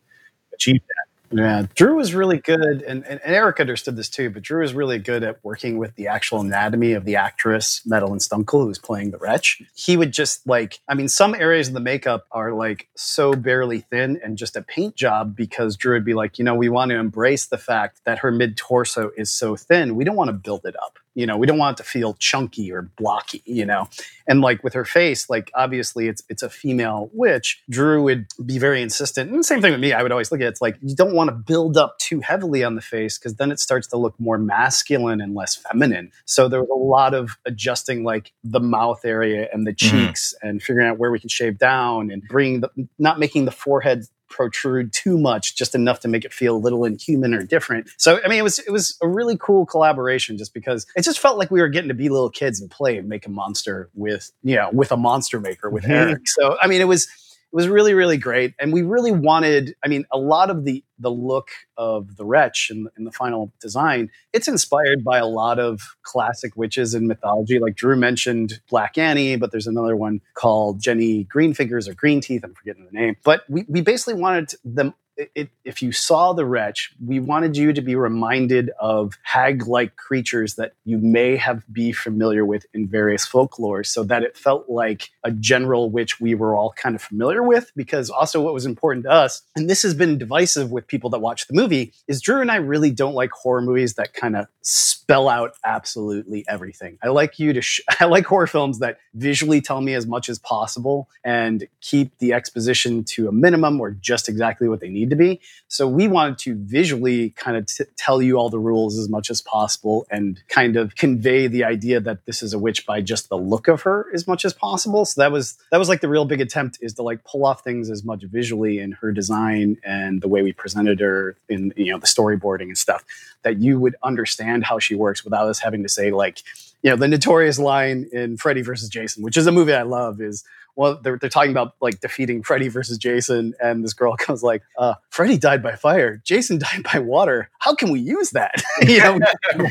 achieved 0.54 0.84
that. 0.88 1.11
Yeah, 1.32 1.66
Drew 1.74 1.96
was 1.96 2.14
really 2.14 2.38
good, 2.38 2.82
and, 2.82 3.04
and, 3.06 3.20
Eric 3.24 3.58
understood 3.58 3.96
this 3.96 4.10
too. 4.10 4.28
But 4.28 4.42
Drew 4.42 4.60
was 4.60 4.74
really 4.74 4.98
good 4.98 5.22
at 5.22 5.42
working 5.42 5.78
with 5.78 5.94
the 5.96 6.06
actual 6.08 6.40
anatomy 6.40 6.92
of 6.92 7.04
the 7.04 7.16
actress 7.16 7.80
Madeline 7.86 8.18
Stunkel, 8.18 8.64
who's 8.64 8.78
playing 8.78 9.12
the 9.12 9.18
wretch. 9.18 9.62
He 9.74 9.96
would 9.96 10.12
just 10.12 10.46
like, 10.46 10.80
I 10.88 10.94
mean, 10.94 11.08
some 11.08 11.34
areas 11.34 11.68
of 11.68 11.74
the 11.74 11.80
makeup 11.80 12.26
are 12.32 12.52
like 12.52 12.88
so 12.96 13.32
barely 13.32 13.80
thin 13.80 14.20
and 14.22 14.36
just 14.36 14.56
a 14.56 14.62
paint 14.62 14.94
job 14.94 15.34
because 15.34 15.76
Drew 15.76 15.94
would 15.94 16.04
be 16.04 16.14
like, 16.14 16.38
you 16.38 16.44
know, 16.44 16.54
we 16.54 16.68
want 16.68 16.90
to 16.90 16.98
embrace 16.98 17.46
the 17.46 17.58
fact 17.58 18.00
that 18.04 18.18
her 18.18 18.30
mid 18.30 18.56
torso 18.56 19.10
is 19.16 19.32
so 19.32 19.56
thin. 19.56 19.96
We 19.96 20.04
don't 20.04 20.16
want 20.16 20.28
to 20.28 20.34
build 20.34 20.66
it 20.66 20.76
up. 20.76 20.98
You 21.14 21.26
know, 21.26 21.36
we 21.36 21.46
don't 21.46 21.58
want 21.58 21.78
it 21.78 21.82
to 21.82 21.88
feel 21.88 22.14
chunky 22.14 22.72
or 22.72 22.82
blocky, 22.82 23.42
you 23.44 23.66
know. 23.66 23.88
And 24.26 24.40
like 24.40 24.64
with 24.64 24.72
her 24.74 24.84
face, 24.84 25.28
like 25.28 25.50
obviously 25.54 26.08
it's 26.08 26.22
it's 26.28 26.42
a 26.42 26.50
female 26.50 27.10
witch. 27.12 27.62
Drew 27.68 28.02
would 28.04 28.26
be 28.44 28.58
very 28.58 28.82
insistent. 28.82 29.30
And 29.30 29.44
same 29.44 29.60
thing 29.60 29.72
with 29.72 29.80
me. 29.80 29.92
I 29.92 30.02
would 30.02 30.12
always 30.12 30.32
look 30.32 30.40
at 30.40 30.46
it, 30.46 30.48
it's 30.48 30.62
like 30.62 30.78
you 30.80 30.94
don't 30.96 31.14
want 31.14 31.28
to 31.28 31.34
build 31.34 31.76
up 31.76 31.98
too 31.98 32.20
heavily 32.20 32.64
on 32.64 32.74
the 32.74 32.80
face 32.80 33.18
because 33.18 33.34
then 33.34 33.50
it 33.50 33.60
starts 33.60 33.86
to 33.88 33.96
look 33.96 34.18
more 34.18 34.38
masculine 34.38 35.20
and 35.20 35.34
less 35.34 35.54
feminine. 35.54 36.12
So 36.24 36.48
there 36.48 36.60
was 36.60 36.70
a 36.70 36.74
lot 36.74 37.14
of 37.14 37.36
adjusting 37.44 38.04
like 38.04 38.32
the 38.42 38.60
mouth 38.60 39.04
area 39.04 39.48
and 39.52 39.66
the 39.66 39.72
mm-hmm. 39.72 40.06
cheeks 40.06 40.34
mm-hmm. 40.34 40.48
and 40.48 40.62
figuring 40.62 40.88
out 40.88 40.98
where 40.98 41.10
we 41.10 41.20
can 41.20 41.28
shave 41.28 41.58
down 41.58 42.10
and 42.10 42.22
bringing 42.28 42.60
the 42.60 42.70
not 42.98 43.18
making 43.18 43.44
the 43.44 43.50
forehead 43.50 44.06
protrude 44.32 44.92
too 44.92 45.18
much, 45.18 45.54
just 45.54 45.74
enough 45.74 46.00
to 46.00 46.08
make 46.08 46.24
it 46.24 46.32
feel 46.32 46.56
a 46.56 46.58
little 46.58 46.84
inhuman 46.84 47.34
or 47.34 47.42
different. 47.44 47.88
So 47.98 48.20
I 48.24 48.28
mean, 48.28 48.38
it 48.38 48.42
was 48.42 48.58
it 48.58 48.70
was 48.70 48.98
a 49.00 49.06
really 49.06 49.36
cool 49.38 49.64
collaboration, 49.66 50.38
just 50.38 50.54
because 50.54 50.86
it 50.96 51.02
just 51.02 51.20
felt 51.20 51.38
like 51.38 51.50
we 51.50 51.60
were 51.60 51.68
getting 51.68 51.88
to 51.88 51.94
be 51.94 52.08
little 52.08 52.30
kids 52.30 52.60
and 52.60 52.70
play 52.70 52.98
and 52.98 53.08
make 53.08 53.26
a 53.26 53.30
monster 53.30 53.90
with 53.94 54.32
you 54.42 54.56
know 54.56 54.70
with 54.72 54.90
a 54.90 54.96
monster 54.96 55.38
maker 55.38 55.70
with 55.70 55.84
mm-hmm. 55.84 55.92
Eric. 55.92 56.22
So 56.24 56.56
I 56.60 56.66
mean, 56.66 56.80
it 56.80 56.88
was 56.88 57.06
it 57.52 57.56
was 57.56 57.68
really 57.68 57.94
really 57.94 58.16
great. 58.16 58.54
And 58.58 58.72
we 58.72 58.82
really 58.82 59.12
wanted 59.12 59.74
i 59.84 59.88
mean 59.88 60.04
a 60.10 60.18
lot 60.18 60.50
of 60.50 60.64
the 60.64 60.84
the 60.98 61.10
look 61.10 61.48
of 61.76 62.16
the 62.16 62.24
wretch 62.24 62.68
in, 62.70 62.86
in, 62.96 63.02
the 63.04 63.10
final 63.10 63.52
design 63.60 64.08
it's 64.32 64.46
inspired 64.46 65.02
by 65.02 65.18
a 65.18 65.26
lot 65.26 65.58
of 65.58 65.96
classic 66.02 66.56
witches 66.56 66.94
in 66.94 67.08
mythology. 67.08 67.58
Like 67.58 67.74
drew 67.74 67.96
mentioned 67.96 68.60
black 68.70 68.96
annie 68.98 69.36
but 69.36 69.52
there's 69.52 69.66
another 69.66 69.96
one 69.96 70.20
called 70.34 70.80
jenny 70.80 71.24
greenfingers 71.24 71.88
or 71.88 71.94
green 71.94 72.20
teeth 72.20 72.42
i'm 72.44 72.54
forgetting 72.54 72.86
the 72.90 72.98
name. 72.98 73.16
But 73.24 73.42
we, 73.48 73.64
we 73.68 73.80
basically 73.80 74.14
wanted 74.14 74.54
them 74.64 74.94
it, 75.34 75.50
if 75.64 75.82
you 75.82 75.92
saw 75.92 76.32
the 76.32 76.44
wretch, 76.44 76.92
we 77.04 77.20
wanted 77.20 77.56
you 77.56 77.72
to 77.72 77.80
be 77.80 77.94
reminded 77.94 78.70
of 78.80 79.18
hag-like 79.22 79.96
creatures 79.96 80.54
that 80.56 80.72
you 80.84 80.98
may 80.98 81.36
have 81.36 81.64
be 81.72 81.92
familiar 81.92 82.44
with 82.44 82.66
in 82.74 82.88
various 82.88 83.24
folklore, 83.24 83.84
so 83.84 84.02
that 84.04 84.22
it 84.22 84.36
felt 84.36 84.68
like 84.68 85.10
a 85.24 85.30
general 85.30 85.90
witch 85.90 86.20
we 86.20 86.34
were 86.34 86.54
all 86.56 86.72
kind 86.72 86.94
of 86.94 87.02
familiar 87.02 87.42
with. 87.42 87.72
Because 87.76 88.10
also, 88.10 88.40
what 88.40 88.54
was 88.54 88.66
important 88.66 89.04
to 89.04 89.10
us, 89.10 89.42
and 89.56 89.68
this 89.68 89.82
has 89.82 89.94
been 89.94 90.18
divisive 90.18 90.70
with 90.70 90.86
people 90.86 91.10
that 91.10 91.20
watch 91.20 91.46
the 91.46 91.54
movie, 91.54 91.92
is 92.08 92.20
Drew 92.20 92.40
and 92.40 92.50
I 92.50 92.56
really 92.56 92.90
don't 92.90 93.14
like 93.14 93.30
horror 93.30 93.62
movies 93.62 93.94
that 93.94 94.14
kind 94.14 94.36
of 94.36 94.46
spell 94.62 95.28
out 95.28 95.54
absolutely 95.64 96.44
everything. 96.48 96.98
I 97.02 97.08
like 97.08 97.38
you 97.38 97.52
to, 97.52 97.60
sh- 97.60 97.80
I 98.00 98.04
like 98.04 98.26
horror 98.26 98.46
films 98.46 98.78
that 98.78 98.98
visually 99.14 99.60
tell 99.60 99.80
me 99.80 99.94
as 99.94 100.06
much 100.06 100.28
as 100.28 100.38
possible 100.38 101.08
and 101.24 101.66
keep 101.80 102.16
the 102.18 102.32
exposition 102.32 103.04
to 103.04 103.28
a 103.28 103.32
minimum 103.32 103.80
or 103.80 103.90
just 103.90 104.28
exactly 104.28 104.68
what 104.68 104.80
they 104.80 104.88
need 104.88 105.10
to 105.12 105.16
be. 105.16 105.40
So 105.68 105.86
we 105.86 106.08
wanted 106.08 106.38
to 106.38 106.56
visually 106.56 107.30
kind 107.30 107.56
of 107.56 107.66
t- 107.66 107.84
tell 107.96 108.20
you 108.20 108.36
all 108.36 108.50
the 108.50 108.58
rules 108.58 108.98
as 108.98 109.08
much 109.08 109.30
as 109.30 109.40
possible 109.40 110.06
and 110.10 110.42
kind 110.48 110.76
of 110.76 110.96
convey 110.96 111.46
the 111.46 111.64
idea 111.64 112.00
that 112.00 112.26
this 112.26 112.42
is 112.42 112.52
a 112.52 112.58
witch 112.58 112.84
by 112.86 113.00
just 113.00 113.28
the 113.28 113.38
look 113.38 113.68
of 113.68 113.82
her 113.82 114.06
as 114.12 114.26
much 114.26 114.44
as 114.44 114.52
possible. 114.52 115.04
So 115.04 115.20
that 115.20 115.30
was 115.30 115.56
that 115.70 115.78
was 115.78 115.88
like 115.88 116.00
the 116.00 116.08
real 116.08 116.24
big 116.24 116.40
attempt 116.40 116.78
is 116.80 116.94
to 116.94 117.02
like 117.02 117.24
pull 117.24 117.46
off 117.46 117.62
things 117.62 117.90
as 117.90 118.04
much 118.04 118.22
visually 118.24 118.78
in 118.78 118.92
her 118.92 119.12
design 119.12 119.78
and 119.84 120.20
the 120.20 120.28
way 120.28 120.42
we 120.42 120.52
presented 120.52 121.00
her 121.00 121.36
in 121.48 121.72
you 121.76 121.92
know 121.92 121.98
the 121.98 122.06
storyboarding 122.06 122.62
and 122.62 122.78
stuff 122.78 123.04
that 123.42 123.58
you 123.58 123.78
would 123.78 123.96
understand 124.02 124.64
how 124.64 124.78
she 124.78 124.94
works 124.94 125.24
without 125.24 125.48
us 125.48 125.58
having 125.58 125.82
to 125.82 125.88
say 125.88 126.10
like 126.10 126.42
you 126.82 126.90
know 126.90 126.96
the 126.96 127.08
notorious 127.08 127.58
line 127.58 128.08
in 128.12 128.36
Freddy 128.36 128.62
versus 128.62 128.88
Jason, 128.88 129.22
which 129.22 129.36
is 129.36 129.46
a 129.46 129.52
movie 129.52 129.72
I 129.72 129.82
love, 129.82 130.20
is 130.20 130.44
well 130.76 131.00
they're, 131.02 131.18
they're 131.18 131.30
talking 131.30 131.50
about 131.50 131.74
like 131.80 132.00
defeating 132.00 132.42
Freddy 132.42 132.68
versus 132.68 132.98
Jason, 132.98 133.54
and 133.62 133.84
this 133.84 133.92
girl 133.92 134.16
comes 134.18 134.42
like, 134.42 134.62
uh, 134.78 134.94
Freddy 135.10 135.38
died 135.38 135.62
by 135.62 135.76
fire, 135.76 136.20
Jason 136.24 136.58
died 136.72 136.84
by 136.92 136.98
water. 136.98 137.50
How 137.58 137.74
can 137.74 137.90
we 137.90 138.00
use 138.00 138.30
that? 138.30 138.62
you 138.86 138.98
know, 138.98 139.18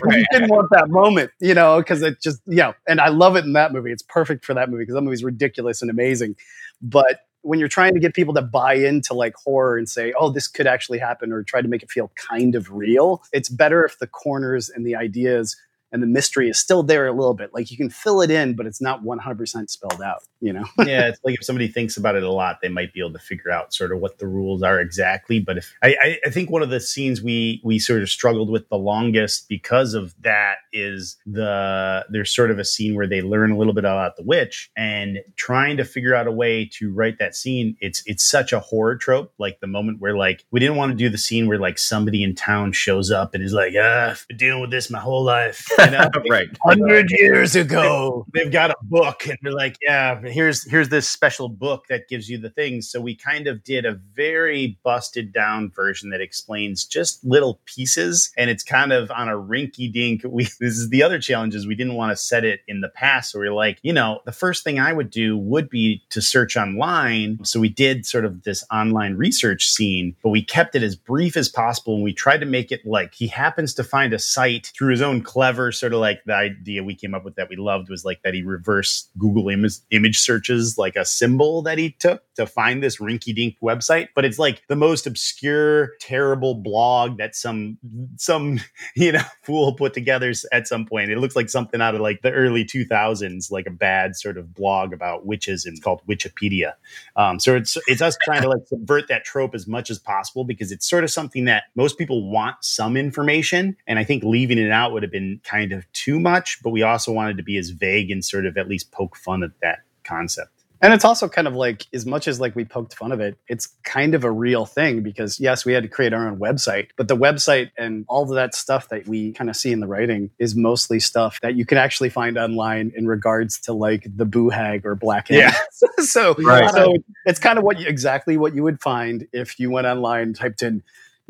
we 0.06 0.26
didn't 0.32 0.50
want 0.50 0.70
that 0.72 0.90
moment, 0.90 1.32
you 1.40 1.54
know, 1.54 1.80
because 1.80 2.02
it 2.02 2.22
just 2.22 2.42
you 2.48 2.58
know, 2.58 2.74
and 2.88 3.00
I 3.00 3.10
love 3.10 3.36
it 3.36 3.46
in 3.46 3.54
that 3.54 3.74
movie. 3.74 3.92
It's 3.92 4.04
perfect 4.04 4.46
for 4.46 4.54
that 4.54 4.70
movie 4.70 4.84
because 4.84 4.96
that 4.96 5.02
movie's 5.02 5.24
ridiculous 5.24 5.82
and 5.82 5.92
amazing, 5.92 6.36
but 6.82 7.22
when 7.44 7.58
you're 7.58 7.68
trying 7.68 7.94
to 7.96 8.00
get 8.00 8.14
people 8.14 8.36
to 8.36 8.42
buy 8.42 8.76
into 8.76 9.16
like 9.16 9.34
horror 9.36 9.76
and 9.76 9.90
say, 9.90 10.14
oh, 10.20 10.30
this 10.30 10.48
could 10.48 10.68
actually 10.68 11.00
happen, 11.00 11.32
or 11.32 11.44
try 11.44 11.62
to 11.62 11.68
make 11.68 11.82
it 11.84 11.90
feel 11.90 12.12
kind 12.16 12.56
of 12.56 12.72
real, 12.72 13.24
it's 13.34 13.50
better 13.50 13.84
if 13.84 13.98
the 14.00 14.08
corners 14.08 14.70
and 14.70 14.86
the 14.86 14.96
ideas 14.96 15.58
and 15.92 16.02
the 16.02 16.08
mystery 16.08 16.50
is 16.50 16.58
still 16.58 16.84
there 16.84 17.08
a 17.08 17.12
little 17.12 17.34
bit. 17.34 17.54
Like 17.54 17.70
you 17.70 17.78
can 17.78 17.90
fill 17.90 18.22
it 18.22 18.32
in, 18.32 18.56
but 18.56 18.66
it's 18.66 18.82
not 18.82 19.04
100% 19.04 19.70
spelled 19.70 20.02
out, 20.02 20.24
you 20.40 20.54
know? 20.54 20.66
yeah. 20.80 21.08
It's 21.08 21.20
like 21.24 21.36
if 21.36 21.44
somebody 21.44 21.68
thinks 21.68 21.98
about 21.98 22.16
it 22.16 22.24
a 22.24 22.32
lot, 22.32 22.60
they 22.62 22.70
might 22.70 22.94
be 22.94 23.02
able 23.02 23.14
to 23.14 23.20
figure 23.20 23.52
out 23.52 23.74
sort 23.74 23.92
of 23.92 24.00
what 24.00 24.18
the 24.18 24.28
rules 24.28 24.64
are 24.64 24.80
exactly. 24.80 25.40
But 25.40 25.58
if 25.58 25.74
I, 25.84 26.20
I 26.26 26.30
think 26.30 26.50
one 26.50 26.64
of 26.64 26.70
the 26.70 26.80
scenes 26.80 27.22
we, 27.22 27.62
we 27.64 27.78
sort 27.78 28.02
of 28.02 28.10
struggled 28.10 28.50
with 28.50 28.70
the 28.70 28.78
longest 28.78 29.50
because 29.50 29.94
of 29.94 30.16
that 30.22 30.58
is 30.72 31.18
the, 31.26 32.06
there's 32.10 32.34
sort 32.34 32.52
of 32.52 32.60
a 32.60 32.66
scene 32.66 32.96
where 32.96 33.08
they 33.08 33.22
learn 33.22 33.52
a 33.52 33.58
little 33.58 33.74
bit 33.74 33.84
about 33.84 34.16
the 34.16 34.24
witch 34.24 34.72
and 34.78 35.20
trying 35.36 35.76
to 35.78 35.84
figure 35.84 36.16
out 36.16 36.28
a 36.28 36.32
way 36.32 36.70
to 36.74 36.92
write 36.94 37.20
that 37.20 37.36
scene. 37.36 37.76
It's, 37.82 38.02
it's 38.06 38.24
such 38.24 38.54
a 38.54 38.60
horror 38.60 38.96
trope. 38.96 39.34
Like 39.38 39.60
the 39.60 39.68
moment 39.68 40.00
where 40.00 40.16
like, 40.16 40.46
we 40.52 40.62
didn't 40.62 40.78
want 40.78 40.92
to 40.92 40.98
do 40.98 41.10
the 41.10 41.18
scene 41.18 41.48
where 41.48 41.60
like 41.60 41.78
somebody 41.78 42.24
in 42.24 42.34
town 42.34 42.72
shows 42.72 43.12
up 43.12 43.34
and 43.34 43.44
is 43.44 43.54
like, 43.54 43.74
ah, 43.78 44.12
I've 44.12 44.26
been 44.30 44.38
dealing 44.38 44.62
with 44.62 44.72
this 44.72 44.90
my 44.90 45.00
whole 45.00 45.24
life. 45.24 45.68
You 45.86 45.92
know? 45.92 46.10
right. 46.30 46.50
Hundred 46.64 47.12
years 47.12 47.56
ago, 47.56 48.26
they've 48.34 48.52
got 48.52 48.72
a 48.72 48.76
book, 48.84 49.28
and 49.28 49.38
they're 49.42 49.54
like, 49.54 49.78
"Yeah, 49.82 50.22
here's 50.22 50.70
here's 50.70 50.90
this 50.90 51.10
special 51.10 51.50
book 51.50 51.86
that 51.90 52.08
gives 52.08 52.30
you 52.30 52.38
the 52.38 52.50
things." 52.50 52.90
So 52.90 53.02
we 53.02 53.16
kind 53.16 53.48
of 53.48 53.64
did 53.64 53.86
a 53.86 53.94
very 54.16 54.78
busted 54.84 55.34
down 55.34 55.72
version 55.72 56.10
that 56.12 56.22
explains 56.22 56.86
just 56.86 57.24
little 57.24 57.60
pieces, 57.66 58.32
and 58.38 58.50
it's 58.50 58.64
kind 58.64 58.92
of 58.92 59.12
on 59.12 59.30
a 59.30 59.34
rinky 59.34 59.92
dink. 59.92 60.22
We 60.26 60.44
this 60.60 60.78
is 60.78 60.90
the 60.90 61.04
other 61.04 61.20
challenge 61.20 61.56
is 61.56 61.68
we 61.68 61.76
didn't 61.76 61.96
want 61.96 62.12
to 62.12 62.18
set 62.18 62.46
it 62.46 62.62
in 62.68 62.82
the 62.82 62.90
past, 62.90 63.32
so 63.32 63.40
we 63.40 63.48
are 63.48 63.54
like, 63.54 63.80
you 63.82 63.94
know, 63.94 64.22
the 64.26 64.32
first 64.32 64.64
thing 64.64 64.80
I 64.80 64.94
would 64.94 65.10
do 65.10 65.38
would 65.38 65.70
be 65.70 66.04
to 66.10 66.22
search 66.22 66.56
online. 66.56 67.40
So 67.44 67.60
we 67.60 67.70
did 67.70 68.06
sort 68.06 68.26
of 68.26 68.44
this 68.44 68.64
online 68.72 69.16
research 69.16 69.70
scene, 69.70 70.16
but 70.24 70.30
we 70.30 70.44
kept 70.44 70.76
it 70.76 70.84
as 70.84 70.96
brief 70.96 71.36
as 71.36 71.50
possible, 71.50 71.96
and 71.96 72.04
we 72.04 72.14
tried 72.14 72.40
to 72.40 72.46
make 72.46 72.72
it 72.72 72.86
like 72.86 73.14
he 73.14 73.28
happens 73.28 73.74
to 73.76 73.84
find 73.84 74.14
a 74.14 74.20
site 74.20 74.72
through 74.76 74.92
his 74.92 75.02
own 75.02 75.22
clever 75.22 75.71
sort 75.72 75.94
of 75.94 76.00
like 76.00 76.22
the 76.26 76.36
idea 76.36 76.84
we 76.84 76.96
came 76.96 77.14
up 77.14 77.24
with 77.24 77.36
that 77.36 77.50
we 77.50 77.56
loved 77.56 77.90
was 77.90 78.06
like 78.06 78.22
that 78.24 78.34
he 78.34 78.44
reversed 78.44 79.10
Google 79.18 79.50
image 79.50 79.76
image 79.92 80.20
searches 80.20 80.78
like 80.78 80.96
a 80.96 81.06
symbol 81.06 81.62
that 81.64 81.78
he 81.78 81.92
took 81.92 82.24
to 82.36 82.46
find 82.46 82.82
this 82.82 82.98
rinky 82.98 83.36
dink 83.36 83.56
website. 83.62 84.10
But 84.16 84.26
it's 84.26 84.40
like 84.40 84.64
the 84.68 84.76
most 84.76 85.08
obscure, 85.08 85.92
terrible 86.00 86.56
blog 86.56 87.18
that 87.18 87.36
some 87.36 87.78
some 88.18 88.60
you 88.96 89.12
know 89.12 89.22
fool 89.44 89.74
put 89.74 89.94
together 89.94 90.34
at 90.52 90.68
some 90.68 90.86
point. 90.86 91.12
It 91.12 91.18
looks 91.18 91.36
like 91.36 91.50
something 91.50 91.82
out 91.82 91.96
of 91.96 92.02
like 92.02 92.22
the 92.22 92.32
early 92.32 92.66
2000s, 92.66 93.52
like 93.52 93.68
a 93.68 93.72
bad 93.72 94.16
sort 94.16 94.38
of 94.38 94.54
blog 94.54 94.94
about 94.94 95.26
witches 95.26 95.66
and 95.66 95.82
called 95.82 96.02
Witchipedia. 96.08 96.74
Um, 97.16 97.40
so 97.40 97.56
it's 97.56 97.78
it's 97.88 98.02
us 98.02 98.18
trying 98.22 98.42
to 98.44 98.50
like 98.50 98.62
subvert 98.68 99.08
that 99.10 99.24
trope 99.24 99.56
as 99.56 99.68
much 99.68 99.90
as 99.90 100.00
possible 100.00 100.44
because 100.44 100.72
it's 100.72 100.90
sort 100.90 101.04
of 101.04 101.12
something 101.12 101.46
that 101.46 101.64
most 101.76 101.98
people 101.98 102.30
want 102.30 102.58
some 102.62 102.98
information, 102.98 103.78
and 103.88 104.00
I 104.00 104.04
think 104.04 104.24
leaving 104.24 104.58
it 104.58 104.72
out 104.72 104.94
would 104.94 105.04
have 105.04 105.12
been 105.12 105.42
kind 105.44 105.61
of 105.70 105.92
too 105.94 106.20
much, 106.20 106.60
but 106.64 106.72
we 106.72 106.84
also 106.84 107.12
wanted 107.12 107.38
to 107.38 107.44
be 107.44 107.58
as 107.58 107.70
vague 107.70 108.10
and 108.12 108.26
sort 108.26 108.46
of 108.46 108.58
at 108.58 108.68
least 108.68 108.92
poke 108.92 109.16
fun 109.16 109.44
at 109.44 109.52
that 109.62 109.80
concept. 110.04 110.52
And 110.84 110.96
it's 110.96 111.06
also 111.06 111.30
kind 111.30 111.48
of 111.48 111.54
like, 111.54 111.86
as 111.94 112.08
much 112.08 112.28
as 112.28 112.40
like 112.40 112.56
we 112.56 112.66
poked 112.66 112.96
fun 112.96 113.12
of 113.12 113.20
it, 113.20 113.38
it's 113.48 113.68
kind 113.84 114.16
of 114.16 114.24
a 114.24 114.32
real 114.32 114.66
thing 114.66 115.04
because 115.04 115.40
yes, 115.40 115.64
we 115.64 115.74
had 115.74 115.84
to 115.84 115.90
create 115.90 116.12
our 116.12 116.28
own 116.28 116.40
website, 116.40 116.90
but 116.98 117.08
the 117.08 117.16
website 117.16 117.70
and 117.78 118.04
all 118.08 118.24
of 118.24 118.30
that 118.30 118.56
stuff 118.56 118.90
that 118.90 119.08
we 119.08 119.32
kind 119.34 119.50
of 119.50 119.56
see 119.56 119.72
in 119.72 119.80
the 119.80 119.86
writing 119.86 120.32
is 120.40 120.56
mostly 120.56 121.00
stuff 121.00 121.40
that 121.42 121.54
you 121.54 121.66
can 121.68 121.78
actually 121.78 122.10
find 122.10 122.36
online 122.36 122.92
in 122.96 123.06
regards 123.06 123.60
to 123.62 123.74
like 123.74 124.08
the 124.16 124.26
boo 124.26 124.50
hag 124.50 124.84
or 124.84 124.96
black 124.96 125.30
yeah. 125.30 125.56
so, 126.00 126.34
right. 126.40 126.72
so 126.72 126.96
it's 127.28 127.40
kind 127.40 127.60
of 127.60 127.64
what 127.64 127.80
you, 127.80 127.88
exactly 127.88 128.36
what 128.36 128.56
you 128.56 128.64
would 128.64 128.82
find 128.82 129.28
if 129.32 129.60
you 129.60 129.70
went 129.70 129.86
online, 129.86 130.34
typed 130.34 130.64
in 130.64 130.82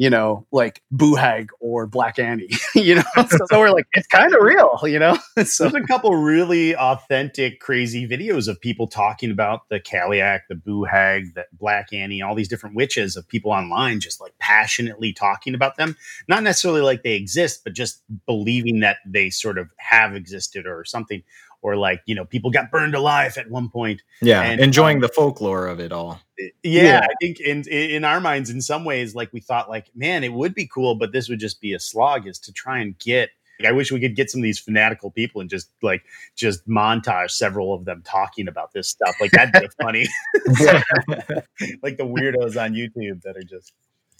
you 0.01 0.09
know, 0.09 0.47
like 0.51 0.81
Boo 0.89 1.13
Hag 1.13 1.51
or 1.59 1.85
Black 1.85 2.17
Annie, 2.17 2.49
you 2.75 2.95
know? 2.95 3.03
So, 3.29 3.37
so, 3.51 3.59
we're 3.59 3.69
like, 3.69 3.85
it's 3.93 4.07
kind 4.07 4.33
of 4.33 4.41
real, 4.41 4.79
you 4.85 4.97
know? 4.97 5.15
so 5.43 5.69
there's 5.69 5.75
a 5.75 5.85
couple 5.85 6.15
really 6.15 6.75
authentic, 6.75 7.59
crazy 7.59 8.07
videos 8.07 8.47
of 8.47 8.59
people 8.59 8.87
talking 8.87 9.29
about 9.29 9.69
the 9.69 9.79
Kaliak, 9.79 10.39
the 10.49 10.55
Boo 10.55 10.85
Hag, 10.85 11.35
the 11.35 11.45
Black 11.53 11.93
Annie, 11.93 12.19
all 12.19 12.33
these 12.33 12.47
different 12.47 12.75
witches 12.75 13.15
of 13.15 13.27
people 13.27 13.51
online 13.51 13.99
just 13.99 14.19
like 14.19 14.33
passionately 14.39 15.13
talking 15.13 15.53
about 15.53 15.77
them. 15.77 15.95
Not 16.27 16.41
necessarily 16.41 16.81
like 16.81 17.03
they 17.03 17.13
exist, 17.13 17.61
but 17.63 17.73
just 17.73 18.01
believing 18.25 18.79
that 18.79 18.97
they 19.05 19.29
sort 19.29 19.59
of 19.59 19.69
have 19.77 20.15
existed 20.15 20.65
or 20.65 20.83
something 20.83 21.21
or 21.61 21.75
like 21.75 22.01
you 22.05 22.15
know 22.15 22.25
people 22.25 22.49
got 22.51 22.71
burned 22.71 22.95
alive 22.95 23.37
at 23.37 23.49
one 23.49 23.69
point 23.69 24.01
yeah 24.21 24.41
and, 24.41 24.59
enjoying 24.61 24.97
um, 24.97 25.01
the 25.01 25.09
folklore 25.09 25.67
of 25.67 25.79
it 25.79 25.91
all 25.91 26.19
yeah, 26.37 26.49
yeah, 26.63 26.99
i 27.03 27.13
think 27.21 27.39
in 27.39 27.63
in 27.69 28.03
our 28.03 28.19
minds 28.19 28.49
in 28.49 28.61
some 28.61 28.83
ways 28.83 29.15
like 29.15 29.31
we 29.33 29.39
thought 29.39 29.69
like 29.69 29.87
man 29.95 30.23
it 30.23 30.33
would 30.33 30.53
be 30.53 30.67
cool 30.67 30.95
but 30.95 31.11
this 31.11 31.29
would 31.29 31.39
just 31.39 31.61
be 31.61 31.73
a 31.73 31.79
slog 31.79 32.27
is 32.27 32.39
to 32.39 32.51
try 32.51 32.79
and 32.79 32.97
get 32.99 33.29
like, 33.61 33.69
I 33.69 33.73
wish 33.73 33.91
we 33.91 33.99
could 33.99 34.15
get 34.15 34.29
some 34.29 34.39
of 34.39 34.43
these 34.43 34.59
fanatical 34.59 35.11
people 35.11 35.41
and 35.41 35.49
just 35.49 35.69
like 35.81 36.03
just 36.35 36.67
montage 36.67 37.31
several 37.31 37.73
of 37.73 37.85
them 37.85 38.01
talking 38.03 38.47
about 38.47 38.73
this 38.73 38.87
stuff. 38.87 39.15
Like 39.21 39.31
that'd 39.31 39.53
be 39.53 39.67
funny. 39.81 40.07
like 41.83 41.97
the 41.97 42.05
weirdos 42.05 42.59
on 42.59 42.73
YouTube 42.73 43.21
that 43.21 43.37
are 43.37 43.43
just 43.43 43.73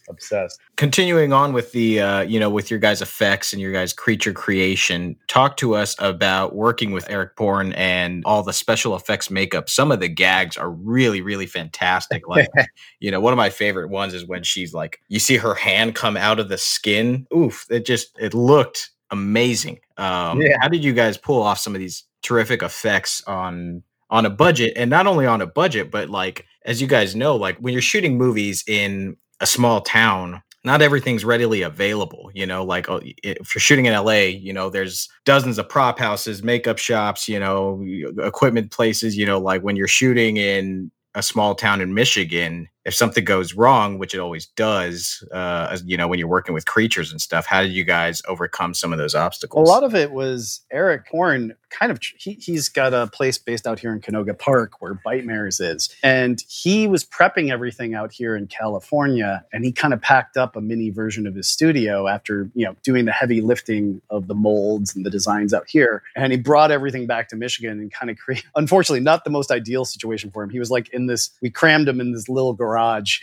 obsessed. 0.10 0.60
Continuing 0.76 1.34
on 1.34 1.54
with 1.54 1.72
the 1.72 2.00
uh, 2.00 2.22
you 2.22 2.40
know 2.40 2.50
with 2.50 2.70
your 2.70 2.80
guys' 2.80 3.02
effects 3.02 3.54
and 3.54 3.62
your 3.62 3.72
guys' 3.72 3.94
creature 3.94 4.34
creation, 4.34 5.16
talk 5.28 5.58
to 5.58 5.76
us 5.76 5.96
about 6.00 6.56
working 6.56 6.92
with 6.92 7.10
Eric 7.10 7.36
Porn 7.36 7.74
and 7.74 8.24
all 8.26 8.44
the 8.44 8.54
special 8.54 8.96
effects 8.96 9.30
makeup. 9.30 9.70
Some 9.70 9.92
of 9.92 10.00
the 10.00 10.10
gags 10.10 10.58
are 10.58 10.70
really 10.70 11.22
really 11.22 11.46
fantastic. 11.46 12.28
Like 12.28 12.48
you 13.00 13.12
know 13.12 13.20
one 13.20 13.34
of 13.34 13.38
my 13.38 13.50
favorite 13.50 13.90
ones 13.90 14.14
is 14.14 14.26
when 14.26 14.44
she's 14.44 14.74
like 14.74 15.00
you 15.08 15.20
see 15.20 15.38
her 15.38 15.54
hand 15.54 15.96
come 15.96 16.18
out 16.18 16.40
of 16.40 16.50
the 16.50 16.58
skin. 16.58 17.28
Oof! 17.36 17.66
It 17.70 17.86
just 17.86 18.18
it 18.20 18.34
looked 18.34 18.92
amazing. 19.12 19.80
Um, 19.98 20.42
yeah. 20.42 20.56
How 20.62 20.68
did 20.68 20.84
you 20.84 20.94
guys 20.94 21.18
pull 21.18 21.42
off 21.42 21.60
some 21.60 21.76
of 21.76 21.80
these 21.80 22.06
terrific 22.22 22.64
effects 22.64 23.24
on 23.26 23.84
on 24.10 24.26
a 24.26 24.30
budget 24.30 24.74
and 24.76 24.90
not 24.90 25.08
only 25.08 25.26
on 25.26 25.42
a 25.42 25.48
budget 25.48 25.90
but 25.90 26.10
like 26.10 26.46
as 26.66 26.82
you 26.82 26.88
guys 26.88 27.16
know 27.16 27.36
like 27.36 27.58
when 27.60 27.74
you're 27.74 27.82
shooting 27.82 28.18
movies 28.18 28.64
in 28.68 29.16
a 29.42 29.46
small 29.46 29.82
town 29.82 30.42
not 30.64 30.82
everything's 30.82 31.26
readily 31.26 31.64
available 31.64 32.30
you 32.34 32.46
know 32.46 32.64
like 32.64 32.90
oh, 32.90 33.02
if 33.04 33.54
you're 33.54 33.60
shooting 33.60 33.86
in 33.86 33.94
la 33.94 34.12
you 34.12 34.54
know 34.54 34.70
there's 34.70 35.10
dozens 35.26 35.58
of 35.58 35.68
prop 35.68 36.00
houses 36.00 36.44
makeup 36.44 36.78
shops 36.78 37.28
you 37.28 37.40
know 37.40 37.84
equipment 38.20 38.72
places 38.72 39.18
you 39.18 39.26
know 39.26 39.40
like 39.40 39.62
when 39.62 39.76
you're 39.76 39.88
shooting 39.88 40.38
in 40.38 40.92
a 41.16 41.24
small 41.24 41.56
town 41.56 41.82
in 41.82 41.94
michigan 41.94 42.68
if 42.84 42.96
something 42.96 43.24
goes 43.24 43.54
wrong, 43.54 44.00
which 44.00 44.16
it 44.16 44.20
always 44.20 44.48
does, 44.48 45.24
uh, 45.32 45.78
you 45.86 45.98
know, 45.98 46.08
when 46.08 46.18
you're 46.18 46.28
working 46.28 46.54
with 46.54 46.66
creatures 46.66 47.12
and 47.12 47.22
stuff, 47.22 47.46
how 47.46 47.62
did 47.62 47.72
you 47.72 47.84
guys 47.84 48.22
overcome 48.28 48.74
some 48.74 48.92
of 48.92 48.98
those 48.98 49.14
obstacles? 49.14 49.70
A 49.70 49.72
lot 49.72 49.84
of 49.84 49.94
it 49.94 50.12
was 50.12 50.62
Eric 50.72 51.08
Porn 51.08 51.56
kind 51.70 51.92
of, 51.92 52.00
he, 52.18 52.34
he's 52.34 52.68
got 52.70 52.94
a 52.94 53.08
place 53.08 53.38
based 53.38 53.66
out 53.66 53.80
here 53.80 53.94
in 53.94 54.02
Canoga 54.02 54.38
Park 54.38 54.82
where 54.82 55.00
Bitemares 55.06 55.62
is. 55.62 55.96
And 56.04 56.44
he 56.50 56.88
was 56.88 57.06
prepping 57.06 57.52
everything 57.52 57.94
out 57.94 58.12
here 58.12 58.36
in 58.36 58.48
California. 58.48 59.46
And 59.54 59.64
he 59.64 59.72
kind 59.72 59.94
of 59.94 60.02
packed 60.02 60.36
up 60.36 60.56
a 60.56 60.62
mini 60.62 60.90
version 60.90 61.28
of 61.28 61.36
his 61.36 61.48
studio 61.48 62.08
after, 62.08 62.50
you 62.56 62.66
know, 62.66 62.76
doing 62.84 63.06
the 63.06 63.12
heavy 63.12 63.42
lifting 63.42 64.02
of 64.10 64.28
the 64.28 64.36
molds 64.36 64.96
and 64.96 65.06
the 65.06 65.10
designs 65.10 65.54
out 65.54 65.70
here. 65.70 66.04
And 66.16 66.34
he 66.34 66.38
brought 66.38 66.72
everything 66.72 67.08
back 67.08 67.30
to 67.30 67.36
Michigan 67.36 67.80
and 67.80 67.92
kind 67.92 68.10
of 68.10 68.18
create, 68.18 68.44
unfortunately, 68.56 69.00
not 69.00 69.24
the 69.24 69.30
most 69.30 69.52
ideal 69.52 69.86
situation 69.86 70.32
for 70.32 70.44
him. 70.44 70.50
He 70.50 70.60
was 70.60 70.72
like 70.72 70.90
in 70.90 71.06
this, 71.06 71.30
we 71.42 71.50
crammed 71.50 71.88
him 71.88 72.02
in 72.02 72.12
this 72.12 72.28
little 72.28 72.54
garage 72.54 72.71
garage 72.72 73.20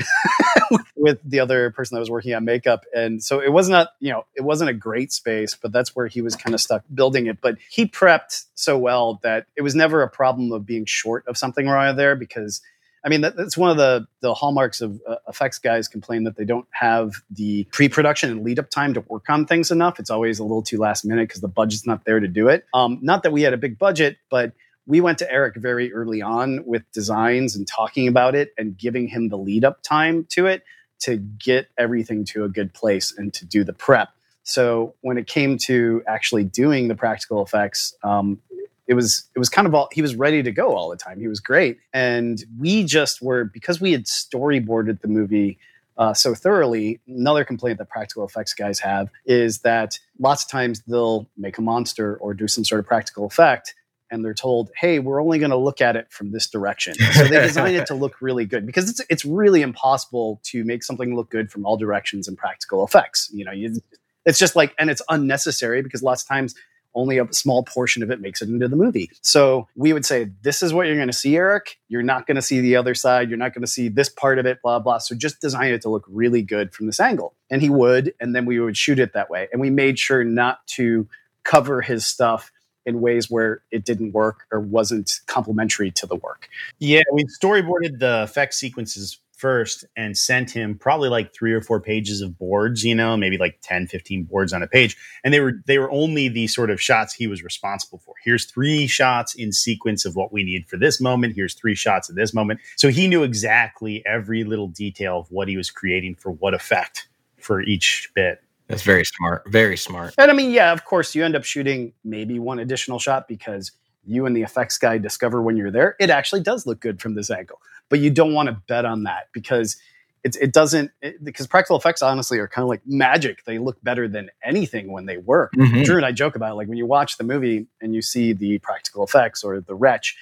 with 0.97 1.19
the 1.25 1.41
other 1.41 1.71
person 1.71 1.95
that 1.95 2.01
was 2.01 2.11
working 2.11 2.35
on 2.35 2.45
makeup. 2.45 2.85
And 2.95 3.23
so 3.23 3.41
it 3.41 3.53
was 3.53 3.69
not, 3.69 3.89
you 4.01 4.13
know, 4.13 4.25
it 4.35 4.43
wasn't 4.43 4.71
a 4.71 4.75
great 4.75 5.13
space, 5.13 5.55
but 5.55 5.73
that's 5.73 5.97
where 5.97 6.07
he 6.07 6.21
was 6.21 6.37
kind 6.37 6.55
of 6.55 6.61
stuck 6.61 6.85
building 6.93 7.27
it. 7.27 7.41
But 7.41 7.57
he 7.71 7.87
prepped 7.87 8.45
so 8.55 8.77
well 8.79 9.21
that 9.23 9.47
it 9.57 9.63
was 9.63 9.75
never 9.75 10.03
a 10.03 10.09
problem 10.09 10.53
of 10.53 10.67
being 10.67 10.85
short 10.85 11.27
of 11.27 11.37
something 11.37 11.67
right 11.67 11.93
there 11.93 12.17
because 12.17 12.61
I 13.05 13.11
mean, 13.11 13.21
that, 13.21 13.37
that's 13.37 13.57
one 13.57 13.71
of 13.71 13.77
the 13.77 14.07
the 14.21 14.35
hallmarks 14.35 14.81
of 14.81 15.01
uh, 15.09 15.17
effects 15.29 15.61
guys 15.61 15.87
complain 15.87 16.25
that 16.25 16.37
they 16.37 16.45
don't 16.45 16.67
have 16.73 17.13
the 17.31 17.65
pre-production 17.71 18.31
and 18.31 18.45
lead 18.45 18.59
up 18.59 18.71
time 18.71 18.95
to 18.95 19.01
work 19.03 19.31
on 19.31 19.47
things 19.47 19.71
enough. 19.71 20.01
It's 20.01 20.11
always 20.11 20.41
a 20.41 20.43
little 20.43 20.63
too 20.63 20.79
last 20.79 21.05
minute 21.05 21.29
because 21.29 21.41
the 21.41 21.49
budget's 21.49 21.87
not 21.87 22.05
there 22.05 22.19
to 22.19 22.27
do 22.27 22.49
it. 22.49 22.67
Um, 22.75 22.99
not 23.01 23.23
that 23.23 23.33
we 23.33 23.43
had 23.43 23.55
a 23.55 23.57
big 23.57 23.79
budget, 23.79 24.19
but 24.31 24.53
we 24.89 25.03
went 25.03 25.19
to 25.19 25.31
Eric 25.31 25.55
very 25.57 25.93
early 25.93 26.23
on 26.23 26.65
with 26.65 26.83
designs 26.93 27.55
and 27.55 27.69
talking 27.69 28.09
about 28.09 28.35
it 28.35 28.55
and 28.57 28.77
giving 28.77 29.07
him 29.07 29.29
the 29.29 29.37
lead 29.37 29.63
up 29.63 29.83
time 29.83 30.27
to 30.31 30.47
it 30.47 30.65
to 31.01 31.19
get 31.19 31.69
everything 31.77 32.25
to 32.25 32.43
a 32.43 32.49
good 32.49 32.73
place 32.73 33.15
and 33.17 33.33
to 33.35 33.45
do 33.45 33.63
the 33.63 33.75
prep. 33.75 34.09
So 34.43 34.95
when 35.03 35.19
it 35.19 35.27
came 35.27 35.59
to 35.59 36.03
actually 36.09 36.45
doing 36.45 36.89
the 36.89 36.95
practical 36.95 37.45
effects, 37.45 37.95
um, 38.03 38.41
it 38.87 38.95
was 38.95 39.25
it 39.37 39.39
was 39.39 39.51
kind 39.51 39.69
of 39.69 39.75
all 39.75 39.91
he 39.93 40.01
was 40.01 40.17
ready 40.17 40.43
to 40.43 40.51
go 40.51 40.75
all 40.75 40.89
the 40.89 40.97
time. 40.97 41.21
He 41.21 41.29
was 41.29 41.41
great, 41.41 41.79
and 41.93 42.43
we 42.59 42.85
just 42.85 43.21
were 43.21 43.45
because 43.45 43.83
we 43.83 43.93
had 43.93 44.07
storyboarded 44.07 45.03
the 45.03 45.09
movie 45.09 45.59
uh, 45.99 46.15
so 46.15 46.35
thoroughly. 46.35 46.99
Another 47.07 47.45
complaint 47.45 47.77
that 47.77 47.91
practical 47.91 48.25
effects 48.25 48.55
guys 48.55 48.79
have 48.79 49.11
is 49.27 49.59
that 49.59 49.99
lots 50.19 50.45
of 50.45 50.51
times 50.51 50.83
they'll 50.89 51.29
make 51.37 51.59
a 51.59 51.63
monster 51.63 52.17
or 52.17 52.33
do 52.33 52.49
some 52.49 52.65
sort 52.65 52.79
of 52.79 52.87
practical 52.87 53.27
effect, 53.27 53.75
and 54.11 54.25
they're 54.25 54.35
told, 54.35 54.71
"Hey, 54.77 54.99
we're 54.99 55.23
only 55.23 55.39
going 55.39 55.51
to 55.51 55.57
look 55.57 55.81
at 55.81 55.97
it 55.97 56.11
from 56.11 56.33
this 56.33 56.49
direction." 56.49 56.95
So 56.95 57.25
they 57.25 57.41
design 57.41 57.75
it 57.75 57.87
to 57.87 57.95
look 57.95 58.17
really 58.21 58.45
good 58.45 58.67
because 58.67 58.89
it's 58.89 59.01
it's 59.09 59.25
really 59.25 59.63
impossible 59.63 60.41
to 60.45 60.65
make 60.65 60.83
something 60.83 61.15
look 61.15 61.31
good 61.31 61.51
from 61.51 61.67
all 61.67 61.77
directions 61.77 62.29
in 62.29 62.37
practical 62.37 62.85
effects. 62.85 63.31
You 63.33 63.45
know, 63.45 63.53
you, 63.53 63.81
it's 64.25 64.39
just 64.39 64.57
like, 64.57 64.75
and 64.79 64.91
it's 64.91 65.03
unnecessary 65.09 65.83
because 65.83 66.03
lots 66.03 66.23
of 66.23 66.29
times 66.29 66.55
only 66.95 67.19
a 67.19 67.33
small 67.33 67.63
portion 67.63 68.03
of 68.03 68.11
it 68.11 68.21
makes 68.21 68.43
it 68.43 68.49
into 68.49 68.67
the 68.69 68.77
movie. 68.77 69.11
So 69.23 69.69
we 69.77 69.93
would 69.93 70.05
say, 70.05 70.31
this 70.43 70.63
is 70.63 70.73
what 70.73 70.87
you're 70.87 70.97
going 70.97 71.09
to 71.09 71.13
see, 71.13 71.37
Eric. 71.37 71.79
You're 71.89 72.03
not 72.03 72.27
going 72.27 72.37
to 72.37 72.43
see 72.43 72.61
the 72.61 72.77
other 72.77 72.95
side. 72.95 73.29
You're 73.29 73.39
not 73.39 73.55
going 73.55 73.63
to 73.63 73.71
see 73.71 73.89
this 73.89 74.09
part 74.09 74.39
of 74.39 74.47
it, 74.47 74.61
blah, 74.63 74.79
blah. 74.79 74.99
So 74.99 75.15
just 75.15 75.41
design 75.41 75.73
it 75.73 75.83
to 75.83 75.91
look 75.91 76.05
really 76.09 76.43
good 76.43 76.75
from 76.75 76.87
this 76.87 76.99
angle. 76.99 77.35
And 77.51 77.63
he 77.63 77.71
would. 77.71 78.15
And 78.21 78.35
then 78.35 78.47
we 78.47 78.59
would 78.59 78.77
shoot 78.77 78.99
it 78.99 79.13
that 79.13 79.31
way. 79.31 79.49
And 79.53 79.61
we 79.61 79.71
made 79.71 79.99
sure 79.99 80.25
not 80.25 80.67
to 80.69 81.09
cover 81.45 81.81
his 81.81 82.05
stuff 82.05 82.51
in 82.89 83.01
ways 83.03 83.31
where 83.31 83.63
it 83.71 83.85
didn't 83.85 84.13
work 84.13 84.47
or 84.51 84.61
wasn't 84.61 85.21
complementary 85.27 85.91
to 85.91 86.07
the 86.07 86.17
work. 86.17 86.49
Yeah, 86.79 87.03
we 87.13 87.25
storyboarded 87.41 87.99
the 87.99 88.23
effect 88.23 88.55
sequences 88.55 89.19
first 89.37 89.85
and 89.95 90.19
sent 90.19 90.51
him 90.51 90.77
probably 90.77 91.09
like 91.09 91.33
three 91.33 91.53
or 91.53 91.61
four 91.61 91.81
pages 91.81 92.21
of 92.21 92.37
boards 92.37 92.83
you 92.83 92.93
know 92.93 93.17
maybe 93.17 93.39
like 93.39 93.57
10 93.63 93.87
15 93.87 94.25
boards 94.25 94.53
on 94.53 94.63
a 94.63 94.67
page. 94.67 94.97
And 95.23 95.33
they 95.33 95.41
were 95.41 95.63
they 95.67 95.79
were 95.79 95.91
only 95.91 96.29
the 96.29 96.49
sort 96.49 96.71
of 96.71 96.81
shots 96.81 97.15
he 97.15 97.27
was 97.27 97.45
responsible 97.45 97.99
for. 97.99 98.15
Here's 98.25 98.47
three 98.47 98.87
shots 98.87 99.35
in 99.35 99.53
sequence 99.53 100.05
of 100.05 100.17
what 100.17 100.33
we 100.33 100.43
need 100.43 100.67
for 100.67 100.77
this 100.77 101.01
moment. 101.01 101.37
Here's 101.37 101.55
three 101.55 101.75
shots 101.75 102.09
of 102.09 102.17
this 102.17 102.35
moment. 102.35 102.61
So 102.77 102.89
he 102.89 103.07
knew 103.07 103.23
exactly 103.23 104.03
every 104.07 104.45
little 104.45 104.69
detail 104.69 105.21
of 105.21 105.31
what 105.31 105.47
he 105.47 105.57
was 105.57 105.71
creating 105.71 106.17
for 106.17 106.33
what 106.33 106.55
effect 106.55 107.09
for 107.37 107.61
each 107.63 108.11
bit 108.15 108.43
that's 108.69 108.83
very 108.83 109.05
smart 109.05 109.43
very 109.47 109.77
smart. 109.77 110.15
And 110.19 110.31
i 110.31 110.35
mean 110.35 110.51
yeah 110.51 110.73
of 110.73 110.85
course 110.85 111.15
you 111.15 111.25
end 111.25 111.35
up 111.35 111.45
shooting 111.45 111.93
maybe 112.05 112.39
one 112.39 112.59
additional 112.59 112.99
shot 112.99 113.29
because 113.29 113.73
you 114.05 114.27
and 114.27 114.37
the 114.37 114.43
effects 114.43 114.79
guy 114.79 114.99
discover 114.99 115.43
when 115.43 115.57
you're 115.57 115.71
there 115.71 115.97
it 115.99 116.11
actually 116.11 116.43
does 116.43 116.67
look 116.67 116.81
good 116.81 117.01
from 117.01 117.15
this 117.15 117.31
angle. 117.31 117.61
But 117.89 118.01
you 118.01 118.11
don't 118.11 118.35
want 118.35 118.49
to 118.49 118.53
bet 118.69 118.85
on 118.85 119.05
that 119.05 119.29
because 119.33 119.77
it, 120.25 120.37
it 120.41 120.53
doesn't 120.53 120.91
it, 121.01 121.23
because 121.25 121.47
practical 121.47 121.77
effects 121.77 122.03
honestly 122.03 122.39
are 122.39 122.49
kind 122.49 122.65
of 122.65 122.69
like 122.69 122.83
magic. 122.87 123.45
They 123.45 123.59
look 123.59 123.83
better 123.83 124.09
than 124.09 124.31
anything 124.43 124.93
when 124.93 125.07
they 125.07 125.17
work. 125.17 125.53
Mm-hmm. 125.53 125.83
drew 125.83 125.97
and 125.97 126.05
i 126.05 126.13
joke 126.13 126.37
about 126.37 126.53
it, 126.53 126.55
like 126.55 126.69
when 126.69 126.77
you 126.79 126.87
watch 126.87 127.17
the 127.17 127.25
movie 127.25 127.67
and 127.81 127.95
you 127.95 128.03
see 128.03 128.33
the 128.33 128.59
practical 128.59 129.05
effects 129.05 129.43
or 129.43 129.61
the 129.61 129.75
wretch 129.75 130.17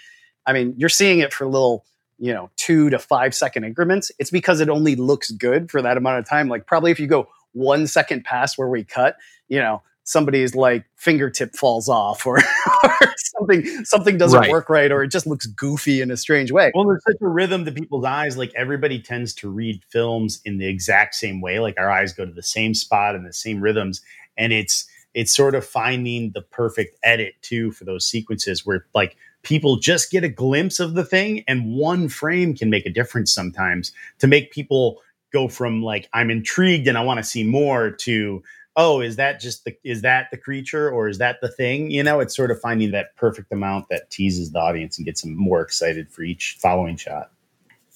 i 0.46 0.52
mean 0.52 0.74
you're 0.76 0.88
seeing 0.88 1.18
it 1.18 1.32
for 1.32 1.46
little 1.46 1.84
you 2.18 2.32
know 2.32 2.50
two 2.56 2.90
to 2.90 2.98
five 2.98 3.34
second 3.34 3.64
increments. 3.64 4.10
It's 4.18 4.30
because 4.30 4.60
it 4.60 4.68
only 4.68 4.96
looks 4.96 5.30
good 5.30 5.70
for 5.70 5.82
that 5.82 5.96
amount 5.96 6.18
of 6.18 6.28
time. 6.28 6.48
Like 6.48 6.66
probably 6.66 6.90
if 6.90 7.00
you 7.00 7.06
go 7.06 7.28
one 7.56 7.86
second 7.86 8.24
pass 8.24 8.56
where 8.56 8.68
we 8.68 8.84
cut 8.84 9.16
you 9.48 9.58
know 9.58 9.82
somebody's 10.06 10.54
like 10.54 10.84
fingertip 10.94 11.54
falls 11.54 11.88
off 11.88 12.24
or, 12.26 12.38
or 12.84 12.96
something 13.16 13.84
something 13.84 14.16
doesn't 14.16 14.40
right. 14.40 14.50
work 14.50 14.70
right 14.70 14.92
or 14.92 15.02
it 15.02 15.08
just 15.08 15.26
looks 15.26 15.46
goofy 15.46 16.00
in 16.00 16.10
a 16.10 16.16
strange 16.16 16.52
way. 16.52 16.70
Well, 16.74 16.86
there's 16.86 17.02
such 17.04 17.20
a 17.20 17.28
rhythm 17.28 17.64
to 17.64 17.72
people's 17.72 18.04
eyes. 18.04 18.36
Like 18.36 18.52
everybody 18.56 19.02
tends 19.02 19.34
to 19.34 19.50
read 19.50 19.82
films 19.88 20.40
in 20.44 20.58
the 20.58 20.66
exact 20.66 21.16
same 21.16 21.40
way. 21.40 21.58
Like 21.58 21.74
our 21.76 21.90
eyes 21.90 22.12
go 22.12 22.24
to 22.24 22.32
the 22.32 22.42
same 22.42 22.72
spot 22.72 23.16
and 23.16 23.26
the 23.26 23.32
same 23.32 23.60
rhythms. 23.60 24.00
And 24.38 24.52
it's 24.52 24.88
it's 25.12 25.34
sort 25.34 25.54
of 25.54 25.66
finding 25.66 26.30
the 26.32 26.42
perfect 26.42 26.96
edit 27.02 27.34
too 27.42 27.72
for 27.72 27.84
those 27.84 28.06
sequences 28.06 28.64
where 28.64 28.86
like 28.94 29.16
people 29.42 29.76
just 29.76 30.10
get 30.10 30.24
a 30.24 30.28
glimpse 30.28 30.78
of 30.78 30.94
the 30.94 31.04
thing 31.04 31.42
and 31.48 31.74
one 31.74 32.08
frame 32.08 32.54
can 32.54 32.70
make 32.70 32.86
a 32.86 32.90
difference 32.90 33.32
sometimes 33.32 33.92
to 34.18 34.26
make 34.26 34.52
people 34.52 35.00
go 35.36 35.48
from 35.48 35.82
like 35.82 36.08
I'm 36.12 36.30
intrigued 36.30 36.88
and 36.88 36.96
I 36.96 37.02
want 37.02 37.18
to 37.18 37.24
see 37.24 37.44
more 37.44 37.90
to 37.90 38.42
oh, 38.76 39.00
is 39.00 39.16
that 39.16 39.40
just 39.40 39.64
the 39.64 39.76
is 39.84 40.02
that 40.02 40.28
the 40.30 40.36
creature 40.36 40.90
or 40.90 41.08
is 41.08 41.18
that 41.18 41.40
the 41.40 41.48
thing? 41.48 41.90
You 41.90 42.02
know, 42.02 42.20
it's 42.20 42.36
sort 42.36 42.50
of 42.50 42.60
finding 42.60 42.90
that 42.92 43.16
perfect 43.16 43.52
amount 43.52 43.88
that 43.88 44.10
teases 44.10 44.52
the 44.52 44.60
audience 44.60 44.98
and 44.98 45.04
gets 45.04 45.22
them 45.22 45.34
more 45.34 45.62
excited 45.62 46.10
for 46.10 46.22
each 46.22 46.56
following 46.60 46.96
shot. 46.96 47.30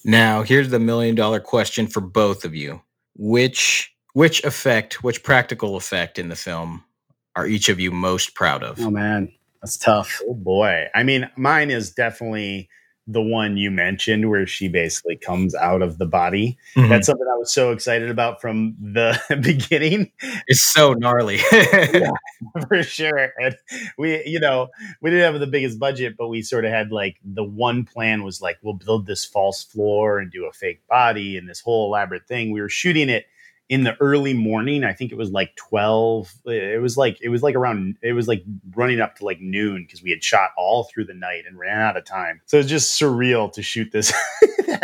Now, 0.03 0.41
here's 0.43 0.69
the 0.69 0.79
million 0.79 1.15
dollar 1.15 1.39
question 1.39 1.87
for 1.87 2.01
both 2.01 2.45
of 2.45 2.55
you. 2.55 2.81
Which 3.17 3.93
which 4.13 4.43
effect, 4.43 5.03
which 5.03 5.23
practical 5.23 5.75
effect 5.75 6.19
in 6.19 6.29
the 6.29 6.35
film 6.35 6.83
are 7.35 7.47
each 7.47 7.69
of 7.69 7.79
you 7.79 7.91
most 7.91 8.35
proud 8.35 8.63
of? 8.63 8.79
Oh 8.79 8.89
man, 8.89 9.31
that's 9.61 9.77
tough. 9.77 10.21
Oh 10.27 10.33
boy. 10.33 10.87
I 10.93 11.03
mean, 11.03 11.29
mine 11.37 11.69
is 11.69 11.91
definitely 11.91 12.69
the 13.11 13.21
one 13.21 13.57
you 13.57 13.71
mentioned 13.71 14.29
where 14.29 14.47
she 14.47 14.67
basically 14.67 15.15
comes 15.15 15.53
out 15.55 15.81
of 15.81 15.97
the 15.97 16.05
body. 16.05 16.57
Mm-hmm. 16.75 16.89
That's 16.89 17.07
something 17.07 17.27
I 17.27 17.37
was 17.37 17.51
so 17.51 17.71
excited 17.71 18.09
about 18.09 18.41
from 18.41 18.75
the 18.79 19.19
beginning. 19.41 20.11
It's 20.47 20.61
so 20.61 20.93
gnarly. 20.93 21.39
yeah, 21.51 22.11
for 22.67 22.83
sure. 22.83 23.31
And 23.41 23.55
we, 23.97 24.23
you 24.25 24.39
know, 24.39 24.69
we 25.01 25.09
didn't 25.09 25.31
have 25.31 25.39
the 25.39 25.47
biggest 25.47 25.79
budget, 25.79 26.15
but 26.17 26.29
we 26.29 26.41
sort 26.41 26.65
of 26.65 26.71
had 26.71 26.91
like 26.91 27.17
the 27.23 27.43
one 27.43 27.83
plan 27.83 28.23
was 28.23 28.41
like, 28.41 28.57
we'll 28.61 28.73
build 28.73 29.05
this 29.05 29.25
false 29.25 29.63
floor 29.63 30.19
and 30.19 30.31
do 30.31 30.45
a 30.45 30.53
fake 30.53 30.81
body 30.87 31.37
and 31.37 31.49
this 31.49 31.59
whole 31.59 31.87
elaborate 31.87 32.27
thing. 32.27 32.51
We 32.51 32.61
were 32.61 32.69
shooting 32.69 33.09
it 33.09 33.25
in 33.71 33.85
the 33.85 33.95
early 34.01 34.33
morning 34.33 34.83
i 34.83 34.91
think 34.91 35.13
it 35.13 35.17
was 35.17 35.31
like 35.31 35.55
12 35.55 36.31
it 36.45 36.81
was 36.81 36.97
like 36.97 37.17
it 37.21 37.29
was 37.29 37.41
like 37.41 37.55
around 37.55 37.95
it 38.03 38.11
was 38.11 38.27
like 38.27 38.43
running 38.75 38.99
up 38.99 39.15
to 39.15 39.23
like 39.23 39.39
noon 39.39 39.83
because 39.83 40.03
we 40.03 40.09
had 40.09 40.21
shot 40.21 40.49
all 40.57 40.83
through 40.83 41.05
the 41.05 41.13
night 41.13 41.45
and 41.47 41.57
ran 41.57 41.79
out 41.79 41.95
of 41.95 42.03
time. 42.03 42.41
So 42.47 42.57
it's 42.57 42.67
just 42.67 42.99
surreal 42.99 43.51
to 43.53 43.63
shoot 43.63 43.91
this. 43.91 44.13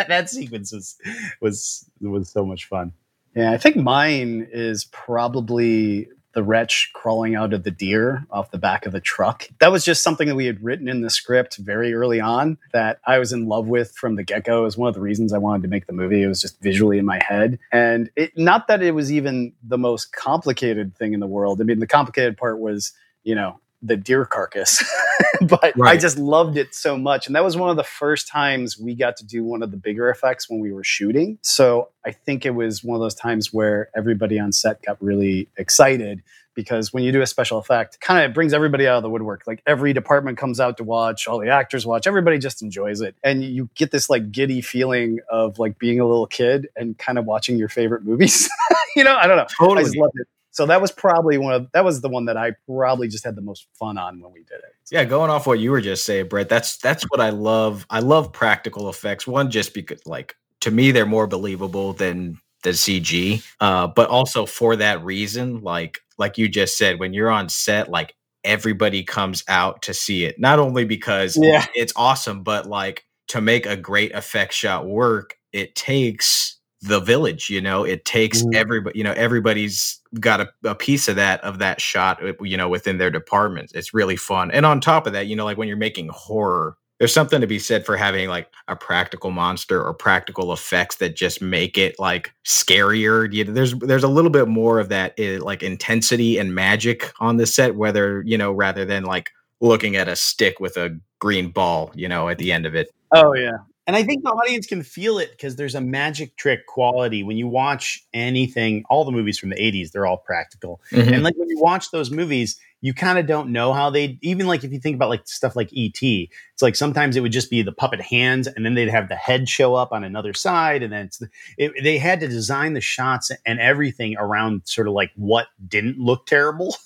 That, 0.06 0.30
sequence 0.30 0.72
was 0.72 0.96
was 1.40 1.90
was 2.00 2.30
so 2.30 2.46
much 2.46 2.66
fun. 2.66 2.92
Yeah 3.34 3.50
i 3.52 3.58
think 3.58 3.76
mine 3.76 4.48
is 4.52 4.84
probably 4.84 6.08
the 6.34 6.42
wretch 6.42 6.90
crawling 6.92 7.34
out 7.34 7.52
of 7.52 7.64
the 7.64 7.70
deer 7.70 8.26
off 8.30 8.50
the 8.50 8.58
back 8.58 8.86
of 8.86 8.92
the 8.92 9.00
truck. 9.00 9.48
That 9.60 9.72
was 9.72 9.84
just 9.84 10.02
something 10.02 10.28
that 10.28 10.34
we 10.34 10.46
had 10.46 10.62
written 10.62 10.88
in 10.88 11.00
the 11.00 11.10
script 11.10 11.56
very 11.56 11.94
early 11.94 12.20
on 12.20 12.58
that 12.72 13.00
I 13.06 13.18
was 13.18 13.32
in 13.32 13.46
love 13.46 13.66
with 13.66 13.92
from 13.92 14.16
the 14.16 14.22
get 14.22 14.44
go. 14.44 14.60
It 14.60 14.64
was 14.64 14.76
one 14.76 14.88
of 14.88 14.94
the 14.94 15.00
reasons 15.00 15.32
I 15.32 15.38
wanted 15.38 15.62
to 15.62 15.68
make 15.68 15.86
the 15.86 15.92
movie. 15.92 16.22
It 16.22 16.28
was 16.28 16.40
just 16.40 16.60
visually 16.60 16.98
in 16.98 17.04
my 17.04 17.20
head. 17.26 17.58
And 17.72 18.10
it, 18.14 18.36
not 18.36 18.68
that 18.68 18.82
it 18.82 18.92
was 18.92 19.10
even 19.12 19.54
the 19.62 19.78
most 19.78 20.12
complicated 20.12 20.94
thing 20.96 21.14
in 21.14 21.20
the 21.20 21.26
world. 21.26 21.60
I 21.60 21.64
mean, 21.64 21.78
the 21.78 21.86
complicated 21.86 22.36
part 22.36 22.60
was, 22.60 22.92
you 23.24 23.34
know, 23.34 23.58
the 23.82 23.96
deer 23.96 24.24
carcass. 24.24 24.84
but 25.42 25.72
right. 25.76 25.94
I 25.94 25.96
just 25.96 26.18
loved 26.18 26.56
it 26.56 26.74
so 26.74 26.96
much. 26.96 27.26
And 27.26 27.36
that 27.36 27.44
was 27.44 27.56
one 27.56 27.70
of 27.70 27.76
the 27.76 27.84
first 27.84 28.28
times 28.28 28.78
we 28.78 28.94
got 28.94 29.16
to 29.18 29.26
do 29.26 29.44
one 29.44 29.62
of 29.62 29.70
the 29.70 29.76
bigger 29.76 30.08
effects 30.10 30.48
when 30.48 30.60
we 30.60 30.72
were 30.72 30.84
shooting. 30.84 31.38
So 31.42 31.90
I 32.04 32.12
think 32.12 32.44
it 32.44 32.54
was 32.54 32.82
one 32.82 32.96
of 32.96 33.00
those 33.00 33.14
times 33.14 33.52
where 33.52 33.90
everybody 33.96 34.38
on 34.38 34.52
set 34.52 34.82
got 34.82 35.00
really 35.02 35.48
excited 35.56 36.22
because 36.54 36.92
when 36.92 37.04
you 37.04 37.12
do 37.12 37.22
a 37.22 37.26
special 37.26 37.58
effect, 37.58 38.00
kind 38.00 38.24
of 38.24 38.34
brings 38.34 38.52
everybody 38.52 38.84
out 38.84 38.96
of 38.96 39.04
the 39.04 39.10
woodwork. 39.10 39.44
Like 39.46 39.62
every 39.64 39.92
department 39.92 40.38
comes 40.38 40.58
out 40.58 40.76
to 40.78 40.84
watch, 40.84 41.28
all 41.28 41.38
the 41.38 41.50
actors 41.50 41.86
watch, 41.86 42.08
everybody 42.08 42.36
just 42.36 42.62
enjoys 42.62 43.00
it. 43.00 43.14
And 43.22 43.44
you 43.44 43.70
get 43.76 43.92
this 43.92 44.10
like 44.10 44.32
giddy 44.32 44.60
feeling 44.60 45.20
of 45.30 45.60
like 45.60 45.78
being 45.78 46.00
a 46.00 46.04
little 46.04 46.26
kid 46.26 46.68
and 46.74 46.98
kind 46.98 47.16
of 47.16 47.26
watching 47.26 47.58
your 47.58 47.68
favorite 47.68 48.02
movies. 48.02 48.48
you 48.96 49.04
know, 49.04 49.14
I 49.14 49.28
don't 49.28 49.36
know. 49.36 49.46
Totally. 49.56 49.82
I 49.82 49.84
just 49.84 49.96
loved 49.96 50.14
it. 50.16 50.26
So 50.58 50.66
that 50.66 50.80
was 50.80 50.90
probably 50.90 51.38
one 51.38 51.54
of 51.54 51.70
that 51.70 51.84
was 51.84 52.00
the 52.00 52.08
one 52.08 52.24
that 52.24 52.36
I 52.36 52.50
probably 52.66 53.06
just 53.06 53.24
had 53.24 53.36
the 53.36 53.40
most 53.40 53.68
fun 53.74 53.96
on 53.96 54.20
when 54.20 54.32
we 54.32 54.40
did 54.40 54.56
it. 54.56 54.74
Yeah, 54.90 55.04
going 55.04 55.30
off 55.30 55.46
what 55.46 55.60
you 55.60 55.70
were 55.70 55.80
just 55.80 56.04
saying, 56.04 56.26
Brett, 56.26 56.48
that's 56.48 56.78
that's 56.78 57.04
what 57.04 57.20
I 57.20 57.30
love. 57.30 57.86
I 57.90 58.00
love 58.00 58.32
practical 58.32 58.88
effects. 58.88 59.24
One, 59.24 59.52
just 59.52 59.72
because 59.72 60.04
like 60.04 60.34
to 60.62 60.72
me 60.72 60.90
they're 60.90 61.06
more 61.06 61.28
believable 61.28 61.92
than 61.92 62.40
the 62.64 62.70
CG. 62.70 63.40
Uh, 63.60 63.86
but 63.86 64.10
also 64.10 64.46
for 64.46 64.74
that 64.74 65.04
reason, 65.04 65.60
like 65.60 66.00
like 66.18 66.38
you 66.38 66.48
just 66.48 66.76
said, 66.76 66.98
when 66.98 67.12
you're 67.12 67.30
on 67.30 67.48
set, 67.48 67.88
like 67.88 68.16
everybody 68.42 69.04
comes 69.04 69.44
out 69.46 69.82
to 69.82 69.94
see 69.94 70.24
it. 70.24 70.40
Not 70.40 70.58
only 70.58 70.84
because 70.84 71.38
yeah. 71.40 71.66
it's 71.76 71.92
awesome, 71.94 72.42
but 72.42 72.66
like 72.66 73.04
to 73.28 73.40
make 73.40 73.64
a 73.64 73.76
great 73.76 74.12
effect 74.12 74.52
shot 74.54 74.88
work, 74.88 75.36
it 75.52 75.76
takes 75.76 76.58
the 76.82 77.00
village 77.00 77.50
you 77.50 77.60
know 77.60 77.82
it 77.82 78.04
takes 78.04 78.42
mm. 78.42 78.54
everybody 78.54 78.96
you 78.96 79.02
know 79.02 79.12
everybody's 79.12 79.97
got 80.20 80.40
a, 80.40 80.48
a, 80.64 80.74
piece 80.74 81.08
of 81.08 81.16
that 81.16 81.42
of 81.42 81.58
that 81.58 81.80
shot 81.80 82.22
uh, 82.24 82.32
you 82.40 82.56
know 82.56 82.68
within 82.68 82.98
their 82.98 83.10
departments 83.10 83.72
it's 83.74 83.92
really 83.92 84.16
fun 84.16 84.50
and 84.50 84.64
on 84.64 84.80
top 84.80 85.06
of 85.06 85.12
that 85.12 85.26
you 85.26 85.36
know 85.36 85.44
like 85.44 85.58
when 85.58 85.68
you're 85.68 85.76
making 85.76 86.08
horror 86.12 86.76
there's 86.98 87.14
something 87.14 87.40
to 87.40 87.46
be 87.46 87.58
said 87.58 87.86
for 87.86 87.96
having 87.96 88.28
like 88.28 88.50
a 88.66 88.74
practical 88.74 89.30
monster 89.30 89.82
or 89.82 89.94
practical 89.94 90.52
effects 90.52 90.96
that 90.96 91.14
just 91.14 91.40
make 91.40 91.78
it 91.78 91.98
like 91.98 92.32
scarier. 92.44 93.32
You 93.32 93.44
know, 93.44 93.52
there's 93.52 93.74
there's 93.74 94.02
a 94.02 94.08
little 94.08 94.30
bit 94.30 94.48
more 94.48 94.80
of 94.80 94.88
that 94.88 95.18
uh, 95.18 95.42
like 95.44 95.62
intensity 95.62 96.38
and 96.38 96.54
magic 96.54 97.12
on 97.20 97.36
the 97.36 97.46
set, 97.46 97.76
whether 97.76 98.22
you 98.26 98.36
know 98.36 98.52
rather 98.52 98.84
than 98.84 99.04
like 99.04 99.30
looking 99.60 99.96
at 99.96 100.08
a 100.08 100.16
stick 100.16 100.58
with 100.60 100.76
a 100.76 100.98
green 101.20 101.50
ball, 101.50 101.92
you 101.94 102.08
know, 102.08 102.28
at 102.28 102.38
the 102.38 102.50
end 102.52 102.66
of 102.66 102.74
it. 102.74 102.88
Oh 103.14 103.32
yeah. 103.34 103.58
And 103.88 103.96
I 103.96 104.02
think 104.02 104.22
the 104.22 104.30
audience 104.30 104.66
can 104.66 104.82
feel 104.82 105.18
it 105.18 105.30
because 105.30 105.56
there's 105.56 105.74
a 105.74 105.80
magic 105.80 106.36
trick 106.36 106.66
quality 106.66 107.22
when 107.22 107.38
you 107.38 107.48
watch 107.48 108.06
anything. 108.12 108.84
All 108.90 109.06
the 109.06 109.10
movies 109.10 109.38
from 109.38 109.48
the 109.48 109.56
'80s, 109.56 109.92
they're 109.92 110.06
all 110.06 110.18
practical, 110.18 110.82
mm-hmm. 110.92 111.14
and 111.14 111.22
like 111.22 111.34
when 111.38 111.48
you 111.48 111.58
watch 111.58 111.90
those 111.90 112.10
movies, 112.10 112.60
you 112.80 112.92
kind 112.94 113.18
of 113.18 113.26
don't 113.26 113.50
know 113.50 113.72
how 113.72 113.88
they 113.90 114.18
even 114.22 114.46
like 114.46 114.62
if 114.62 114.72
you 114.72 114.78
think 114.78 114.94
about 114.94 115.08
like 115.08 115.26
stuff 115.26 115.56
like 115.56 115.70
ET, 115.76 116.02
it's 116.02 116.62
like 116.62 116.76
sometimes 116.76 117.16
it 117.16 117.20
would 117.20 117.32
just 117.32 117.50
be 117.50 117.62
the 117.62 117.72
puppet 117.72 118.00
hands 118.00 118.46
and 118.46 118.64
then 118.64 118.74
they'd 118.74 118.90
have 118.90 119.08
the 119.08 119.16
head 119.16 119.48
show 119.48 119.74
up 119.74 119.90
on 119.90 120.04
another 120.04 120.32
side 120.32 120.82
and 120.82 120.92
then 120.92 121.06
it's 121.06 121.18
the, 121.18 121.28
it, 121.56 121.72
they 121.82 121.98
had 121.98 122.20
to 122.20 122.28
design 122.28 122.74
the 122.74 122.80
shots 122.80 123.32
and 123.46 123.58
everything 123.58 124.16
around 124.18 124.62
sort 124.64 124.86
of 124.86 124.92
like 124.92 125.10
what 125.16 125.46
didn't 125.66 125.98
look 125.98 126.26
terrible. 126.26 126.76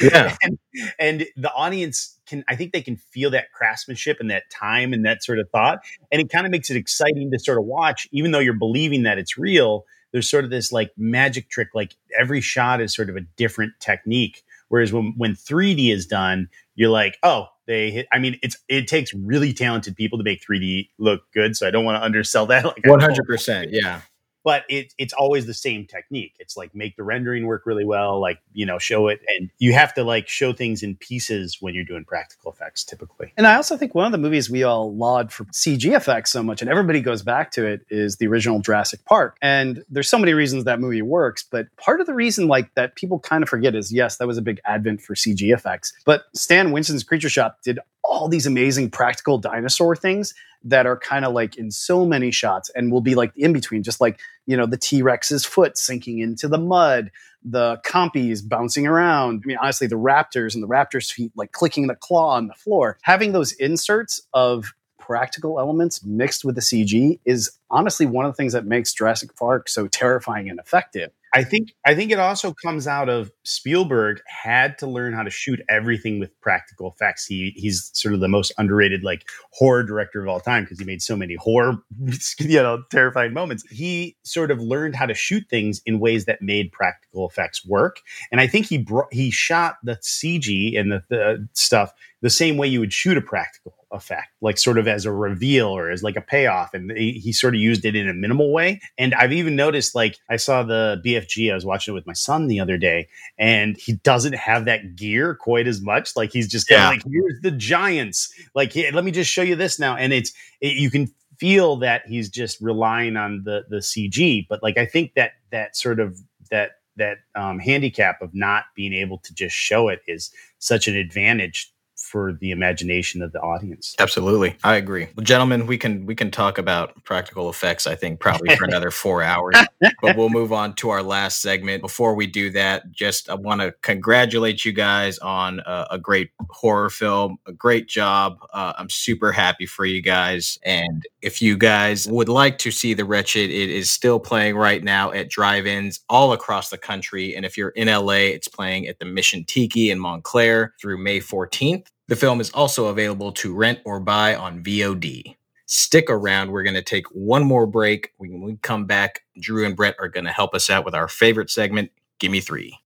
Yeah. 0.00 0.36
and, 0.42 0.58
and 0.98 1.26
the 1.36 1.52
audience 1.52 2.18
can 2.32 2.44
I 2.48 2.56
think 2.56 2.72
they 2.72 2.82
can 2.82 2.96
feel 2.96 3.30
that 3.30 3.52
craftsmanship 3.52 4.18
and 4.20 4.30
that 4.30 4.50
time 4.50 4.92
and 4.92 5.04
that 5.04 5.22
sort 5.22 5.38
of 5.38 5.48
thought 5.50 5.80
and 6.10 6.20
it 6.20 6.30
kind 6.30 6.46
of 6.46 6.52
makes 6.52 6.70
it 6.70 6.76
exciting 6.76 7.30
to 7.30 7.38
sort 7.38 7.58
of 7.58 7.64
watch 7.64 8.08
even 8.12 8.30
though 8.30 8.38
you're 8.38 8.54
believing 8.54 9.02
that 9.02 9.18
it's 9.18 9.36
real. 9.36 9.84
There's 10.12 10.28
sort 10.28 10.44
of 10.44 10.50
this 10.50 10.72
like 10.72 10.92
magic 10.96 11.48
trick 11.48 11.68
like 11.74 11.94
every 12.18 12.40
shot 12.40 12.80
is 12.80 12.94
sort 12.94 13.08
of 13.08 13.16
a 13.16 13.22
different 13.36 13.72
technique 13.80 14.42
Whereas 14.72 14.90
when 14.90 15.12
when 15.18 15.34
3D 15.34 15.92
is 15.92 16.06
done, 16.06 16.48
you're 16.76 16.88
like, 16.88 17.18
oh, 17.22 17.48
they 17.66 17.90
hit. 17.90 18.06
I 18.10 18.18
mean, 18.18 18.38
it's 18.42 18.56
it 18.68 18.88
takes 18.88 19.12
really 19.12 19.52
talented 19.52 19.96
people 19.96 20.16
to 20.16 20.24
make 20.24 20.42
3D 20.42 20.88
look 20.98 21.30
good. 21.34 21.56
So 21.56 21.68
I 21.68 21.70
don't 21.70 21.84
want 21.84 21.96
to 21.96 22.02
undersell 22.02 22.46
that. 22.46 22.64
Like 22.64 22.86
100, 22.86 23.26
percent 23.26 23.68
yeah 23.70 24.00
but 24.44 24.64
it, 24.68 24.92
it's 24.98 25.12
always 25.12 25.46
the 25.46 25.54
same 25.54 25.86
technique. 25.86 26.34
It's 26.38 26.56
like 26.56 26.74
make 26.74 26.96
the 26.96 27.02
rendering 27.02 27.46
work 27.46 27.62
really 27.66 27.84
well, 27.84 28.20
like, 28.20 28.40
you 28.52 28.66
know, 28.66 28.78
show 28.78 29.08
it. 29.08 29.20
And 29.28 29.50
you 29.58 29.72
have 29.72 29.94
to 29.94 30.04
like 30.04 30.28
show 30.28 30.52
things 30.52 30.82
in 30.82 30.96
pieces 30.96 31.58
when 31.60 31.74
you're 31.74 31.84
doing 31.84 32.04
practical 32.04 32.52
effects 32.52 32.84
typically. 32.84 33.32
And 33.36 33.46
I 33.46 33.54
also 33.56 33.76
think 33.76 33.94
one 33.94 34.06
of 34.06 34.12
the 34.12 34.18
movies 34.18 34.50
we 34.50 34.62
all 34.62 34.94
laud 34.94 35.32
for 35.32 35.44
CG 35.46 35.94
effects 35.94 36.30
so 36.30 36.42
much, 36.42 36.60
and 36.60 36.70
everybody 36.70 37.00
goes 37.00 37.22
back 37.22 37.50
to 37.52 37.66
it, 37.66 37.82
is 37.90 38.16
the 38.16 38.26
original 38.26 38.60
Jurassic 38.60 39.04
Park. 39.04 39.36
And 39.42 39.84
there's 39.88 40.08
so 40.08 40.18
many 40.18 40.32
reasons 40.32 40.64
that 40.64 40.80
movie 40.80 41.02
works, 41.02 41.44
but 41.48 41.66
part 41.76 42.00
of 42.00 42.06
the 42.06 42.14
reason 42.14 42.48
like 42.48 42.74
that 42.74 42.96
people 42.96 43.18
kind 43.18 43.42
of 43.42 43.48
forget 43.48 43.74
is 43.74 43.92
yes, 43.92 44.16
that 44.16 44.26
was 44.26 44.38
a 44.38 44.42
big 44.42 44.60
advent 44.64 45.00
for 45.00 45.14
CG 45.14 45.52
effects. 45.52 45.92
But 46.04 46.24
Stan 46.34 46.72
Winston's 46.72 47.04
Creature 47.04 47.30
Shop 47.30 47.58
did 47.62 47.78
all 48.04 48.28
these 48.28 48.46
amazing 48.46 48.90
practical 48.90 49.38
dinosaur 49.38 49.94
things 49.94 50.34
that 50.64 50.86
are 50.86 50.96
kind 50.96 51.24
of 51.24 51.32
like 51.32 51.56
in 51.56 51.70
so 51.70 52.04
many 52.04 52.30
shots 52.30 52.70
and 52.70 52.92
will 52.92 53.00
be 53.00 53.14
like 53.14 53.32
in 53.36 53.52
between, 53.52 53.82
just 53.82 54.00
like, 54.00 54.20
you 54.46 54.56
know, 54.56 54.66
the 54.66 54.76
T 54.76 55.02
Rex's 55.02 55.44
foot 55.44 55.76
sinking 55.76 56.18
into 56.18 56.48
the 56.48 56.58
mud, 56.58 57.10
the 57.44 57.80
compies 57.84 58.46
bouncing 58.46 58.86
around. 58.86 59.42
I 59.44 59.46
mean, 59.46 59.58
honestly, 59.60 59.86
the 59.86 59.96
raptors 59.96 60.54
and 60.54 60.62
the 60.62 60.68
raptor's 60.68 61.10
feet 61.10 61.32
like 61.36 61.52
clicking 61.52 61.86
the 61.86 61.94
claw 61.94 62.36
on 62.36 62.46
the 62.46 62.54
floor. 62.54 62.98
Having 63.02 63.32
those 63.32 63.52
inserts 63.52 64.20
of 64.32 64.72
practical 64.98 65.58
elements 65.58 66.04
mixed 66.04 66.44
with 66.44 66.54
the 66.54 66.60
CG 66.60 67.18
is 67.24 67.50
honestly 67.70 68.06
one 68.06 68.24
of 68.24 68.32
the 68.32 68.36
things 68.36 68.52
that 68.52 68.64
makes 68.64 68.92
Jurassic 68.92 69.34
Park 69.36 69.68
so 69.68 69.88
terrifying 69.88 70.48
and 70.48 70.60
effective. 70.60 71.10
I 71.34 71.44
think 71.44 71.72
I 71.86 71.94
think 71.94 72.12
it 72.12 72.18
also 72.18 72.52
comes 72.52 72.86
out 72.86 73.08
of 73.08 73.32
Spielberg 73.42 74.20
had 74.26 74.76
to 74.78 74.86
learn 74.86 75.14
how 75.14 75.22
to 75.22 75.30
shoot 75.30 75.60
everything 75.68 76.20
with 76.20 76.38
practical 76.42 76.90
effects. 76.90 77.24
He 77.24 77.54
he's 77.56 77.90
sort 77.94 78.14
of 78.14 78.20
the 78.20 78.28
most 78.28 78.52
underrated 78.58 79.02
like 79.02 79.26
horror 79.52 79.82
director 79.82 80.20
of 80.20 80.28
all 80.28 80.40
time 80.40 80.64
because 80.64 80.78
he 80.78 80.84
made 80.84 81.00
so 81.00 81.16
many 81.16 81.34
horror 81.36 81.78
you 82.38 82.62
know 82.62 82.82
terrifying 82.90 83.32
moments. 83.32 83.64
He 83.70 84.16
sort 84.24 84.50
of 84.50 84.60
learned 84.60 84.94
how 84.94 85.06
to 85.06 85.14
shoot 85.14 85.44
things 85.48 85.80
in 85.86 86.00
ways 86.00 86.26
that 86.26 86.42
made 86.42 86.70
practical 86.70 87.26
effects 87.28 87.64
work. 87.64 88.00
And 88.30 88.40
I 88.40 88.46
think 88.46 88.66
he 88.66 88.76
brought 88.76 89.12
he 89.12 89.30
shot 89.30 89.76
the 89.82 89.96
CG 89.96 90.78
and 90.78 90.92
the, 90.92 91.02
the 91.08 91.48
stuff 91.54 91.94
the 92.22 92.30
same 92.30 92.56
way 92.56 92.68
you 92.68 92.78
would 92.78 92.92
shoot 92.92 93.16
a 93.16 93.20
practical 93.20 93.74
effect, 93.90 94.28
like 94.40 94.56
sort 94.56 94.78
of 94.78 94.86
as 94.86 95.04
a 95.04 95.12
reveal 95.12 95.66
or 95.66 95.90
as 95.90 96.04
like 96.04 96.16
a 96.16 96.20
payoff. 96.20 96.72
And 96.72 96.90
he, 96.92 97.12
he, 97.12 97.32
sort 97.32 97.54
of 97.54 97.60
used 97.60 97.84
it 97.84 97.96
in 97.96 98.08
a 98.08 98.14
minimal 98.14 98.52
way. 98.52 98.80
And 98.96 99.12
I've 99.14 99.32
even 99.32 99.56
noticed, 99.56 99.94
like, 99.94 100.16
I 100.30 100.36
saw 100.36 100.62
the 100.62 101.02
BFG, 101.04 101.50
I 101.50 101.54
was 101.54 101.64
watching 101.64 101.92
it 101.92 101.96
with 101.96 102.06
my 102.06 102.12
son 102.12 102.46
the 102.46 102.60
other 102.60 102.78
day, 102.78 103.08
and 103.38 103.76
he 103.76 103.94
doesn't 103.94 104.34
have 104.34 104.64
that 104.66 104.94
gear 104.94 105.34
quite 105.34 105.66
as 105.66 105.82
much. 105.82 106.14
Like, 106.16 106.32
he's 106.32 106.48
just 106.48 106.70
yeah. 106.70 106.88
like, 106.88 107.02
here's 107.04 107.40
the 107.42 107.50
giants. 107.50 108.32
Like, 108.54 108.72
hey, 108.72 108.92
let 108.92 109.04
me 109.04 109.10
just 109.10 109.30
show 109.30 109.42
you 109.42 109.56
this 109.56 109.80
now. 109.80 109.96
And 109.96 110.12
it's, 110.12 110.32
it, 110.60 110.76
you 110.76 110.90
can 110.90 111.12
feel 111.38 111.76
that 111.76 112.02
he's 112.06 112.30
just 112.30 112.60
relying 112.60 113.16
on 113.16 113.42
the 113.44 113.64
the 113.68 113.78
CG. 113.78 114.46
But 114.48 114.62
like, 114.62 114.78
I 114.78 114.86
think 114.86 115.14
that 115.14 115.32
that 115.50 115.76
sort 115.76 115.98
of, 115.98 116.20
that, 116.52 116.72
that 116.96 117.18
um, 117.34 117.58
handicap 117.58 118.22
of 118.22 118.30
not 118.32 118.64
being 118.76 118.92
able 118.92 119.18
to 119.18 119.34
just 119.34 119.56
show 119.56 119.88
it 119.88 120.00
is 120.06 120.30
such 120.58 120.86
an 120.86 120.94
advantage 120.94 121.72
for 122.12 122.34
the 122.34 122.50
imagination 122.50 123.22
of 123.22 123.32
the 123.32 123.40
audience. 123.40 123.96
Absolutely. 123.98 124.54
I 124.62 124.76
agree. 124.76 125.08
Well, 125.16 125.24
gentlemen, 125.24 125.66
we 125.66 125.78
can 125.78 126.04
we 126.04 126.14
can 126.14 126.30
talk 126.30 126.58
about 126.58 127.02
practical 127.04 127.48
effects 127.48 127.86
I 127.86 127.94
think 127.94 128.20
probably 128.20 128.54
for 128.56 128.64
another 128.64 128.90
4 128.90 129.22
hours. 129.22 129.54
but 130.02 130.14
we'll 130.14 130.28
move 130.28 130.52
on 130.52 130.74
to 130.74 130.90
our 130.90 131.02
last 131.02 131.40
segment. 131.40 131.80
Before 131.80 132.14
we 132.14 132.26
do 132.26 132.50
that, 132.50 132.92
just 132.92 133.30
I 133.30 133.34
want 133.34 133.62
to 133.62 133.74
congratulate 133.80 134.62
you 134.62 134.72
guys 134.72 135.18
on 135.20 135.60
a, 135.60 135.86
a, 135.92 135.98
great 135.98 136.32
horror 136.50 136.90
film. 136.90 137.38
A 137.46 137.52
great 137.52 137.88
job. 137.88 138.36
Uh, 138.52 138.74
I'm 138.76 138.90
super 138.90 139.32
happy 139.32 139.64
for 139.64 139.86
you 139.86 140.02
guys 140.02 140.58
and 140.64 141.06
if 141.22 141.40
you 141.40 141.56
guys 141.56 142.06
would 142.08 142.28
like 142.28 142.58
to 142.58 142.70
see 142.70 142.92
The 142.92 143.06
Wretched, 143.06 143.48
it 143.48 143.70
is 143.70 143.88
still 143.88 144.20
playing 144.20 144.56
right 144.56 144.84
now 144.84 145.12
at 145.12 145.30
drive-ins 145.30 146.00
all 146.10 146.34
across 146.34 146.68
the 146.68 146.76
country 146.76 147.34
and 147.34 147.46
if 147.46 147.56
you're 147.56 147.70
in 147.70 147.88
LA, 147.88 148.34
it's 148.36 148.48
playing 148.48 148.86
at 148.86 148.98
the 148.98 149.06
Mission 149.06 149.44
Tiki 149.44 149.90
in 149.90 149.98
Montclair 149.98 150.74
through 150.78 150.98
May 150.98 151.20
14th. 151.20 151.86
The 152.12 152.16
film 152.16 152.42
is 152.42 152.50
also 152.50 152.88
available 152.88 153.32
to 153.32 153.54
rent 153.54 153.78
or 153.86 153.98
buy 153.98 154.34
on 154.34 154.62
VOD. 154.62 155.34
Stick 155.64 156.10
around. 156.10 156.52
We're 156.52 156.62
going 156.62 156.74
to 156.74 156.82
take 156.82 157.06
one 157.06 157.42
more 157.42 157.66
break. 157.66 158.12
When 158.18 158.42
we 158.42 158.58
come 158.58 158.84
back, 158.84 159.22
Drew 159.40 159.64
and 159.64 159.74
Brett 159.74 159.96
are 159.98 160.10
going 160.10 160.26
to 160.26 160.30
help 160.30 160.54
us 160.54 160.68
out 160.68 160.84
with 160.84 160.94
our 160.94 161.08
favorite 161.08 161.48
segment, 161.48 161.90
Gimme 162.18 162.42
Three. 162.42 162.78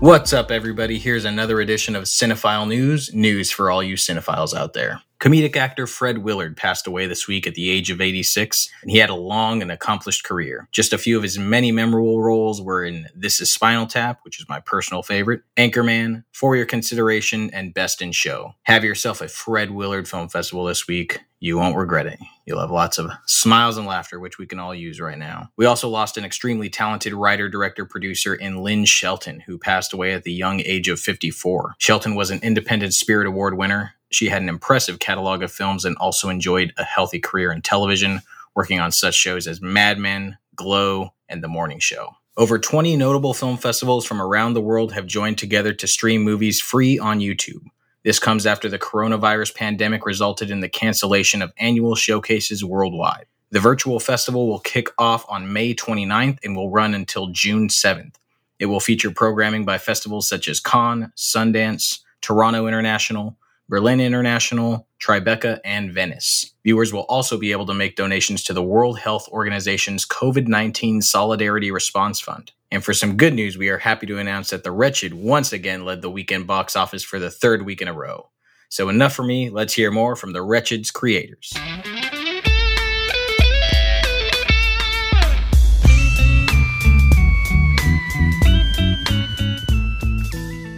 What's 0.00 0.32
up, 0.32 0.50
everybody? 0.50 0.98
Here's 0.98 1.24
another 1.24 1.60
edition 1.60 1.94
of 1.94 2.06
Cinephile 2.06 2.66
News, 2.66 3.14
news 3.14 3.52
for 3.52 3.70
all 3.70 3.84
you 3.84 3.94
cinephiles 3.94 4.52
out 4.52 4.72
there. 4.72 5.00
Comedic 5.20 5.54
actor 5.54 5.86
Fred 5.86 6.18
Willard 6.18 6.56
passed 6.56 6.86
away 6.86 7.06
this 7.06 7.28
week 7.28 7.46
at 7.46 7.54
the 7.54 7.68
age 7.68 7.90
of 7.90 8.00
86, 8.00 8.70
and 8.80 8.90
he 8.90 8.96
had 8.96 9.10
a 9.10 9.14
long 9.14 9.60
and 9.60 9.70
accomplished 9.70 10.24
career. 10.24 10.66
Just 10.72 10.94
a 10.94 10.98
few 10.98 11.14
of 11.18 11.22
his 11.22 11.38
many 11.38 11.70
memorable 11.70 12.22
roles 12.22 12.62
were 12.62 12.82
in 12.82 13.06
This 13.14 13.38
Is 13.38 13.52
Spinal 13.52 13.86
Tap, 13.86 14.20
which 14.22 14.40
is 14.40 14.48
my 14.48 14.60
personal 14.60 15.02
favorite, 15.02 15.42
Anchorman, 15.58 16.24
For 16.32 16.56
Your 16.56 16.64
Consideration, 16.64 17.50
and 17.52 17.74
Best 17.74 18.00
in 18.00 18.12
Show. 18.12 18.54
Have 18.62 18.82
yourself 18.82 19.20
a 19.20 19.28
Fred 19.28 19.72
Willard 19.72 20.08
Film 20.08 20.30
Festival 20.30 20.64
this 20.64 20.88
week. 20.88 21.20
You 21.38 21.58
won't 21.58 21.76
regret 21.76 22.06
it. 22.06 22.18
You'll 22.46 22.60
have 22.60 22.70
lots 22.70 22.96
of 22.96 23.10
smiles 23.26 23.76
and 23.76 23.86
laughter, 23.86 24.18
which 24.18 24.38
we 24.38 24.46
can 24.46 24.58
all 24.58 24.74
use 24.74 25.00
right 25.00 25.18
now. 25.18 25.50
We 25.58 25.66
also 25.66 25.88
lost 25.90 26.16
an 26.16 26.24
extremely 26.24 26.70
talented 26.70 27.12
writer, 27.12 27.48
director, 27.50 27.84
producer 27.84 28.34
in 28.34 28.62
Lynn 28.62 28.86
Shelton, 28.86 29.40
who 29.40 29.58
passed 29.58 29.92
away 29.92 30.12
at 30.14 30.22
the 30.22 30.32
young 30.32 30.60
age 30.60 30.88
of 30.88 30.98
54. 30.98 31.74
Shelton 31.78 32.14
was 32.14 32.30
an 32.30 32.40
Independent 32.42 32.94
Spirit 32.94 33.26
Award 33.26 33.56
winner, 33.58 33.94
she 34.10 34.28
had 34.28 34.42
an 34.42 34.48
impressive 34.48 34.98
catalog 34.98 35.42
of 35.42 35.52
films 35.52 35.84
and 35.84 35.96
also 35.98 36.28
enjoyed 36.28 36.72
a 36.76 36.84
healthy 36.84 37.20
career 37.20 37.52
in 37.52 37.62
television, 37.62 38.20
working 38.54 38.80
on 38.80 38.92
such 38.92 39.14
shows 39.14 39.46
as 39.46 39.60
Mad 39.60 39.98
Men, 39.98 40.36
Glow, 40.56 41.14
and 41.28 41.42
The 41.42 41.48
Morning 41.48 41.78
Show. 41.78 42.14
Over 42.36 42.58
20 42.58 42.96
notable 42.96 43.34
film 43.34 43.56
festivals 43.56 44.06
from 44.06 44.20
around 44.20 44.54
the 44.54 44.60
world 44.60 44.92
have 44.92 45.06
joined 45.06 45.38
together 45.38 45.72
to 45.74 45.86
stream 45.86 46.22
movies 46.22 46.60
free 46.60 46.98
on 46.98 47.20
YouTube. 47.20 47.64
This 48.02 48.18
comes 48.18 48.46
after 48.46 48.68
the 48.68 48.78
coronavirus 48.78 49.54
pandemic 49.54 50.06
resulted 50.06 50.50
in 50.50 50.60
the 50.60 50.68
cancellation 50.68 51.42
of 51.42 51.52
annual 51.58 51.94
showcases 51.94 52.64
worldwide. 52.64 53.26
The 53.50 53.60
virtual 53.60 54.00
festival 54.00 54.48
will 54.48 54.60
kick 54.60 54.88
off 54.96 55.26
on 55.28 55.52
May 55.52 55.74
29th 55.74 56.38
and 56.42 56.56
will 56.56 56.70
run 56.70 56.94
until 56.94 57.26
June 57.28 57.68
7th. 57.68 58.14
It 58.58 58.66
will 58.66 58.80
feature 58.80 59.10
programming 59.10 59.64
by 59.64 59.78
festivals 59.78 60.28
such 60.28 60.48
as 60.48 60.60
Cannes, 60.60 61.12
Sundance, 61.16 61.98
Toronto 62.20 62.66
International, 62.66 63.36
Berlin 63.70 64.00
International, 64.00 64.88
Tribeca, 65.00 65.60
and 65.64 65.92
Venice. 65.92 66.54
Viewers 66.64 66.92
will 66.92 67.02
also 67.02 67.38
be 67.38 67.52
able 67.52 67.66
to 67.66 67.72
make 67.72 67.94
donations 67.94 68.42
to 68.42 68.52
the 68.52 68.64
World 68.64 68.98
Health 68.98 69.28
Organization's 69.28 70.04
COVID 70.04 70.48
19 70.48 71.00
Solidarity 71.02 71.70
Response 71.70 72.20
Fund. 72.20 72.50
And 72.72 72.84
for 72.84 72.92
some 72.92 73.16
good 73.16 73.32
news, 73.32 73.56
we 73.56 73.68
are 73.68 73.78
happy 73.78 74.06
to 74.06 74.18
announce 74.18 74.50
that 74.50 74.64
The 74.64 74.72
Wretched 74.72 75.14
once 75.14 75.52
again 75.52 75.84
led 75.84 76.02
the 76.02 76.10
weekend 76.10 76.48
box 76.48 76.74
office 76.74 77.04
for 77.04 77.20
the 77.20 77.30
third 77.30 77.64
week 77.64 77.80
in 77.80 77.86
a 77.86 77.94
row. 77.94 78.30
So, 78.70 78.88
enough 78.88 79.12
for 79.12 79.22
me. 79.22 79.50
Let's 79.50 79.74
hear 79.74 79.92
more 79.92 80.16
from 80.16 80.32
The 80.32 80.42
Wretched's 80.42 80.90
creators. 80.90 81.52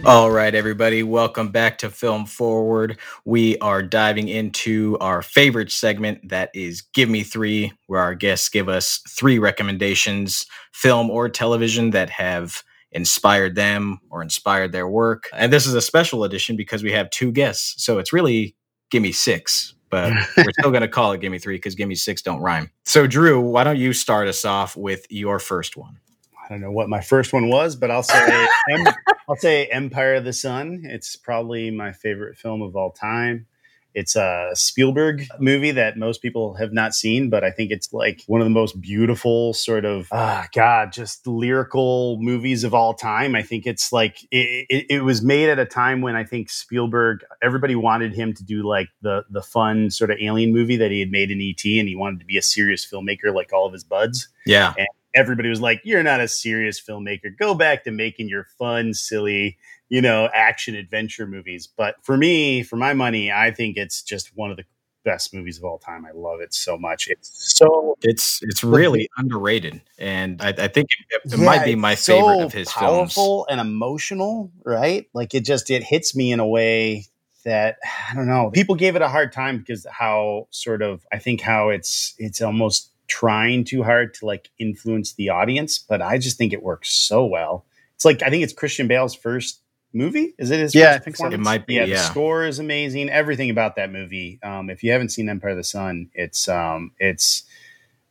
All 0.05 0.31
right, 0.31 0.53
everybody, 0.53 1.01
welcome 1.01 1.47
back 1.47 1.77
to 1.77 1.89
Film 1.89 2.25
Forward. 2.25 2.97
We 3.23 3.57
are 3.59 3.81
diving 3.81 4.27
into 4.27 4.97
our 4.99 5.21
favorite 5.21 5.71
segment 5.71 6.27
that 6.27 6.49
is 6.53 6.81
Give 6.81 7.09
Me 7.09 7.23
Three, 7.23 7.71
where 7.87 8.01
our 8.01 8.13
guests 8.13 8.49
give 8.49 8.67
us 8.67 8.99
three 9.07 9.39
recommendations, 9.39 10.45
film 10.73 11.09
or 11.09 11.29
television, 11.29 11.91
that 11.91 12.09
have 12.09 12.63
inspired 12.91 13.55
them 13.55 14.01
or 14.09 14.21
inspired 14.21 14.73
their 14.73 14.89
work. 14.89 15.29
And 15.31 15.53
this 15.53 15.65
is 15.65 15.73
a 15.73 15.81
special 15.81 16.25
edition 16.25 16.57
because 16.57 16.83
we 16.83 16.91
have 16.91 17.09
two 17.09 17.31
guests. 17.31 17.81
So 17.81 17.97
it's 17.97 18.11
really 18.11 18.57
Give 18.91 19.01
Me 19.01 19.13
Six, 19.13 19.73
but 19.89 20.11
we're 20.35 20.51
still 20.59 20.71
going 20.71 20.81
to 20.81 20.89
call 20.89 21.13
it 21.13 21.21
Give 21.21 21.31
Me 21.31 21.39
Three 21.39 21.55
because 21.55 21.75
Give 21.75 21.87
Me 21.87 21.95
Six 21.95 22.21
don't 22.21 22.41
rhyme. 22.41 22.69
So, 22.83 23.07
Drew, 23.07 23.39
why 23.39 23.63
don't 23.63 23.77
you 23.77 23.93
start 23.93 24.27
us 24.27 24.43
off 24.43 24.75
with 24.75 25.07
your 25.09 25.39
first 25.39 25.77
one? 25.77 25.99
I 26.43 26.49
don't 26.49 26.61
know 26.61 26.71
what 26.71 26.89
my 26.89 27.01
first 27.01 27.31
one 27.31 27.49
was, 27.49 27.75
but 27.75 27.89
I'll 27.89 28.03
say 28.03 28.47
I'll 29.29 29.35
say 29.37 29.65
Empire 29.67 30.15
of 30.15 30.25
the 30.25 30.33
Sun. 30.33 30.81
It's 30.83 31.15
probably 31.15 31.71
my 31.71 31.93
favorite 31.93 32.37
film 32.37 32.61
of 32.61 32.75
all 32.75 32.91
time. 32.91 33.47
It's 33.95 34.15
a 34.15 34.49
Spielberg 34.55 35.27
movie 35.39 35.71
that 35.71 35.97
most 35.97 36.21
people 36.21 36.55
have 36.55 36.73
not 36.73 36.95
seen, 36.95 37.29
but 37.29 37.43
I 37.43 37.51
think 37.51 37.69
it's 37.69 37.93
like 37.93 38.23
one 38.25 38.41
of 38.41 38.45
the 38.45 38.51
most 38.51 38.81
beautiful 38.81 39.53
sort 39.53 39.85
of 39.85 40.07
ah 40.11 40.47
god, 40.53 40.91
just 40.91 41.25
lyrical 41.27 42.17
movies 42.19 42.63
of 42.63 42.73
all 42.73 42.95
time. 42.95 43.35
I 43.35 43.43
think 43.43 43.67
it's 43.67 43.93
like 43.93 44.23
it, 44.31 44.65
it, 44.69 44.85
it 44.89 45.03
was 45.03 45.21
made 45.21 45.49
at 45.49 45.59
a 45.59 45.65
time 45.65 46.01
when 46.01 46.15
I 46.15 46.23
think 46.23 46.49
Spielberg 46.49 47.23
everybody 47.41 47.75
wanted 47.75 48.15
him 48.15 48.33
to 48.33 48.43
do 48.43 48.63
like 48.63 48.89
the 49.01 49.23
the 49.29 49.43
fun 49.43 49.91
sort 49.91 50.09
of 50.09 50.17
alien 50.19 50.51
movie 50.51 50.77
that 50.77 50.89
he 50.89 50.99
had 50.99 51.11
made 51.11 51.29
in 51.29 51.39
ET 51.39 51.63
and 51.63 51.87
he 51.87 51.95
wanted 51.95 52.19
to 52.19 52.25
be 52.25 52.37
a 52.37 52.41
serious 52.41 52.85
filmmaker 52.85 53.33
like 53.33 53.53
all 53.53 53.67
of 53.67 53.73
his 53.73 53.83
buds. 53.83 54.27
Yeah. 54.45 54.73
And 54.75 54.87
everybody 55.15 55.49
was 55.49 55.61
like, 55.61 55.81
"You're 55.83 56.03
not 56.03 56.21
a 56.21 56.27
serious 56.27 56.81
filmmaker. 56.81 57.37
Go 57.37 57.53
back 57.55 57.83
to 57.83 57.91
making 57.91 58.29
your 58.29 58.45
fun, 58.57 58.93
silly, 58.93 59.57
you 59.89 60.01
know, 60.01 60.29
action 60.33 60.75
adventure 60.75 61.27
movies." 61.27 61.67
But 61.67 61.95
for 62.03 62.17
me, 62.17 62.63
for 62.63 62.75
my 62.75 62.93
money, 62.93 63.31
I 63.31 63.51
think 63.51 63.77
it's 63.77 64.01
just 64.01 64.35
one 64.35 64.51
of 64.51 64.57
the 64.57 64.65
best 65.03 65.33
movies 65.33 65.57
of 65.57 65.65
all 65.65 65.77
time. 65.77 66.05
I 66.05 66.11
love 66.13 66.39
it 66.41 66.53
so 66.53 66.77
much. 66.77 67.07
It's 67.09 67.31
so 67.57 67.97
it's 68.01 68.39
it's 68.43 68.63
really 68.63 69.09
underrated, 69.17 69.81
and 69.97 70.41
I, 70.41 70.49
I 70.49 70.67
think 70.67 70.89
it, 71.09 71.21
it 71.25 71.37
yeah, 71.37 71.45
might 71.45 71.65
be 71.65 71.75
my 71.75 71.95
favorite 71.95 72.39
so 72.39 72.45
of 72.45 72.53
his 72.53 72.71
films. 72.71 73.13
powerful 73.13 73.45
films. 73.45 73.45
and 73.49 73.61
emotional, 73.61 74.51
right? 74.63 75.07
Like 75.13 75.33
it 75.33 75.45
just 75.45 75.69
it 75.69 75.83
hits 75.83 76.15
me 76.15 76.31
in 76.31 76.39
a 76.39 76.47
way 76.47 77.05
that 77.45 77.77
I 78.09 78.15
don't 78.15 78.27
know. 78.27 78.49
People 78.51 78.75
gave 78.75 78.95
it 78.95 79.01
a 79.01 79.09
hard 79.09 79.31
time 79.31 79.59
because 79.59 79.85
how 79.89 80.47
sort 80.51 80.81
of 80.81 81.05
I 81.11 81.19
think 81.19 81.41
how 81.41 81.69
it's 81.69 82.15
it's 82.17 82.41
almost 82.41 82.91
trying 83.07 83.63
too 83.63 83.83
hard 83.83 84.13
to 84.15 84.25
like 84.25 84.49
influence 84.59 85.13
the 85.13 85.29
audience, 85.29 85.77
but 85.77 86.01
I 86.01 86.17
just 86.17 86.37
think 86.37 86.53
it 86.53 86.63
works 86.63 86.91
so 86.91 87.25
well. 87.25 87.65
It's 87.95 88.05
like 88.05 88.21
I 88.23 88.29
think 88.29 88.43
it's 88.43 88.53
Christian 88.53 88.87
Bale's 88.87 89.15
first 89.15 89.61
movie. 89.93 90.33
Is 90.37 90.51
it 90.51 90.59
his? 90.59 90.75
Yeah, 90.75 90.93
I 90.93 90.99
think 90.99 91.15
so. 91.15 91.27
It 91.27 91.39
might 91.39 91.67
be. 91.67 91.75
Yeah, 91.75 91.85
yeah, 91.85 91.95
the 91.95 92.01
score 92.01 92.45
is 92.45 92.59
amazing. 92.59 93.09
Everything 93.09 93.49
about 93.49 93.75
that 93.75 93.91
movie. 93.91 94.39
Um, 94.43 94.69
if 94.69 94.83
you 94.83 94.91
haven't 94.91 95.09
seen 95.09 95.29
Empire 95.29 95.51
of 95.51 95.57
the 95.57 95.63
Sun, 95.63 96.09
it's 96.13 96.47
um, 96.47 96.91
it's 96.99 97.43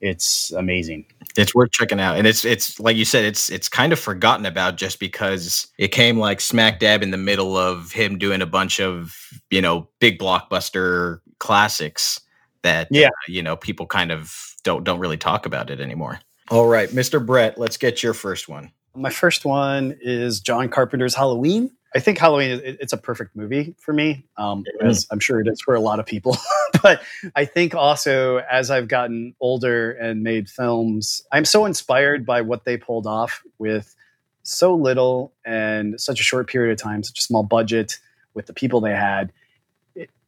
it's 0.00 0.50
amazing. 0.52 1.06
It's 1.36 1.54
worth 1.54 1.70
checking 1.70 2.00
out, 2.00 2.16
and 2.16 2.26
it's 2.26 2.44
it's 2.44 2.78
like 2.80 2.96
you 2.96 3.04
said, 3.04 3.24
it's 3.24 3.50
it's 3.50 3.68
kind 3.68 3.92
of 3.92 3.98
forgotten 3.98 4.46
about 4.46 4.76
just 4.76 5.00
because 5.00 5.68
it 5.78 5.88
came 5.88 6.18
like 6.18 6.40
smack 6.40 6.80
dab 6.80 7.02
in 7.02 7.10
the 7.10 7.16
middle 7.16 7.56
of 7.56 7.92
him 7.92 8.18
doing 8.18 8.42
a 8.42 8.46
bunch 8.46 8.80
of 8.80 9.14
you 9.50 9.62
know 9.62 9.88
big 10.00 10.18
blockbuster 10.18 11.20
classics 11.38 12.20
that 12.62 12.88
yeah 12.90 13.08
uh, 13.08 13.10
you 13.28 13.42
know 13.42 13.56
people 13.56 13.86
kind 13.86 14.10
of 14.12 14.54
don't 14.62 14.84
don't 14.84 14.98
really 14.98 15.16
talk 15.16 15.46
about 15.46 15.70
it 15.70 15.80
anymore. 15.80 16.20
All 16.50 16.66
right, 16.66 16.88
Mr. 16.90 17.24
Brett, 17.24 17.58
let's 17.58 17.76
get 17.76 18.02
your 18.02 18.14
first 18.14 18.48
one. 18.48 18.72
My 18.94 19.10
first 19.10 19.44
one 19.44 19.96
is 20.00 20.40
John 20.40 20.68
Carpenter's 20.68 21.14
Halloween. 21.14 21.70
I 21.94 22.00
think 22.00 22.18
Halloween 22.18 22.50
is 22.50 22.60
it's 22.60 22.92
a 22.92 22.96
perfect 22.96 23.36
movie 23.36 23.74
for 23.78 23.92
me, 23.92 24.24
um, 24.36 24.64
mm-hmm. 24.64 24.86
as 24.86 25.06
I'm 25.10 25.20
sure 25.20 25.40
it 25.40 25.48
is 25.48 25.60
for 25.60 25.74
a 25.74 25.80
lot 25.80 25.98
of 26.00 26.06
people. 26.06 26.36
but 26.82 27.02
I 27.36 27.44
think 27.44 27.74
also 27.74 28.38
as 28.38 28.70
I've 28.70 28.88
gotten 28.88 29.34
older 29.40 29.92
and 29.92 30.22
made 30.22 30.48
films, 30.48 31.22
I'm 31.32 31.44
so 31.44 31.64
inspired 31.64 32.26
by 32.26 32.40
what 32.40 32.64
they 32.64 32.76
pulled 32.76 33.06
off 33.06 33.42
with 33.58 33.94
so 34.42 34.74
little 34.74 35.32
and 35.44 36.00
such 36.00 36.18
a 36.18 36.24
short 36.24 36.48
period 36.48 36.72
of 36.72 36.78
time, 36.78 37.02
such 37.02 37.18
a 37.18 37.22
small 37.22 37.42
budget 37.42 37.98
with 38.34 38.46
the 38.46 38.54
people 38.54 38.80
they 38.80 38.94
had 38.94 39.32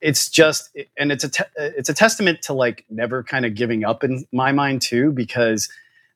it's 0.05 0.29
just 0.29 0.77
and 0.99 1.11
it's 1.11 1.25
a 1.25 1.31
te- 1.31 1.45
it's 1.57 1.89
a 1.89 1.95
testament 1.95 2.43
to 2.43 2.53
like 2.53 2.85
never 2.91 3.23
kind 3.25 3.47
of 3.47 3.55
giving 3.55 3.85
up 3.85 4.05
in 4.05 4.27
my 4.33 4.53
mind 4.53 4.83
too 4.83 5.11
because 5.11 5.71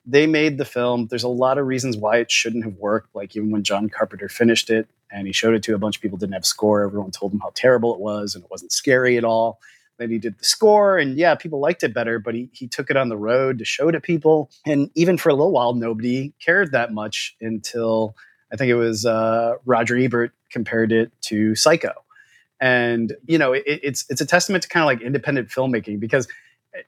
they 0.04 0.26
made 0.26 0.58
the 0.58 0.66
film. 0.66 1.06
There's 1.08 1.22
a 1.24 1.28
lot 1.28 1.56
of 1.56 1.66
reasons 1.66 1.96
why 1.96 2.18
it 2.18 2.30
shouldn't 2.30 2.64
have 2.64 2.74
worked. 2.74 3.14
Like 3.14 3.34
even 3.34 3.50
when 3.50 3.64
john 3.64 3.88
carpenter 3.88 4.28
finished 4.28 4.68
it 4.68 4.88
and 5.10 5.26
he 5.26 5.32
showed 5.32 5.54
it 5.54 5.62
to 5.62 5.74
a 5.74 5.78
bunch 5.78 5.96
of 5.96 6.02
people 6.02 6.18
didn't 6.18 6.34
have 6.34 6.44
score 6.44 6.82
everyone 6.82 7.12
told 7.12 7.32
him 7.32 7.40
how 7.40 7.50
terrible 7.54 7.94
it 7.94 8.00
was 8.00 8.34
and 8.34 8.44
it 8.44 8.50
wasn't 8.50 8.72
scary 8.72 9.16
at 9.16 9.24
all. 9.24 9.58
Then 9.96 10.10
he 10.10 10.18
did 10.18 10.38
the 10.38 10.44
score 10.44 10.98
and 10.98 11.16
yeah 11.16 11.34
people 11.34 11.58
liked 11.58 11.82
it 11.82 11.94
better 11.94 12.18
but 12.18 12.34
he, 12.34 12.50
he 12.52 12.68
took 12.68 12.90
it 12.90 12.98
on 12.98 13.08
the 13.08 13.16
road 13.16 13.58
to 13.58 13.64
show 13.64 13.90
to 13.90 14.02
people. 14.02 14.50
And 14.66 14.90
even 14.96 15.16
for 15.16 15.30
a 15.30 15.34
little 15.34 15.52
while 15.52 15.72
nobody 15.72 16.34
cared 16.44 16.72
that 16.72 16.92
much 16.92 17.34
until 17.40 18.14
i 18.52 18.56
think 18.56 18.68
it 18.68 18.76
was 18.76 19.06
uh, 19.06 19.54
roger 19.64 19.96
ebert 19.96 20.32
compared 20.50 20.92
it 20.92 21.10
to 21.22 21.54
psycho 21.54 21.94
and 22.60 23.14
you 23.26 23.38
know 23.38 23.52
it, 23.52 23.64
it's 23.66 24.04
it's 24.08 24.20
a 24.20 24.26
testament 24.26 24.62
to 24.62 24.68
kind 24.68 24.82
of 24.82 24.86
like 24.86 25.00
independent 25.00 25.48
filmmaking 25.48 26.00
because 26.00 26.28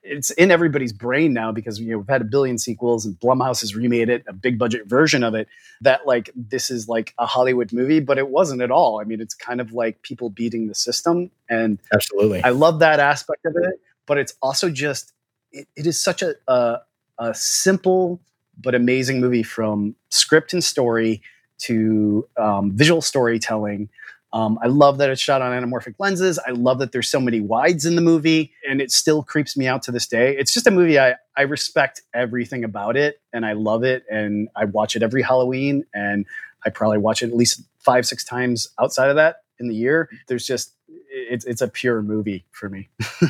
it's 0.03 0.31
in 0.33 0.51
everybody's 0.51 0.93
brain 0.93 1.33
now 1.33 1.51
because 1.51 1.81
you 1.81 1.91
know 1.91 1.99
we've 1.99 2.09
had 2.09 2.21
a 2.21 2.25
billion 2.25 2.59
sequels 2.59 3.07
and 3.07 3.19
Blumhouse 3.19 3.61
has 3.61 3.75
remade 3.75 4.09
it 4.09 4.23
a 4.27 4.33
big 4.33 4.59
budget 4.59 4.87
version 4.87 5.25
of 5.25 5.35
it 5.35 5.49
that 5.81 6.07
like 6.07 6.31
this 6.35 6.71
is 6.71 6.89
like 6.89 7.15
a 7.19 7.27
Hollywood 7.27 7.73
movie 7.73 8.01
but 8.01 8.19
it 8.19 8.29
wasn't 8.29 8.61
at 8.63 8.71
all. 8.71 9.01
I 9.01 9.05
mean 9.05 9.21
it's 9.21 9.35
kind 9.35 9.61
of 9.61 9.73
like 9.73 10.03
people 10.03 10.31
beating 10.31 10.69
the 10.69 10.75
system 10.75 11.31
and 11.49 11.79
absolutely. 11.93 12.43
I 12.43 12.51
love 12.51 12.79
that 12.81 13.01
aspect 13.01 13.45
of 13.47 13.55
it 13.57 13.81
but 14.07 14.19
it's 14.19 14.35
also 14.43 14.71
just 14.71 15.13
it, 15.53 15.67
it 15.77 15.87
is 15.87 15.99
such 15.99 16.23
a, 16.23 16.35
a 16.47 16.79
a 17.19 17.35
simple 17.35 18.21
but 18.59 18.75
amazing 18.75 19.21
movie 19.21 19.43
from 19.43 19.95
script 20.11 20.53
and 20.53 20.63
story 20.63 21.23
to 21.59 22.27
um, 22.37 22.73
visual 22.73 23.03
storytelling 23.03 23.89
um, 24.33 24.59
I 24.63 24.69
love 24.69 24.99
that 24.99 25.11
it's 25.11 25.21
shot 25.21 25.43
on 25.43 25.51
anamorphic 25.51 25.95
lenses. 25.99 26.39
I 26.47 26.53
love 26.53 26.79
that 26.79 26.93
there's 26.93 27.09
so 27.09 27.21
many 27.21 27.41
wides 27.41 27.85
in 27.85 27.97
the 27.97 28.03
movie, 28.03 28.53
and 28.69 28.81
it 28.81 28.93
still 28.93 29.23
creeps 29.23 29.57
me 29.57 29.67
out 29.67 29.83
to 29.85 29.93
this 29.93 30.07
day. 30.07 30.37
It's 30.37 30.53
just 30.53 30.67
a 30.67 30.71
movie 30.71 30.99
I, 30.99 31.17
I 31.37 31.43
respect 31.43 32.03
everything 32.15 32.63
about 32.63 32.97
it, 32.97 33.21
and 33.33 33.45
I 33.45 33.55
love 33.55 33.83
it, 33.83 34.05
and 34.09 34.49
I 34.55 34.67
watch 34.67 34.95
it 34.95 35.03
every 35.03 35.23
Halloween, 35.23 35.85
and 35.95 36.27
I 36.65 36.71
probably 36.71 36.99
watch 36.99 37.23
it 37.23 37.29
at 37.29 37.37
least 37.37 37.63
five, 37.81 38.07
six 38.07 38.25
times 38.25 38.69
outside 38.79 39.11
of 39.11 39.17
that 39.17 39.37
in 39.59 39.69
the 39.69 39.75
year. 39.75 40.09
There's 40.29 40.47
just 40.47 40.75
it's 41.09 41.45
it's 41.45 41.61
a 41.61 41.69
pure 41.69 42.01
movie 42.01 42.45
for 42.53 42.69
me. 42.69 42.89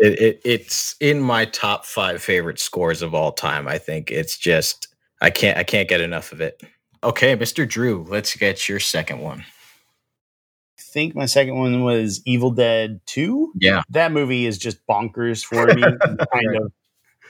it, 0.00 0.20
it, 0.20 0.40
it's 0.42 0.96
in 1.00 1.20
my 1.20 1.44
top 1.44 1.84
five 1.84 2.22
favorite 2.22 2.58
scores 2.58 3.02
of 3.02 3.14
all 3.14 3.32
time. 3.32 3.68
I 3.68 3.76
think 3.76 4.10
it's 4.10 4.38
just 4.38 4.88
I 5.20 5.28
can't 5.28 5.58
I 5.58 5.64
can't 5.64 5.88
get 5.88 6.00
enough 6.00 6.32
of 6.32 6.40
it. 6.40 6.62
Okay, 7.02 7.36
Mr. 7.36 7.68
Drew, 7.68 8.06
let's 8.08 8.36
get 8.36 8.68
your 8.68 8.80
second 8.80 9.20
one 9.20 9.44
think 10.80 11.14
my 11.14 11.26
second 11.26 11.56
one 11.56 11.82
was 11.82 12.22
Evil 12.24 12.50
Dead 12.50 13.00
2. 13.06 13.52
Yeah. 13.60 13.82
That 13.90 14.12
movie 14.12 14.46
is 14.46 14.58
just 14.58 14.84
bonkers 14.86 15.44
for 15.44 15.66
me. 15.66 15.82
kind 16.32 16.56
of 16.56 16.72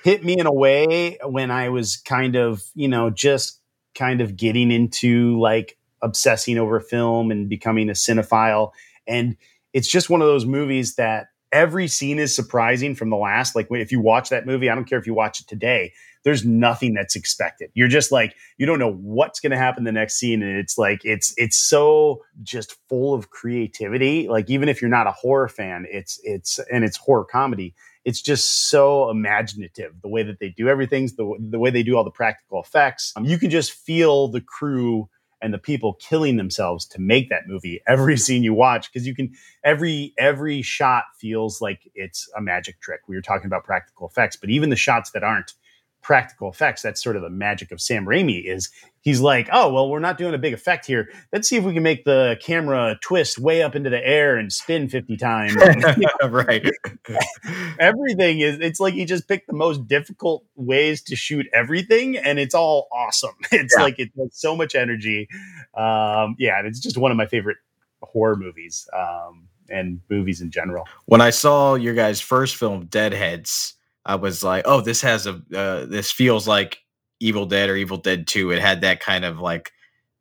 hit 0.04 0.24
me 0.24 0.38
in 0.38 0.46
a 0.46 0.52
way 0.52 1.18
when 1.24 1.50
I 1.50 1.68
was 1.68 1.96
kind 1.96 2.36
of, 2.36 2.62
you 2.74 2.88
know, 2.88 3.10
just 3.10 3.60
kind 3.94 4.20
of 4.20 4.36
getting 4.36 4.70
into 4.70 5.38
like 5.40 5.76
obsessing 6.02 6.58
over 6.58 6.80
film 6.80 7.30
and 7.30 7.48
becoming 7.48 7.88
a 7.88 7.94
cinephile. 7.94 8.72
And 9.06 9.36
it's 9.72 9.88
just 9.88 10.10
one 10.10 10.22
of 10.22 10.26
those 10.26 10.46
movies 10.46 10.94
that 10.94 11.28
every 11.52 11.88
scene 11.88 12.18
is 12.18 12.34
surprising 12.34 12.94
from 12.94 13.10
the 13.10 13.16
last. 13.16 13.54
Like 13.54 13.68
if 13.70 13.92
you 13.92 14.00
watch 14.00 14.30
that 14.30 14.46
movie, 14.46 14.70
I 14.70 14.74
don't 14.74 14.84
care 14.84 14.98
if 14.98 15.06
you 15.06 15.14
watch 15.14 15.40
it 15.40 15.48
today, 15.48 15.92
there's 16.24 16.44
nothing 16.44 16.94
that's 16.94 17.16
expected. 17.16 17.70
You're 17.74 17.88
just 17.88 18.12
like 18.12 18.34
you 18.58 18.66
don't 18.66 18.78
know 18.78 18.92
what's 18.92 19.40
going 19.40 19.52
to 19.52 19.56
happen 19.56 19.84
the 19.84 19.92
next 19.92 20.18
scene, 20.18 20.42
and 20.42 20.58
it's 20.58 20.76
like 20.78 21.00
it's 21.04 21.34
it's 21.36 21.56
so 21.56 22.22
just 22.42 22.76
full 22.88 23.14
of 23.14 23.30
creativity. 23.30 24.28
Like 24.28 24.50
even 24.50 24.68
if 24.68 24.80
you're 24.80 24.90
not 24.90 25.06
a 25.06 25.12
horror 25.12 25.48
fan, 25.48 25.86
it's 25.90 26.20
it's 26.22 26.58
and 26.70 26.84
it's 26.84 26.96
horror 26.96 27.24
comedy. 27.24 27.74
It's 28.04 28.22
just 28.22 28.70
so 28.70 29.10
imaginative 29.10 29.92
the 30.02 30.08
way 30.08 30.22
that 30.22 30.38
they 30.40 30.48
do 30.50 30.68
everything, 30.68 31.08
the 31.16 31.36
the 31.38 31.58
way 31.58 31.70
they 31.70 31.82
do 31.82 31.96
all 31.96 32.04
the 32.04 32.10
practical 32.10 32.60
effects. 32.62 33.12
Um, 33.16 33.24
you 33.24 33.38
can 33.38 33.50
just 33.50 33.72
feel 33.72 34.28
the 34.28 34.40
crew 34.40 35.08
and 35.42 35.54
the 35.54 35.58
people 35.58 35.94
killing 35.94 36.36
themselves 36.36 36.84
to 36.86 37.00
make 37.00 37.30
that 37.30 37.46
movie 37.46 37.80
every 37.86 38.16
scene 38.16 38.42
you 38.42 38.54
watch 38.54 38.92
because 38.92 39.06
you 39.06 39.14
can 39.14 39.32
every 39.64 40.12
every 40.18 40.62
shot 40.62 41.04
feels 41.18 41.60
like 41.60 41.90
it's 41.94 42.28
a 42.36 42.40
magic 42.40 42.80
trick 42.80 43.00
we 43.08 43.16
were 43.16 43.22
talking 43.22 43.46
about 43.46 43.64
practical 43.64 44.06
effects 44.06 44.36
but 44.36 44.50
even 44.50 44.70
the 44.70 44.76
shots 44.76 45.10
that 45.12 45.22
aren't 45.22 45.54
practical 46.02 46.48
effects. 46.50 46.82
That's 46.82 47.02
sort 47.02 47.16
of 47.16 47.22
the 47.22 47.30
magic 47.30 47.72
of 47.72 47.80
Sam 47.80 48.06
Raimi 48.06 48.44
is 48.44 48.70
he's 49.02 49.20
like, 49.20 49.48
oh, 49.52 49.72
well, 49.72 49.88
we're 49.88 49.98
not 49.98 50.18
doing 50.18 50.34
a 50.34 50.38
big 50.38 50.52
effect 50.54 50.86
here. 50.86 51.08
Let's 51.32 51.48
see 51.48 51.56
if 51.56 51.64
we 51.64 51.72
can 51.74 51.82
make 51.82 52.04
the 52.04 52.36
camera 52.42 52.98
twist 53.02 53.38
way 53.38 53.62
up 53.62 53.74
into 53.74 53.90
the 53.90 54.06
air 54.06 54.36
and 54.36 54.52
spin 54.52 54.88
50 54.88 55.16
times. 55.16 55.56
right. 56.28 56.66
everything 57.78 58.40
is, 58.40 58.58
it's 58.60 58.80
like 58.80 58.94
he 58.94 59.04
just 59.04 59.28
picked 59.28 59.46
the 59.46 59.54
most 59.54 59.86
difficult 59.86 60.44
ways 60.56 61.02
to 61.02 61.16
shoot 61.16 61.46
everything 61.52 62.16
and 62.16 62.38
it's 62.38 62.54
all 62.54 62.88
awesome. 62.92 63.34
It's 63.52 63.74
Yeah. 63.76 63.82
like 63.84 63.98
it 63.98 64.10
has 64.18 64.30
so 64.32 64.56
much 64.56 64.74
energy. 64.74 65.28
Um, 65.74 66.36
yeah, 66.38 66.58
and 66.58 66.66
it's 66.66 66.80
just 66.80 66.96
one 66.96 67.10
of 67.10 67.16
my 67.16 67.26
favorite 67.26 67.58
horror 68.02 68.36
movies 68.36 68.88
um, 68.96 69.48
and 69.68 70.00
movies 70.08 70.40
in 70.40 70.50
general. 70.50 70.86
when 71.06 71.20
I 71.20 71.30
saw 71.30 71.74
your 71.74 71.94
guys' 71.94 72.20
first 72.20 72.56
film, 72.56 72.86
Deadheads, 72.86 73.74
I 74.04 74.16
was 74.16 74.42
like, 74.42 74.64
"Oh, 74.66 74.80
this 74.80 75.00
has 75.02 75.26
a 75.26 75.40
uh, 75.54 75.86
this 75.86 76.10
feels 76.10 76.48
like 76.48 76.78
Evil 77.20 77.46
Dead 77.46 77.68
or 77.68 77.76
Evil 77.76 77.98
Dead 77.98 78.26
Two. 78.26 78.50
It 78.50 78.60
had 78.60 78.80
that 78.82 79.00
kind 79.00 79.24
of 79.24 79.38
like 79.40 79.72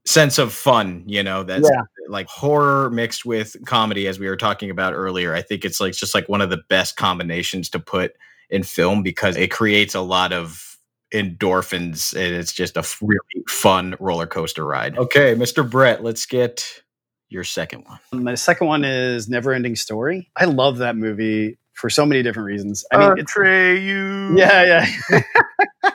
sense 0.05 0.37
of 0.39 0.53
fun, 0.53 1.03
you 1.05 1.21
know, 1.21 1.43
that's 1.43 1.69
Yeah. 1.69 1.81
like 2.07 2.27
horror 2.27 2.89
mixed 2.89 3.25
with 3.25 3.55
comedy, 3.67 4.07
as 4.07 4.17
we 4.19 4.27
were 4.27 4.37
talking 4.37 4.69
about 4.71 4.93
earlier. 4.93 5.35
I 5.35 5.41
think 5.41 5.63
it's 5.63 5.79
like 5.79 5.93
just 5.93 6.15
like 6.15 6.27
one 6.27 6.41
of 6.41 6.49
the 6.49 6.61
best 6.69 6.95
combinations 6.97 7.69
to 7.71 7.79
put 7.79 8.13
in 8.49 8.63
film 8.63 9.03
because 9.03 9.37
it 9.37 9.51
creates 9.51 9.93
a 9.93 10.01
lot 10.01 10.33
of 10.33 10.77
endorphins 11.13 12.13
and 12.13 12.35
it's 12.35 12.53
just 12.53 12.77
a 12.77 12.83
really 13.01 13.19
fun 13.47 13.95
roller 13.99 14.25
coaster 14.27 14.65
ride. 14.65 14.97
Okay, 14.97 15.35
Mr. 15.35 15.69
Brett, 15.69 16.03
let's 16.03 16.25
get 16.25 16.81
your 17.29 17.43
second 17.43 17.85
one. 17.85 18.23
My 18.23 18.35
second 18.35 18.67
one 18.67 18.83
is 18.83 19.29
Neverending 19.29 19.77
Story. 19.77 20.31
I 20.35 20.45
love 20.45 20.77
that 20.79 20.95
movie 20.95 21.59
for 21.79 21.89
so 21.89 22.05
many 22.05 22.21
different 22.21 22.45
reasons. 22.45 22.83
I 22.91 22.97
mean, 22.97 23.19
it's 23.19 23.35
you. 23.37 24.37
yeah, 24.37 24.85
yeah. 25.11 25.21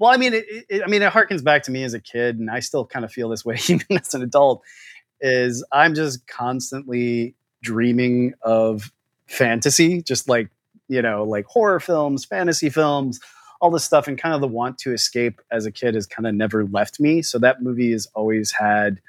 well, 0.00 0.10
I 0.10 0.16
mean, 0.16 0.32
it, 0.32 0.46
it, 0.70 0.82
I 0.82 0.86
mean, 0.86 1.02
it 1.02 1.12
harkens 1.12 1.44
back 1.44 1.62
to 1.64 1.70
me 1.70 1.84
as 1.84 1.92
a 1.92 2.00
kid, 2.00 2.38
and 2.38 2.50
I 2.50 2.60
still 2.60 2.86
kind 2.86 3.04
of 3.04 3.12
feel 3.12 3.28
this 3.28 3.44
way 3.44 3.58
even 3.68 3.98
as 3.98 4.14
an 4.14 4.22
adult. 4.22 4.62
Is 5.20 5.64
I'm 5.72 5.94
just 5.94 6.26
constantly 6.26 7.34
dreaming 7.62 8.34
of 8.42 8.92
fantasy, 9.26 10.02
just 10.02 10.28
like 10.28 10.48
you 10.88 11.02
know, 11.02 11.24
like 11.24 11.44
horror 11.46 11.80
films, 11.80 12.24
fantasy 12.24 12.70
films, 12.70 13.20
all 13.60 13.70
this 13.70 13.84
stuff, 13.84 14.08
and 14.08 14.18
kind 14.18 14.34
of 14.34 14.40
the 14.40 14.48
want 14.48 14.78
to 14.78 14.92
escape 14.92 15.40
as 15.50 15.66
a 15.66 15.72
kid 15.72 15.94
has 15.94 16.06
kind 16.06 16.26
of 16.26 16.34
never 16.34 16.64
left 16.64 16.98
me. 16.98 17.20
So 17.20 17.38
that 17.40 17.62
movie 17.62 17.92
has 17.92 18.06
always 18.14 18.52
had 18.52 19.00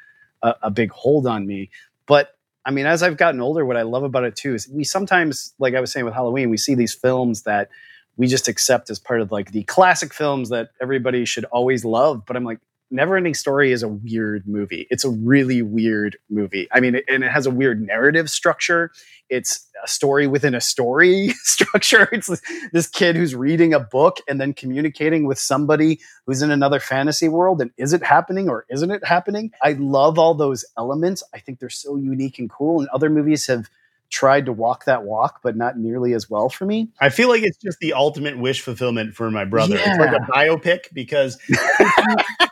a, 0.42 0.56
a 0.64 0.72
big 0.72 0.92
hold 0.92 1.26
on 1.26 1.48
me. 1.48 1.70
But 2.06 2.37
I 2.68 2.72
mean, 2.72 2.86
as 2.86 3.02
I've 3.02 3.16
gotten 3.16 3.40
older, 3.40 3.66
what 3.66 3.78
I 3.78 3.84
love 3.84 4.04
about 4.04 4.26
it 4.26 4.36
too 4.36 4.54
is 4.54 4.68
we 4.68 4.84
sometimes, 4.84 5.54
like 5.58 5.74
I 5.74 5.80
was 5.80 5.90
saying 5.90 6.06
with 6.06 6.14
Halloween, 6.14 6.50
we 6.50 6.58
see 6.58 6.76
these 6.76 6.94
films 6.94 7.44
that 7.44 7.70
we 8.18 8.28
just 8.28 8.50
accept 8.50 8.90
as 8.90 9.00
part 9.00 9.22
of 9.22 9.32
like 9.32 9.52
the 9.52 9.64
classic 9.64 10.14
films 10.14 10.50
that 10.50 10.72
everybody 10.82 11.24
should 11.24 11.46
always 11.46 11.86
love. 11.86 12.26
But 12.26 12.36
I'm 12.36 12.44
like, 12.44 12.60
Neverending 12.92 13.36
Story 13.36 13.72
is 13.72 13.84
a 13.84 13.88
weird 13.88 14.48
movie. 14.48 14.88
It's 14.90 15.04
a 15.04 15.10
really 15.10 15.62
weird 15.62 16.18
movie. 16.30 16.68
I 16.72 16.80
mean, 16.80 17.02
and 17.10 17.24
it 17.24 17.32
has 17.32 17.46
a 17.46 17.52
weird 17.52 17.86
narrative 17.86 18.30
structure. 18.30 18.92
It's 19.30 19.68
a 19.84 19.88
story 19.88 20.26
within 20.26 20.56
a 20.56 20.62
story 20.62 21.30
structure. 21.44 22.08
It's 22.12 22.28
this, 22.72 22.88
kid 22.88 23.18
who's 23.18 23.36
reading 23.36 23.74
a 23.74 23.80
book 23.80 24.20
and 24.28 24.40
then 24.40 24.54
communicating 24.54 25.28
with 25.28 25.38
somebody 25.38 26.00
who's 26.26 26.42
in 26.42 26.50
another 26.50 26.80
fantasy 26.80 27.28
world. 27.28 27.62
And 27.62 27.72
is 27.78 27.92
it 27.92 28.04
happening 28.04 28.48
or 28.50 28.66
isn't 28.70 28.90
it 28.90 29.06
happening? 29.06 29.52
I 29.62 29.74
love 29.74 30.18
all 30.18 30.34
those 30.34 30.64
elements. 30.78 31.24
I 31.34 31.40
think 31.40 31.60
they're 31.60 31.70
so 31.70 31.98
unique 31.98 32.40
and 32.40 32.50
cool. 32.50 32.80
And 32.80 32.90
other 32.90 33.10
movies 33.10 33.48
have 33.48 33.70
tried 34.10 34.46
to 34.46 34.54
walk 34.54 34.86
that 34.86 35.04
walk, 35.04 35.42
but 35.44 35.56
not 35.58 35.78
nearly 35.78 36.14
as 36.14 36.30
well 36.30 36.50
for 36.50 36.66
me. 36.66 36.90
I 37.00 37.10
feel 37.10 37.28
like 37.28 37.44
it's 37.44 37.58
just 37.58 37.80
the 37.80 37.94
ultimate 37.94 38.38
wish 38.38 38.62
fulfillment 38.62 39.16
for 39.16 39.30
my 39.30 39.46
brother. 39.46 39.76
It's 39.78 40.00
like 40.00 40.14
a 40.14 40.32
biopic 40.32 40.94
because 40.94 41.38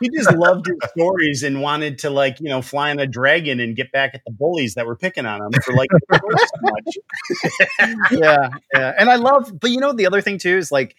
he, 0.00 0.10
just 0.14 0.32
loved 0.32 0.66
his 0.66 0.76
stories 0.90 1.42
and 1.42 1.62
wanted 1.62 1.98
to 2.00 2.10
like 2.10 2.38
you 2.40 2.48
know 2.48 2.60
fly 2.62 2.90
on 2.90 2.98
a 2.98 3.06
dragon 3.06 3.60
and 3.60 3.74
get 3.74 3.90
back 3.90 4.14
at 4.14 4.22
the 4.26 4.32
bullies 4.32 4.74
that 4.74 4.86
were 4.86 4.96
picking 4.96 5.24
on 5.24 5.40
him 5.40 5.52
for 5.64 5.72
like 5.72 5.88
so 6.12 6.18
much. 6.62 6.98
yeah, 8.10 8.48
yeah. 8.74 8.92
And 8.98 9.08
I 9.08 9.16
love, 9.16 9.58
but 9.58 9.70
you 9.70 9.80
know, 9.80 9.92
the 9.92 10.06
other 10.06 10.20
thing 10.20 10.38
too 10.38 10.56
is 10.56 10.70
like, 10.70 10.94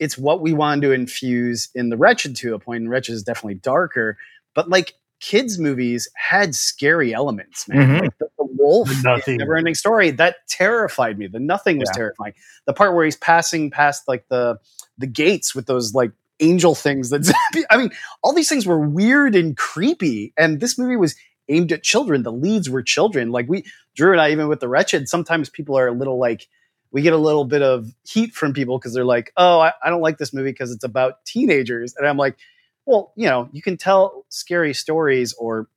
it's 0.00 0.18
what 0.18 0.40
we 0.40 0.52
wanted 0.52 0.82
to 0.82 0.92
infuse 0.92 1.68
in 1.74 1.88
the 1.88 1.96
Wretched 1.96 2.36
to 2.36 2.54
a 2.54 2.58
point. 2.58 2.82
And 2.82 2.90
Wretched 2.90 3.14
is 3.14 3.22
definitely 3.22 3.54
darker, 3.54 4.18
but 4.54 4.68
like 4.68 4.94
kids' 5.20 5.58
movies 5.58 6.08
had 6.14 6.54
scary 6.54 7.14
elements, 7.14 7.68
man. 7.68 7.88
Mhm. 7.88 8.00
Like 8.02 8.18
the 8.18 8.28
wolf, 8.64 8.90
Nothing. 9.04 9.36
never 9.38 9.56
ending 9.56 9.74
story, 9.74 10.10
that 10.12 10.36
terrified 10.48 11.18
me. 11.18 11.26
The 11.26 11.40
nothing 11.40 11.78
was 11.78 11.88
Yeah. 11.92 11.98
terrifying. 11.98 12.32
The 12.66 12.72
part 12.72 12.94
where 12.94 13.04
he's 13.04 13.16
passing 13.16 13.70
past 13.70 14.08
like 14.08 14.26
the 14.28 14.58
the 14.98 15.06
gates 15.06 15.54
with 15.54 15.66
those 15.66 15.94
like 15.94 16.12
angel 16.40 16.74
things 16.74 17.10
that 17.10 17.32
I 17.70 17.76
mean, 17.76 17.90
all 18.22 18.32
these 18.32 18.48
things 18.48 18.66
were 18.66 18.78
weird 18.80 19.34
and 19.34 19.56
creepy. 19.56 20.32
And 20.36 20.60
this 20.60 20.78
movie 20.78 20.96
was 20.96 21.14
aimed 21.48 21.72
at 21.72 21.82
children. 21.82 22.22
The 22.22 22.32
leads 22.32 22.70
were 22.70 22.82
children. 22.82 23.30
Like 23.30 23.48
we 23.48 23.64
Drew 23.94 24.12
and 24.12 24.20
I, 24.20 24.30
even 24.32 24.48
with 24.48 24.60
the 24.60 24.68
wretched, 24.68 25.08
sometimes 25.08 25.48
people 25.50 25.76
are 25.78 25.88
a 25.88 25.92
little 25.92 26.18
like 26.18 26.48
we 26.90 27.02
get 27.02 27.12
a 27.12 27.18
little 27.18 27.44
bit 27.44 27.60
of 27.62 27.92
heat 28.04 28.34
from 28.34 28.52
people 28.52 28.78
because 28.78 28.94
they're 28.94 29.04
like, 29.04 29.32
oh, 29.36 29.58
I, 29.60 29.72
I 29.82 29.90
don't 29.90 30.00
like 30.00 30.16
this 30.18 30.32
movie 30.32 30.52
because 30.52 30.70
it's 30.70 30.84
about 30.84 31.24
teenagers. 31.24 31.94
And 31.98 32.06
I'm 32.06 32.16
like, 32.16 32.36
well, 32.86 33.12
you 33.16 33.26
know, 33.28 33.48
you 33.52 33.62
can 33.62 33.76
tell 33.76 34.24
scary 34.28 34.74
stories 34.74 35.32
or 35.34 35.68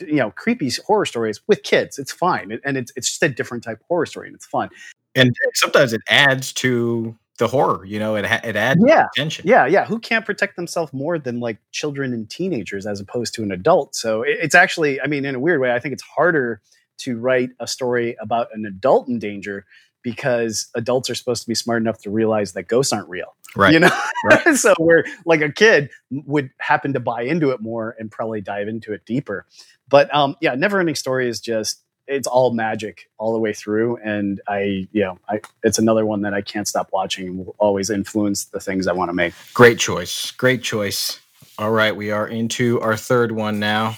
you 0.00 0.16
know, 0.16 0.30
creepy 0.32 0.70
horror 0.86 1.06
stories 1.06 1.40
with 1.46 1.62
kids. 1.62 1.98
It's 1.98 2.12
fine. 2.12 2.58
And 2.64 2.76
it's 2.76 2.92
it's 2.96 3.08
just 3.08 3.22
a 3.22 3.28
different 3.28 3.64
type 3.64 3.80
of 3.80 3.86
horror 3.86 4.06
story 4.06 4.28
and 4.28 4.34
it's 4.36 4.46
fun. 4.46 4.70
And 5.14 5.34
sometimes 5.54 5.92
it 5.92 6.02
adds 6.08 6.52
to 6.54 7.16
the 7.38 7.46
horror, 7.48 7.84
you 7.84 7.98
know, 7.98 8.14
it 8.16 8.24
it 8.44 8.56
adds 8.56 8.80
Yeah. 8.84 9.06
tension. 9.14 9.44
Yeah, 9.46 9.66
yeah. 9.66 9.84
Who 9.84 9.98
can't 9.98 10.24
protect 10.24 10.56
themselves 10.56 10.92
more 10.92 11.18
than 11.18 11.40
like 11.40 11.58
children 11.72 12.12
and 12.12 12.28
teenagers 12.30 12.86
as 12.86 13.00
opposed 13.00 13.34
to 13.34 13.42
an 13.42 13.50
adult? 13.52 13.94
So 13.96 14.22
it, 14.22 14.38
it's 14.40 14.54
actually, 14.54 15.00
I 15.00 15.06
mean, 15.06 15.24
in 15.24 15.34
a 15.34 15.40
weird 15.40 15.60
way, 15.60 15.72
I 15.72 15.80
think 15.80 15.92
it's 15.92 16.02
harder 16.02 16.60
to 16.98 17.18
write 17.18 17.50
a 17.58 17.66
story 17.66 18.16
about 18.20 18.48
an 18.54 18.64
adult 18.66 19.08
in 19.08 19.18
danger 19.18 19.66
because 20.04 20.68
adults 20.76 21.10
are 21.10 21.16
supposed 21.16 21.42
to 21.42 21.48
be 21.48 21.56
smart 21.56 21.82
enough 21.82 21.98
to 22.02 22.10
realize 22.10 22.52
that 22.52 22.68
ghosts 22.68 22.92
aren't 22.92 23.08
real. 23.08 23.34
Right. 23.56 23.72
You 23.72 23.80
know? 23.80 23.90
Right. 24.24 24.54
so 24.54 24.74
where 24.78 25.04
like 25.26 25.40
a 25.40 25.50
kid 25.50 25.90
would 26.10 26.50
happen 26.58 26.92
to 26.92 27.00
buy 27.00 27.22
into 27.22 27.50
it 27.50 27.60
more 27.60 27.96
and 27.98 28.08
probably 28.10 28.40
dive 28.40 28.68
into 28.68 28.92
it 28.92 29.04
deeper. 29.04 29.46
But 29.88 30.14
um 30.14 30.36
yeah, 30.40 30.54
Never 30.54 30.78
Ending 30.78 30.94
Story 30.94 31.28
is 31.28 31.40
just 31.40 31.80
it's 32.06 32.28
all 32.28 32.52
magic 32.52 33.10
all 33.18 33.32
the 33.32 33.38
way 33.38 33.54
through 33.54 33.96
and 34.04 34.38
i 34.46 34.86
you 34.92 35.02
know 35.02 35.18
i 35.26 35.40
it's 35.62 35.78
another 35.78 36.04
one 36.04 36.20
that 36.20 36.34
i 36.34 36.42
can't 36.42 36.68
stop 36.68 36.90
watching 36.92 37.28
and 37.28 37.38
will 37.38 37.56
always 37.58 37.88
influence 37.88 38.44
the 38.44 38.60
things 38.60 38.86
i 38.86 38.92
want 38.92 39.08
to 39.08 39.14
make 39.14 39.32
Great 39.54 39.78
choice. 39.78 40.32
Great 40.32 40.62
choice. 40.62 41.20
All 41.58 41.70
right, 41.70 41.94
we 41.94 42.10
are 42.10 42.26
into 42.26 42.80
our 42.80 42.96
third 42.96 43.30
one 43.30 43.60
now. 43.60 43.96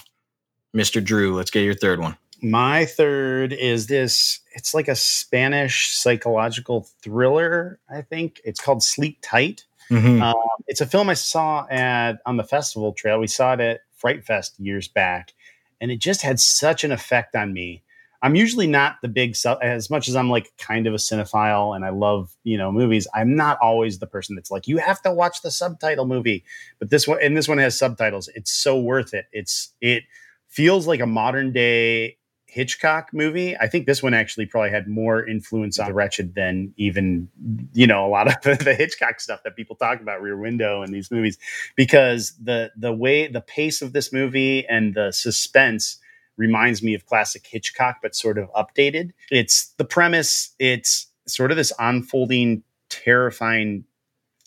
Mr. 0.75 1.03
Drew, 1.03 1.35
let's 1.35 1.49
get 1.49 1.63
your 1.63 1.73
third 1.73 1.99
one. 1.99 2.15
My 2.41 2.85
third 2.85 3.53
is 3.53 3.87
this. 3.87 4.39
It's 4.53 4.73
like 4.73 4.87
a 4.87 4.95
Spanish 4.95 5.95
psychological 5.95 6.87
thriller. 7.01 7.79
I 7.89 8.01
think 8.01 8.41
it's 8.43 8.59
called 8.59 8.83
Sleep 8.83 9.17
Tight. 9.21 9.65
Mhm. 9.89 10.21
Um, 10.21 10.35
it's 10.67 10.81
a 10.81 10.85
film 10.85 11.09
I 11.09 11.13
saw 11.13 11.65
at 11.69 12.19
on 12.25 12.37
the 12.37 12.43
festival 12.43 12.93
trail. 12.93 13.19
We 13.19 13.27
saw 13.27 13.53
it 13.53 13.59
at 13.59 13.81
Fright 13.95 14.25
Fest 14.25 14.59
years 14.59 14.87
back, 14.87 15.33
and 15.81 15.91
it 15.91 15.97
just 15.99 16.21
had 16.21 16.39
such 16.39 16.83
an 16.83 16.91
effect 16.91 17.35
on 17.35 17.53
me. 17.53 17.83
I'm 18.21 18.35
usually 18.35 18.67
not 18.67 18.97
the 19.01 19.07
big 19.07 19.35
as 19.61 19.89
much 19.89 20.09
as 20.09 20.15
I'm 20.15 20.29
like 20.29 20.51
kind 20.57 20.87
of 20.87 20.93
a 20.93 20.97
cinephile 20.97 21.75
and 21.75 21.85
I 21.85 21.89
love 21.89 22.35
you 22.43 22.57
know 22.57 22.71
movies. 22.71 23.07
I'm 23.13 23.35
not 23.35 23.57
always 23.61 23.99
the 23.99 24.07
person 24.07 24.35
that's 24.35 24.51
like 24.51 24.67
you 24.67 24.77
have 24.77 25.01
to 25.03 25.11
watch 25.11 25.41
the 25.41 25.51
subtitle 25.51 26.05
movie, 26.05 26.43
but 26.79 26.89
this 26.89 27.07
one 27.07 27.19
and 27.21 27.37
this 27.37 27.47
one 27.47 27.59
has 27.59 27.77
subtitles. 27.77 28.27
It's 28.35 28.51
so 28.51 28.79
worth 28.79 29.13
it. 29.13 29.25
It's 29.31 29.73
it 29.81 30.03
feels 30.47 30.87
like 30.87 30.99
a 30.99 31.05
modern 31.05 31.51
day 31.53 32.17
Hitchcock 32.57 33.09
movie. 33.13 33.55
I 33.55 33.67
think 33.67 33.85
this 33.85 34.01
one 34.01 34.15
actually 34.15 34.47
probably 34.47 34.71
had 34.71 34.87
more 34.87 35.23
influence 35.23 35.77
on 35.77 35.89
The 35.89 35.93
Wretched 35.93 36.33
than 36.33 36.73
even, 36.75 37.29
you 37.71 37.85
know, 37.85 38.03
a 38.03 38.09
lot 38.09 38.27
of 38.27 38.41
the 38.63 38.73
Hitchcock 38.73 39.19
stuff 39.19 39.43
that 39.43 39.55
people 39.55 39.75
talk 39.75 40.01
about, 40.01 40.23
Rear 40.23 40.35
Window 40.35 40.81
and 40.81 40.91
these 40.91 41.11
movies, 41.11 41.37
because 41.75 42.33
the 42.41 42.71
the 42.75 42.91
way 42.91 43.27
the 43.27 43.41
pace 43.41 43.83
of 43.83 43.93
this 43.93 44.11
movie 44.11 44.65
and 44.65 44.95
the 44.95 45.11
suspense 45.11 45.99
reminds 46.35 46.81
me 46.81 46.95
of 46.95 47.05
classic 47.05 47.45
Hitchcock, 47.45 47.97
but 48.01 48.15
sort 48.15 48.39
of 48.39 48.51
updated. 48.53 49.11
It's 49.29 49.67
the 49.77 49.85
premise. 49.85 50.55
It's 50.57 51.05
sort 51.27 51.51
of 51.51 51.57
this 51.57 51.71
unfolding, 51.77 52.63
terrifying 52.89 53.83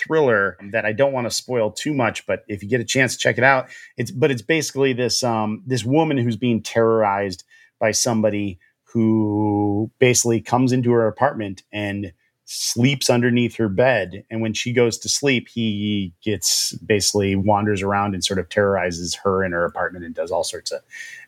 thriller 0.01 0.57
that 0.73 0.85
I 0.85 0.93
don't 0.93 1.13
want 1.13 1.29
to 1.29 1.31
spoil 1.31 1.71
too 1.71 1.95
much, 1.95 2.27
but 2.27 2.45
if 2.49 2.61
you 2.65 2.69
get 2.69 2.81
a 2.81 2.85
chance, 2.85 3.13
to 3.13 3.21
check 3.21 3.39
it 3.39 3.45
out. 3.45 3.69
It's 3.97 4.11
but 4.11 4.33
it's 4.33 4.43
basically 4.43 4.95
this 4.95 5.23
um 5.23 5.63
this 5.65 5.85
woman 5.85 6.19
who's 6.19 6.37
being 6.37 6.61
terrorized 6.61 7.45
by 7.81 7.91
somebody 7.91 8.59
who 8.85 9.91
basically 9.99 10.41
comes 10.41 10.73
into 10.73 10.93
her 10.93 11.07
apartment 11.07 11.63
and 11.73 12.13
sleeps 12.45 13.09
underneath 13.09 13.57
her 13.57 13.69
bed. 13.69 14.25
And 14.29 14.41
when 14.41 14.55
she 14.55 14.73
goes 14.73 14.99
to 14.99 15.09
sleep 15.09 15.49
he 15.49 16.13
gets 16.23 16.73
basically 16.79 17.37
wanders 17.37 17.83
around 17.83 18.15
and 18.15 18.25
sort 18.25 18.41
of 18.41 18.49
terrorizes 18.49 19.15
her 19.17 19.45
in 19.45 19.53
her 19.53 19.65
apartment 19.65 20.05
and 20.05 20.15
does 20.15 20.33
all 20.33 20.45
sorts 20.45 20.73
of 20.73 20.81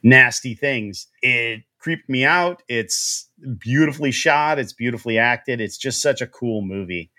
nasty 0.02 0.54
things. 0.54 1.06
It 1.22 1.62
creeped 1.78 2.08
me 2.08 2.24
out. 2.24 2.62
It's 2.68 3.28
beautifully 3.58 4.10
shot. 4.10 4.58
It's 4.58 4.72
beautifully 4.72 5.18
acted. 5.18 5.60
It's 5.60 5.78
just 5.78 6.02
such 6.02 6.20
a 6.20 6.26
cool 6.26 6.62
movie 6.62 7.10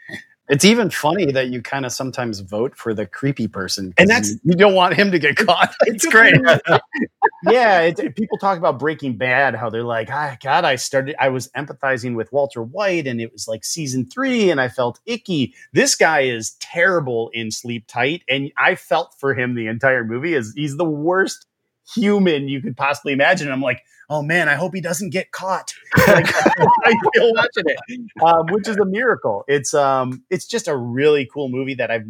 It's 0.50 0.66
even 0.66 0.90
funny 0.90 1.32
that 1.32 1.48
you 1.48 1.62
kind 1.62 1.86
of 1.86 1.94
sometimes 1.94 2.42
vote 2.42 2.76
for 2.76 2.94
the 2.94 3.06
creepy 3.06 3.48
person, 3.48 3.94
And 3.98 4.10
that's- 4.10 4.32
you, 4.32 4.40
you 4.44 4.56
don't 4.56 4.74
want 4.76 4.94
him 4.94 5.12
to 5.12 5.20
get 5.20 5.38
caught. 5.38 5.74
It's 5.86 6.06
great. 6.06 6.36
yeah, 7.50 7.82
it, 7.82 8.16
people 8.16 8.38
talk 8.38 8.58
about 8.58 8.78
Breaking 8.80 9.16
Bad, 9.18 9.56
how 9.56 9.70
they're 9.70 9.84
like, 9.84 10.10
ah, 10.12 10.36
God, 10.42 10.66
I 10.66 10.76
started, 10.76 11.16
I 11.20 11.30
was 11.30 11.50
empathizing 11.50 12.16
with 12.16 12.32
Walter 12.34 12.62
White, 12.62 13.08
and 13.08 13.22
it 13.22 13.32
was 13.32 13.48
like 13.48 13.64
season 13.64 14.06
three, 14.06 14.50
and 14.50 14.60
I 14.60 14.68
felt 14.68 15.00
icky. 15.06 15.54
This 15.72 15.96
guy 15.96 16.22
is 16.22 16.52
terrible 16.60 17.30
in 17.34 17.50
Sleep 17.52 17.86
Tight, 17.88 18.24
and 18.28 18.52
I 18.58 18.76
felt 18.76 19.16
for 19.20 19.34
him 19.34 19.56
the 19.56 19.68
entire 19.68 20.04
movie. 20.04 20.34
Is 20.34 20.54
he's 20.56 20.78
the 20.78 20.84
worst 20.86 21.46
human 21.96 22.48
you 22.48 22.62
could 22.62 22.78
possibly 22.78 23.14
imagine. 23.14 23.52
I'm 23.52 23.62
like, 23.62 23.84
oh 24.10 24.22
man, 24.22 24.50
I 24.50 24.56
hope 24.56 24.74
he 24.74 24.82
doesn't 24.82 25.10
get 25.10 25.32
caught. 25.32 25.74
Like, 26.08 26.28
I 26.28 26.94
feel 27.14 27.34
watching 27.34 27.64
it, 27.66 28.12
um, 28.22 28.48
which 28.48 28.68
is 28.68 28.78
a 28.78 28.86
miracle. 28.86 29.46
It's 29.48 29.74
um, 29.74 30.24
it's 30.30 30.46
just 30.46 30.68
a 30.68 30.76
really 30.76 31.28
cool 31.32 31.50
movie 31.50 31.76
that 31.76 31.90
I've 31.90 32.06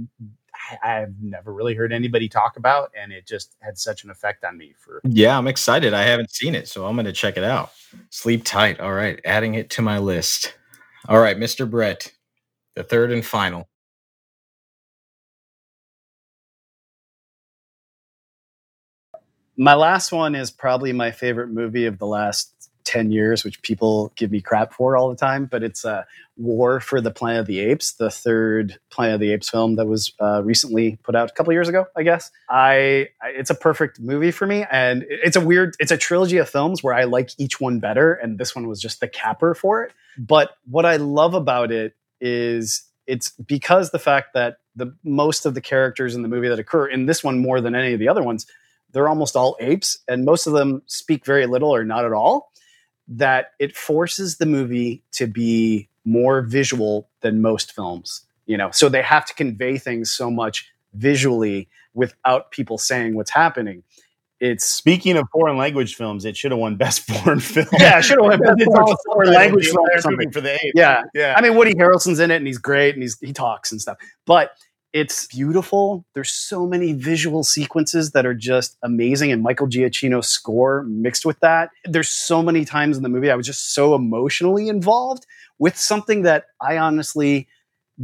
I've 0.83 1.13
never 1.21 1.53
really 1.53 1.75
heard 1.75 1.93
anybody 1.93 2.27
talk 2.29 2.57
about, 2.57 2.91
and 2.99 3.11
it 3.11 3.27
just 3.27 3.55
had 3.59 3.77
such 3.77 4.03
an 4.03 4.09
effect 4.09 4.43
on 4.43 4.57
me. 4.57 4.73
For 4.79 5.01
Yeah, 5.03 5.37
I'm 5.37 5.47
excited. 5.47 5.93
I 5.93 6.03
haven't 6.03 6.31
seen 6.31 6.55
it, 6.55 6.67
so 6.67 6.85
I'm 6.85 6.95
going 6.95 7.05
to 7.05 7.13
check 7.13 7.37
it 7.37 7.43
out. 7.43 7.71
Sleep 8.09 8.43
tight. 8.43 8.79
All 8.79 8.93
right, 8.93 9.19
adding 9.25 9.53
it 9.55 9.69
to 9.71 9.81
my 9.81 9.99
list. 9.99 10.55
All 11.07 11.19
right, 11.19 11.37
Mr. 11.37 11.69
Brett, 11.69 12.11
the 12.75 12.83
third 12.83 13.11
and 13.11 13.25
final. 13.25 13.67
My 19.57 19.75
last 19.75 20.11
one 20.11 20.35
is 20.35 20.49
probably 20.51 20.93
my 20.93 21.11
favorite 21.11 21.49
movie 21.49 21.85
of 21.85 21.99
the 21.99 22.07
last 22.07 22.53
10 22.85 23.11
years, 23.11 23.43
which 23.43 23.61
people 23.61 24.11
give 24.15 24.31
me 24.31 24.41
crap 24.41 24.73
for 24.73 24.97
all 24.97 25.09
the 25.09 25.15
time, 25.15 25.45
but 25.45 25.63
it's 25.63 25.85
uh, 25.85 26.03
War 26.37 26.79
for 26.79 26.99
the 26.99 27.11
Planet 27.11 27.41
of 27.41 27.47
the 27.47 27.59
Apes, 27.59 27.93
the 27.93 28.09
third 28.09 28.77
Planet 28.89 29.15
of 29.15 29.19
the 29.19 29.31
Apes 29.31 29.49
film 29.49 29.75
that 29.75 29.85
was 29.85 30.13
uh, 30.19 30.41
recently 30.43 30.97
put 31.03 31.15
out 31.15 31.29
a 31.29 31.33
couple 31.33 31.53
years 31.53 31.69
ago, 31.69 31.85
I 31.95 32.03
guess. 32.03 32.31
I, 32.49 33.09
I 33.21 33.29
it's 33.29 33.49
a 33.49 33.55
perfect 33.55 33.99
movie 33.99 34.31
for 34.31 34.45
me 34.45 34.65
and 34.71 35.05
it's 35.07 35.35
a 35.35 35.41
weird 35.41 35.75
it's 35.79 35.91
a 35.91 35.97
trilogy 35.97 36.37
of 36.37 36.49
films 36.49 36.83
where 36.83 36.93
I 36.93 37.05
like 37.05 37.29
each 37.37 37.61
one 37.61 37.79
better 37.79 38.13
and 38.13 38.37
this 38.37 38.55
one 38.55 38.67
was 38.67 38.81
just 38.81 38.99
the 38.99 39.07
capper 39.07 39.53
for 39.53 39.83
it. 39.83 39.93
But 40.17 40.51
what 40.69 40.85
I 40.85 40.97
love 40.97 41.33
about 41.33 41.71
it 41.71 41.95
is 42.19 42.83
it's 43.05 43.31
because 43.31 43.91
the 43.91 43.99
fact 43.99 44.33
that 44.33 44.57
the 44.75 44.95
most 45.03 45.45
of 45.45 45.53
the 45.53 45.61
characters 45.61 46.15
in 46.15 46.21
the 46.21 46.27
movie 46.27 46.47
that 46.47 46.59
occur 46.59 46.87
in 46.87 47.05
this 47.05 47.23
one 47.23 47.39
more 47.39 47.61
than 47.61 47.75
any 47.75 47.93
of 47.93 47.99
the 47.99 48.07
other 48.07 48.23
ones 48.23 48.47
they're 48.93 49.09
almost 49.09 49.35
all 49.35 49.57
apes 49.59 49.99
and 50.07 50.23
most 50.23 50.47
of 50.47 50.53
them 50.53 50.81
speak 50.85 51.25
very 51.25 51.45
little 51.45 51.73
or 51.73 51.83
not 51.83 52.05
at 52.05 52.13
all 52.13 52.51
that 53.07 53.47
it 53.59 53.75
forces 53.75 54.37
the 54.37 54.45
movie 54.45 55.03
to 55.11 55.27
be 55.27 55.89
more 56.05 56.41
visual 56.41 57.09
than 57.21 57.41
most 57.41 57.73
films 57.73 58.21
you 58.45 58.57
know 58.57 58.71
so 58.71 58.87
they 58.87 59.01
have 59.01 59.25
to 59.25 59.33
convey 59.33 59.77
things 59.77 60.11
so 60.11 60.31
much 60.31 60.71
visually 60.93 61.67
without 61.93 62.51
people 62.51 62.77
saying 62.77 63.15
what's 63.15 63.31
happening 63.31 63.83
it's 64.43 64.65
speaking 64.65 65.15
of 65.15 65.25
foreign 65.31 65.55
language 65.55 65.95
films, 65.95 66.25
it 66.25 66.35
should 66.35 66.51
have 66.51 66.59
won 66.59 66.75
Best 66.75 66.99
Foreign 67.09 67.39
Film. 67.39 67.65
yeah 67.79 67.99
it 67.99 68.01
should 68.01 68.17
have 68.17 68.25
won 68.25 68.39
best 68.39 68.67
all 68.75 68.97
foreign 69.05 69.31
language 69.31 69.67
film 69.67 69.87
or 69.89 70.01
something 70.01 70.31
for 70.31 70.41
the 70.41 70.55
apes. 70.55 70.73
yeah 70.75 71.03
yeah. 71.13 71.33
I 71.37 71.41
mean, 71.41 71.55
Woody 71.55 71.73
Harrelson's 71.73 72.19
in 72.19 72.29
it, 72.29 72.35
and 72.35 72.47
he's 72.47 72.57
great, 72.57 72.93
and 72.93 73.01
he's 73.01 73.17
he 73.19 73.31
talks 73.31 73.71
and 73.71 73.81
stuff. 73.81 73.97
But 74.25 74.51
it's 74.93 75.25
beautiful. 75.25 76.05
There's 76.13 76.31
so 76.31 76.67
many 76.67 76.93
visual 76.93 77.43
sequences 77.43 78.11
that 78.11 78.27
are 78.27 78.35
just 78.35 78.77
amazing, 78.83 79.31
and 79.31 79.41
Michael 79.41 79.67
Giacchino's 79.67 80.29
score 80.29 80.83
mixed 80.83 81.25
with 81.25 81.39
that. 81.39 81.71
There's 81.85 82.09
so 82.09 82.43
many 82.43 82.63
times 82.63 82.95
in 82.95 83.03
the 83.03 83.09
movie 83.09 83.31
I 83.31 83.35
was 83.35 83.47
just 83.47 83.73
so 83.73 83.95
emotionally 83.95 84.69
involved 84.69 85.25
with 85.57 85.77
something 85.77 86.21
that 86.21 86.45
I 86.61 86.77
honestly 86.77 87.47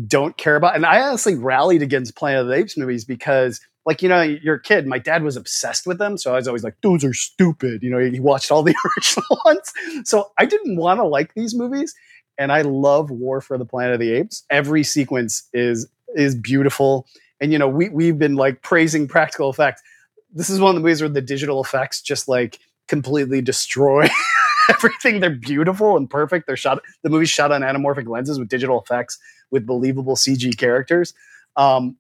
don't 0.08 0.36
care 0.36 0.56
about, 0.56 0.76
and 0.76 0.86
I 0.86 1.02
honestly 1.02 1.36
rallied 1.36 1.84
against 1.84 2.16
Planet 2.16 2.42
of 2.42 2.48
the 2.48 2.56
Apes 2.56 2.76
movies 2.76 3.06
because. 3.06 3.62
Like 3.86 4.04
you 4.04 4.10
know, 4.10 4.22
you're 4.22 4.56
a 4.56 4.62
kid. 4.62 4.86
My 4.86 5.00
dad 5.00 5.24
was 5.24 5.36
obsessed 5.36 5.88
with 5.88 5.98
them, 5.98 6.18
so 6.18 6.34
I 6.34 6.36
was 6.36 6.48
always 6.48 6.64
like, 6.64 6.76
"Those 6.84 7.04
are 7.04 7.14
stupid." 7.14 7.82
You 7.82 7.90
know, 7.90 7.98
he 7.98 8.20
watched 8.20 8.52
all 8.52 8.62
the 8.62 8.76
original 8.98 9.42
ones, 9.46 9.74
so 10.04 10.32
I 10.38 10.46
didn't 10.46 10.76
want 10.76 11.00
to 11.00 11.06
like 11.06 11.34
these 11.34 11.56
movies 11.56 11.96
and 12.40 12.54
I 12.54 12.62
love 12.62 13.12
War 13.12 13.42
for 13.42 13.58
the 13.58 13.66
Planet 13.66 13.96
of 13.96 14.00
the 14.00 14.14
Apes. 14.14 14.46
Every 14.50 14.84
sequence 14.84 15.48
is 15.54 15.88
is 16.16 16.36
beautiful, 16.36 17.08
and 17.40 17.52
you 17.52 17.60
know 17.60 17.68
we 17.68 17.90
we've 17.90 18.18
been 18.18 18.36
like 18.36 18.62
praising 18.62 19.08
practical 19.08 19.50
effects. 19.50 19.82
This 20.34 20.50
is 20.50 20.60
one 20.60 20.70
of 20.70 20.76
the 20.76 20.82
movies 20.82 21.02
where 21.02 21.10
the 21.10 21.22
digital 21.22 21.64
effects 21.64 22.02
just 22.02 22.28
like 22.28 22.60
completely 22.88 23.42
destroy 23.42 24.08
everything. 24.70 25.20
They're 25.20 25.30
beautiful 25.30 25.98
and 25.98 26.10
perfect. 26.10 26.48
They're 26.48 26.58
shot. 26.58 26.82
The 27.04 27.10
movie's 27.10 27.30
shot 27.30 27.52
on 27.52 27.62
anamorphic 27.62 28.08
lenses 28.08 28.40
with 28.40 28.50
digital 28.50 28.82
effects 28.82 29.18
with 29.52 29.66
believable 29.66 30.16
CG 30.16 30.58
characters. 30.58 31.14
Um, 31.56 31.98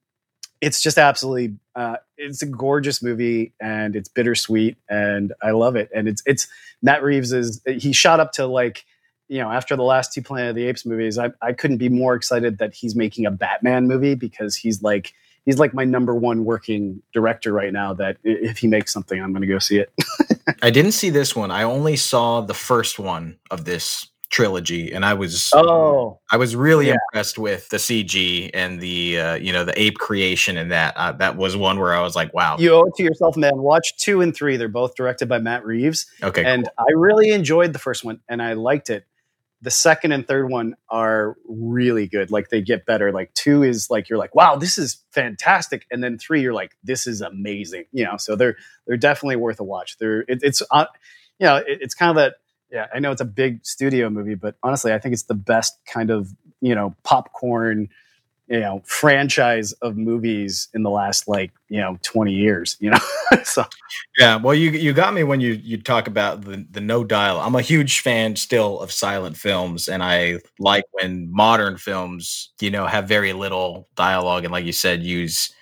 it's 0.62 0.82
just 0.82 0.98
absolutely 0.98 1.58
uh, 1.76 1.98
it's 2.18 2.42
a 2.42 2.46
gorgeous 2.46 3.02
movie 3.02 3.54
and 3.62 3.96
it's 3.96 4.10
bittersweet 4.10 4.78
and 4.90 5.34
I 5.42 5.52
love 5.52 5.76
it. 5.76 5.90
And 5.96 6.08
it's 6.08 6.22
it's 6.26 6.48
Matt 6.82 7.02
Reeves 7.04 7.32
is 7.32 7.62
he 7.66 7.94
shot 7.94 8.20
up 8.20 8.34
to 8.34 8.46
like 8.46 8.86
you 9.30 9.38
know, 9.38 9.50
after 9.52 9.76
the 9.76 9.84
last 9.84 10.12
two 10.12 10.22
Planet 10.22 10.50
of 10.50 10.56
the 10.56 10.68
Apes 10.68 10.86
movies, 10.86 11.18
I, 11.18 11.32
I 11.42 11.54
couldn't 11.54 11.78
be 11.78 11.88
more 11.88 12.16
excited 12.16 12.58
that 12.58 12.74
he's 12.74 12.96
making 12.96 13.26
a 13.28 13.32
Batman 13.32 13.88
movie 13.88 14.16
because 14.16 14.56
he's 14.56 14.82
like 14.82 15.14
he's 15.46 15.60
like 15.60 15.74
my 15.74 15.86
number 15.86 16.16
one 16.16 16.46
working 16.46 17.02
director 17.14 17.54
right 17.54 17.72
now. 17.72 17.94
That 17.94 18.18
if 18.24 18.58
he 18.58 18.68
makes 18.68 18.92
something, 18.92 19.22
I'm 19.22 19.32
going 19.32 19.42
to 19.42 19.48
go 19.48 19.60
see 19.60 19.78
it. 19.78 19.94
I 20.64 20.72
didn't 20.72 20.94
see 20.94 21.12
this 21.12 21.36
one. 21.36 21.52
I 21.52 21.64
only 21.64 21.96
saw 21.96 22.42
the 22.42 22.56
first 22.56 22.98
one 22.98 23.38
of 23.52 23.66
this 23.66 24.08
trilogy, 24.30 24.94
and 24.94 25.06
I 25.06 25.14
was 25.14 25.52
Oh, 25.54 26.20
I 26.32 26.38
was 26.38 26.56
really 26.56 26.88
yeah. 26.88 26.96
impressed 27.12 27.38
with 27.38 27.70
the 27.70 27.78
CG 27.78 28.50
and 28.54 28.80
the 28.80 29.20
uh, 29.20 29.36
you 29.36 29.54
know 29.54 29.64
the 29.64 29.80
ape 29.80 30.00
creation 30.00 30.58
and 30.58 30.72
that. 30.72 30.98
Uh, 30.98 31.12
that 31.14 31.38
was 31.38 31.56
one 31.56 31.80
where 31.80 31.94
I 31.94 32.02
was 32.02 32.16
like, 32.16 32.34
wow. 32.34 32.58
you 32.58 32.74
owe 32.74 32.86
it 32.86 32.96
to 32.96 33.04
yourself, 33.04 33.38
man. 33.38 33.58
Watch 33.58 33.96
two 33.98 34.22
and 34.22 34.36
three; 34.36 34.58
they're 34.58 34.68
both 34.68 34.96
directed 34.96 35.30
by 35.30 35.38
Matt 35.38 35.66
Reeves, 35.66 36.08
okay, 36.24 36.44
and 36.44 36.68
I 36.80 36.92
really 36.96 37.32
enjoyed 37.32 37.74
the 37.74 37.80
first 37.80 38.04
one 38.04 38.22
and 38.28 38.42
I 38.42 38.54
liked 38.54 38.90
it. 38.90 39.06
The 39.62 39.72
second 39.72 40.14
and 40.14 40.26
third 40.26 40.50
one 40.50 40.76
are 40.90 41.36
really 41.46 42.08
good. 42.08 42.32
Like 42.32 42.50
they 42.50 42.62
get 42.62 42.86
better. 42.86 43.12
Like 43.12 43.34
two 43.34 43.64
is 43.64 43.90
like 43.90 44.10
you're 44.10 44.20
like, 44.20 44.34
wow, 44.34 44.56
this 44.56 44.78
is 44.78 45.04
fantastic, 45.12 45.86
and 45.92 46.04
then 46.04 46.18
three, 46.18 46.42
you're 46.42 46.54
like, 46.54 46.76
this 46.84 47.08
is 47.08 47.22
amazing. 47.22 47.86
You 47.92 48.06
know, 48.06 48.18
so 48.18 48.36
they're 48.36 48.56
they're 48.88 48.98
definitely 48.98 49.36
worth 49.36 49.60
a 49.60 49.64
watch. 49.64 49.98
They're 49.98 50.22
it, 50.22 50.40
it's 50.42 50.62
uh, 50.72 50.86
you 51.40 51.48
know 51.48 51.58
it, 51.58 51.80
it's 51.82 51.94
kind 51.94 52.10
of 52.10 52.16
that. 52.16 52.36
Yeah, 52.72 52.86
I 52.94 53.00
know 53.00 53.12
it's 53.12 53.22
a 53.22 53.26
big 53.26 53.66
studio 53.66 54.10
movie, 54.10 54.36
but 54.36 54.56
honestly, 54.62 54.94
I 54.94 55.00
think 55.00 55.14
it's 55.14 55.24
the 55.24 55.34
best 55.34 55.78
kind 55.86 56.10
of 56.12 56.32
you 56.62 56.76
know 56.76 56.96
popcorn 57.04 57.90
you 58.50 58.60
know 58.60 58.82
franchise 58.86 59.74
of 59.82 59.98
movies 59.98 60.70
in 60.74 60.84
the 60.84 60.90
last 60.90 61.28
like 61.28 61.52
you 61.70 61.80
know 61.80 61.98
20 62.04 62.34
years 62.34 62.78
you 62.80 62.90
know? 62.92 63.00
So 63.44 63.64
Yeah, 64.18 64.38
well, 64.38 64.56
you 64.56 64.72
you 64.72 64.94
got 64.94 65.14
me 65.14 65.24
when 65.24 65.40
you 65.42 65.54
you 65.54 65.82
talk 65.82 66.08
about 66.08 66.42
the 66.44 66.66
the 66.72 66.82
no 66.82 67.04
dial. 67.04 67.40
I'm 67.40 67.56
a 67.56 67.62
huge 67.62 68.02
fan 68.02 68.36
still 68.36 68.80
of 68.82 68.92
silent 68.92 69.38
films, 69.38 69.88
and 69.88 70.04
I 70.04 70.40
like 70.60 70.84
when 70.94 71.32
modern 71.32 71.78
films, 71.78 72.52
you 72.62 72.72
know, 72.72 72.86
have 72.88 73.08
very 73.08 73.34
little 73.34 73.88
dialogue 73.96 74.44
and, 74.46 74.52
like 74.52 74.66
you 74.66 74.74
said, 74.74 75.04
use 75.04 75.54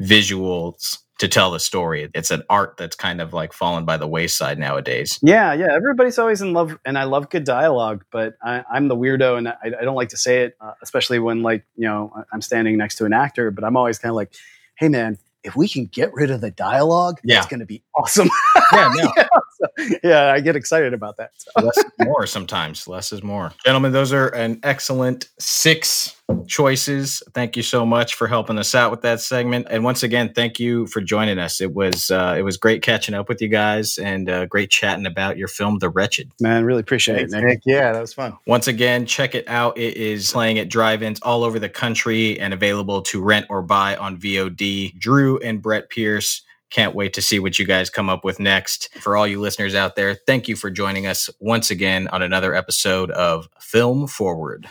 visuals 0.00 0.98
to 1.20 1.28
tell 1.28 1.50
the 1.50 1.60
story. 1.60 2.10
It's 2.14 2.30
an 2.30 2.42
art 2.50 2.76
that's 2.78 2.96
kind 2.96 3.20
of 3.20 3.32
like 3.32 3.52
fallen 3.52 3.84
by 3.84 3.96
the 3.98 4.08
wayside 4.08 4.58
nowadays. 4.58 5.18
Yeah, 5.22 5.52
yeah. 5.52 5.68
Everybody's 5.70 6.18
always 6.18 6.40
in 6.40 6.54
love, 6.54 6.78
and 6.84 6.98
I 6.98 7.04
love 7.04 7.28
good 7.30 7.44
dialogue. 7.44 8.04
But 8.10 8.34
I, 8.42 8.64
I'm 8.72 8.88
the 8.88 8.96
weirdo, 8.96 9.36
and 9.38 9.48
I, 9.48 9.56
I 9.64 9.84
don't 9.84 9.94
like 9.96 10.08
to 10.10 10.16
say 10.16 10.44
it, 10.44 10.56
uh, 10.60 10.72
especially 10.82 11.18
when 11.18 11.42
like 11.42 11.64
you 11.76 11.84
know 11.86 12.12
I'm 12.32 12.40
standing 12.42 12.76
next 12.78 12.96
to 12.96 13.04
an 13.04 13.12
actor. 13.12 13.50
But 13.50 13.64
I'm 13.64 13.76
always 13.76 13.98
kind 13.98 14.10
of 14.10 14.16
like, 14.16 14.32
hey 14.76 14.88
man, 14.88 15.18
if 15.44 15.54
we 15.56 15.68
can 15.68 15.86
get 15.86 16.12
rid 16.14 16.30
of 16.30 16.40
the 16.40 16.50
dialogue, 16.50 17.20
Yeah. 17.22 17.36
that's 17.36 17.46
going 17.48 17.60
to 17.60 17.66
be 17.66 17.82
awesome. 17.94 18.28
Yeah, 18.72 18.92
no, 18.94 19.12
yeah, 19.16 19.28
so, 19.58 19.96
yeah, 20.04 20.32
I 20.32 20.38
get 20.38 20.54
excited 20.54 20.94
about 20.94 21.16
that. 21.16 21.32
So. 21.38 21.50
less 21.60 21.76
is 21.76 21.84
more 21.98 22.24
sometimes. 22.24 22.86
Less 22.86 23.12
is 23.12 23.20
more. 23.20 23.52
Gentlemen, 23.64 23.90
those 23.90 24.12
are 24.12 24.28
an 24.28 24.60
excellent 24.62 25.28
six 25.40 26.14
choices. 26.46 27.22
Thank 27.32 27.56
you 27.56 27.62
so 27.62 27.86
much 27.86 28.14
for 28.14 28.26
helping 28.26 28.58
us 28.58 28.74
out 28.74 28.90
with 28.90 29.02
that 29.02 29.20
segment. 29.20 29.66
And 29.70 29.84
once 29.84 30.02
again, 30.02 30.32
thank 30.34 30.58
you 30.58 30.86
for 30.86 31.00
joining 31.00 31.38
us. 31.38 31.60
It 31.60 31.74
was 31.74 32.10
uh, 32.10 32.34
it 32.38 32.42
was 32.42 32.56
great 32.56 32.82
catching 32.82 33.14
up 33.14 33.28
with 33.28 33.40
you 33.40 33.48
guys 33.48 33.98
and 33.98 34.28
uh, 34.28 34.46
great 34.46 34.70
chatting 34.70 35.06
about 35.06 35.36
your 35.36 35.48
film, 35.48 35.78
The 35.78 35.88
Wretched. 35.88 36.30
Man, 36.40 36.64
really 36.64 36.80
appreciate 36.80 37.16
Thanks, 37.16 37.32
it, 37.32 37.36
Nick. 37.36 37.46
Nick. 37.46 37.62
Yeah, 37.66 37.92
that 37.92 38.00
was 38.00 38.14
fun. 38.14 38.36
Once 38.46 38.66
again, 38.66 39.06
check 39.06 39.34
it 39.34 39.48
out. 39.48 39.76
It 39.78 39.96
is 39.96 40.32
playing 40.32 40.58
at 40.58 40.68
drive-ins 40.68 41.20
all 41.22 41.44
over 41.44 41.58
the 41.58 41.68
country 41.68 42.38
and 42.38 42.52
available 42.54 43.02
to 43.02 43.22
rent 43.22 43.46
or 43.48 43.62
buy 43.62 43.96
on 43.96 44.18
VOD. 44.18 44.98
Drew 44.98 45.38
and 45.38 45.62
Brett 45.62 45.90
Pierce. 45.90 46.42
Can't 46.70 46.94
wait 46.94 47.12
to 47.14 47.22
see 47.22 47.40
what 47.40 47.58
you 47.58 47.66
guys 47.66 47.90
come 47.90 48.08
up 48.08 48.24
with 48.24 48.38
next. 48.38 48.90
For 49.00 49.16
all 49.16 49.26
you 49.26 49.40
listeners 49.40 49.74
out 49.74 49.96
there, 49.96 50.14
thank 50.14 50.46
you 50.46 50.54
for 50.54 50.70
joining 50.70 51.06
us 51.06 51.28
once 51.40 51.68
again 51.70 52.06
on 52.08 52.22
another 52.22 52.54
episode 52.54 53.10
of 53.10 53.48
Film 53.58 54.06
Forward. 54.06 54.68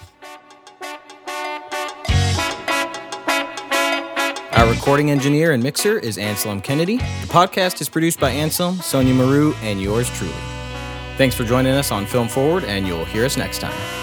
Our 4.60 4.70
recording 4.70 5.10
engineer 5.10 5.54
and 5.54 5.64
mixer 5.64 6.00
is 6.00 6.18
Anselm 6.18 6.60
Kennedy. 6.60 6.98
The 6.98 7.28
podcast 7.30 7.80
is 7.80 7.88
produced 7.88 8.20
by 8.20 8.32
Anselm, 8.32 8.76
Sonia 8.82 9.14
Maru, 9.14 9.54
and 9.62 9.82
yours 9.82 10.10
truly. 10.10 10.34
Thanks 11.16 11.34
for 11.34 11.46
joining 11.46 11.72
us 11.72 11.94
on 11.94 12.06
Film 12.06 12.28
Forward, 12.28 12.66
and 12.66 12.86
you'll 12.86 13.06
hear 13.06 13.24
us 13.24 13.38
next 13.38 13.60
time. 13.60 13.99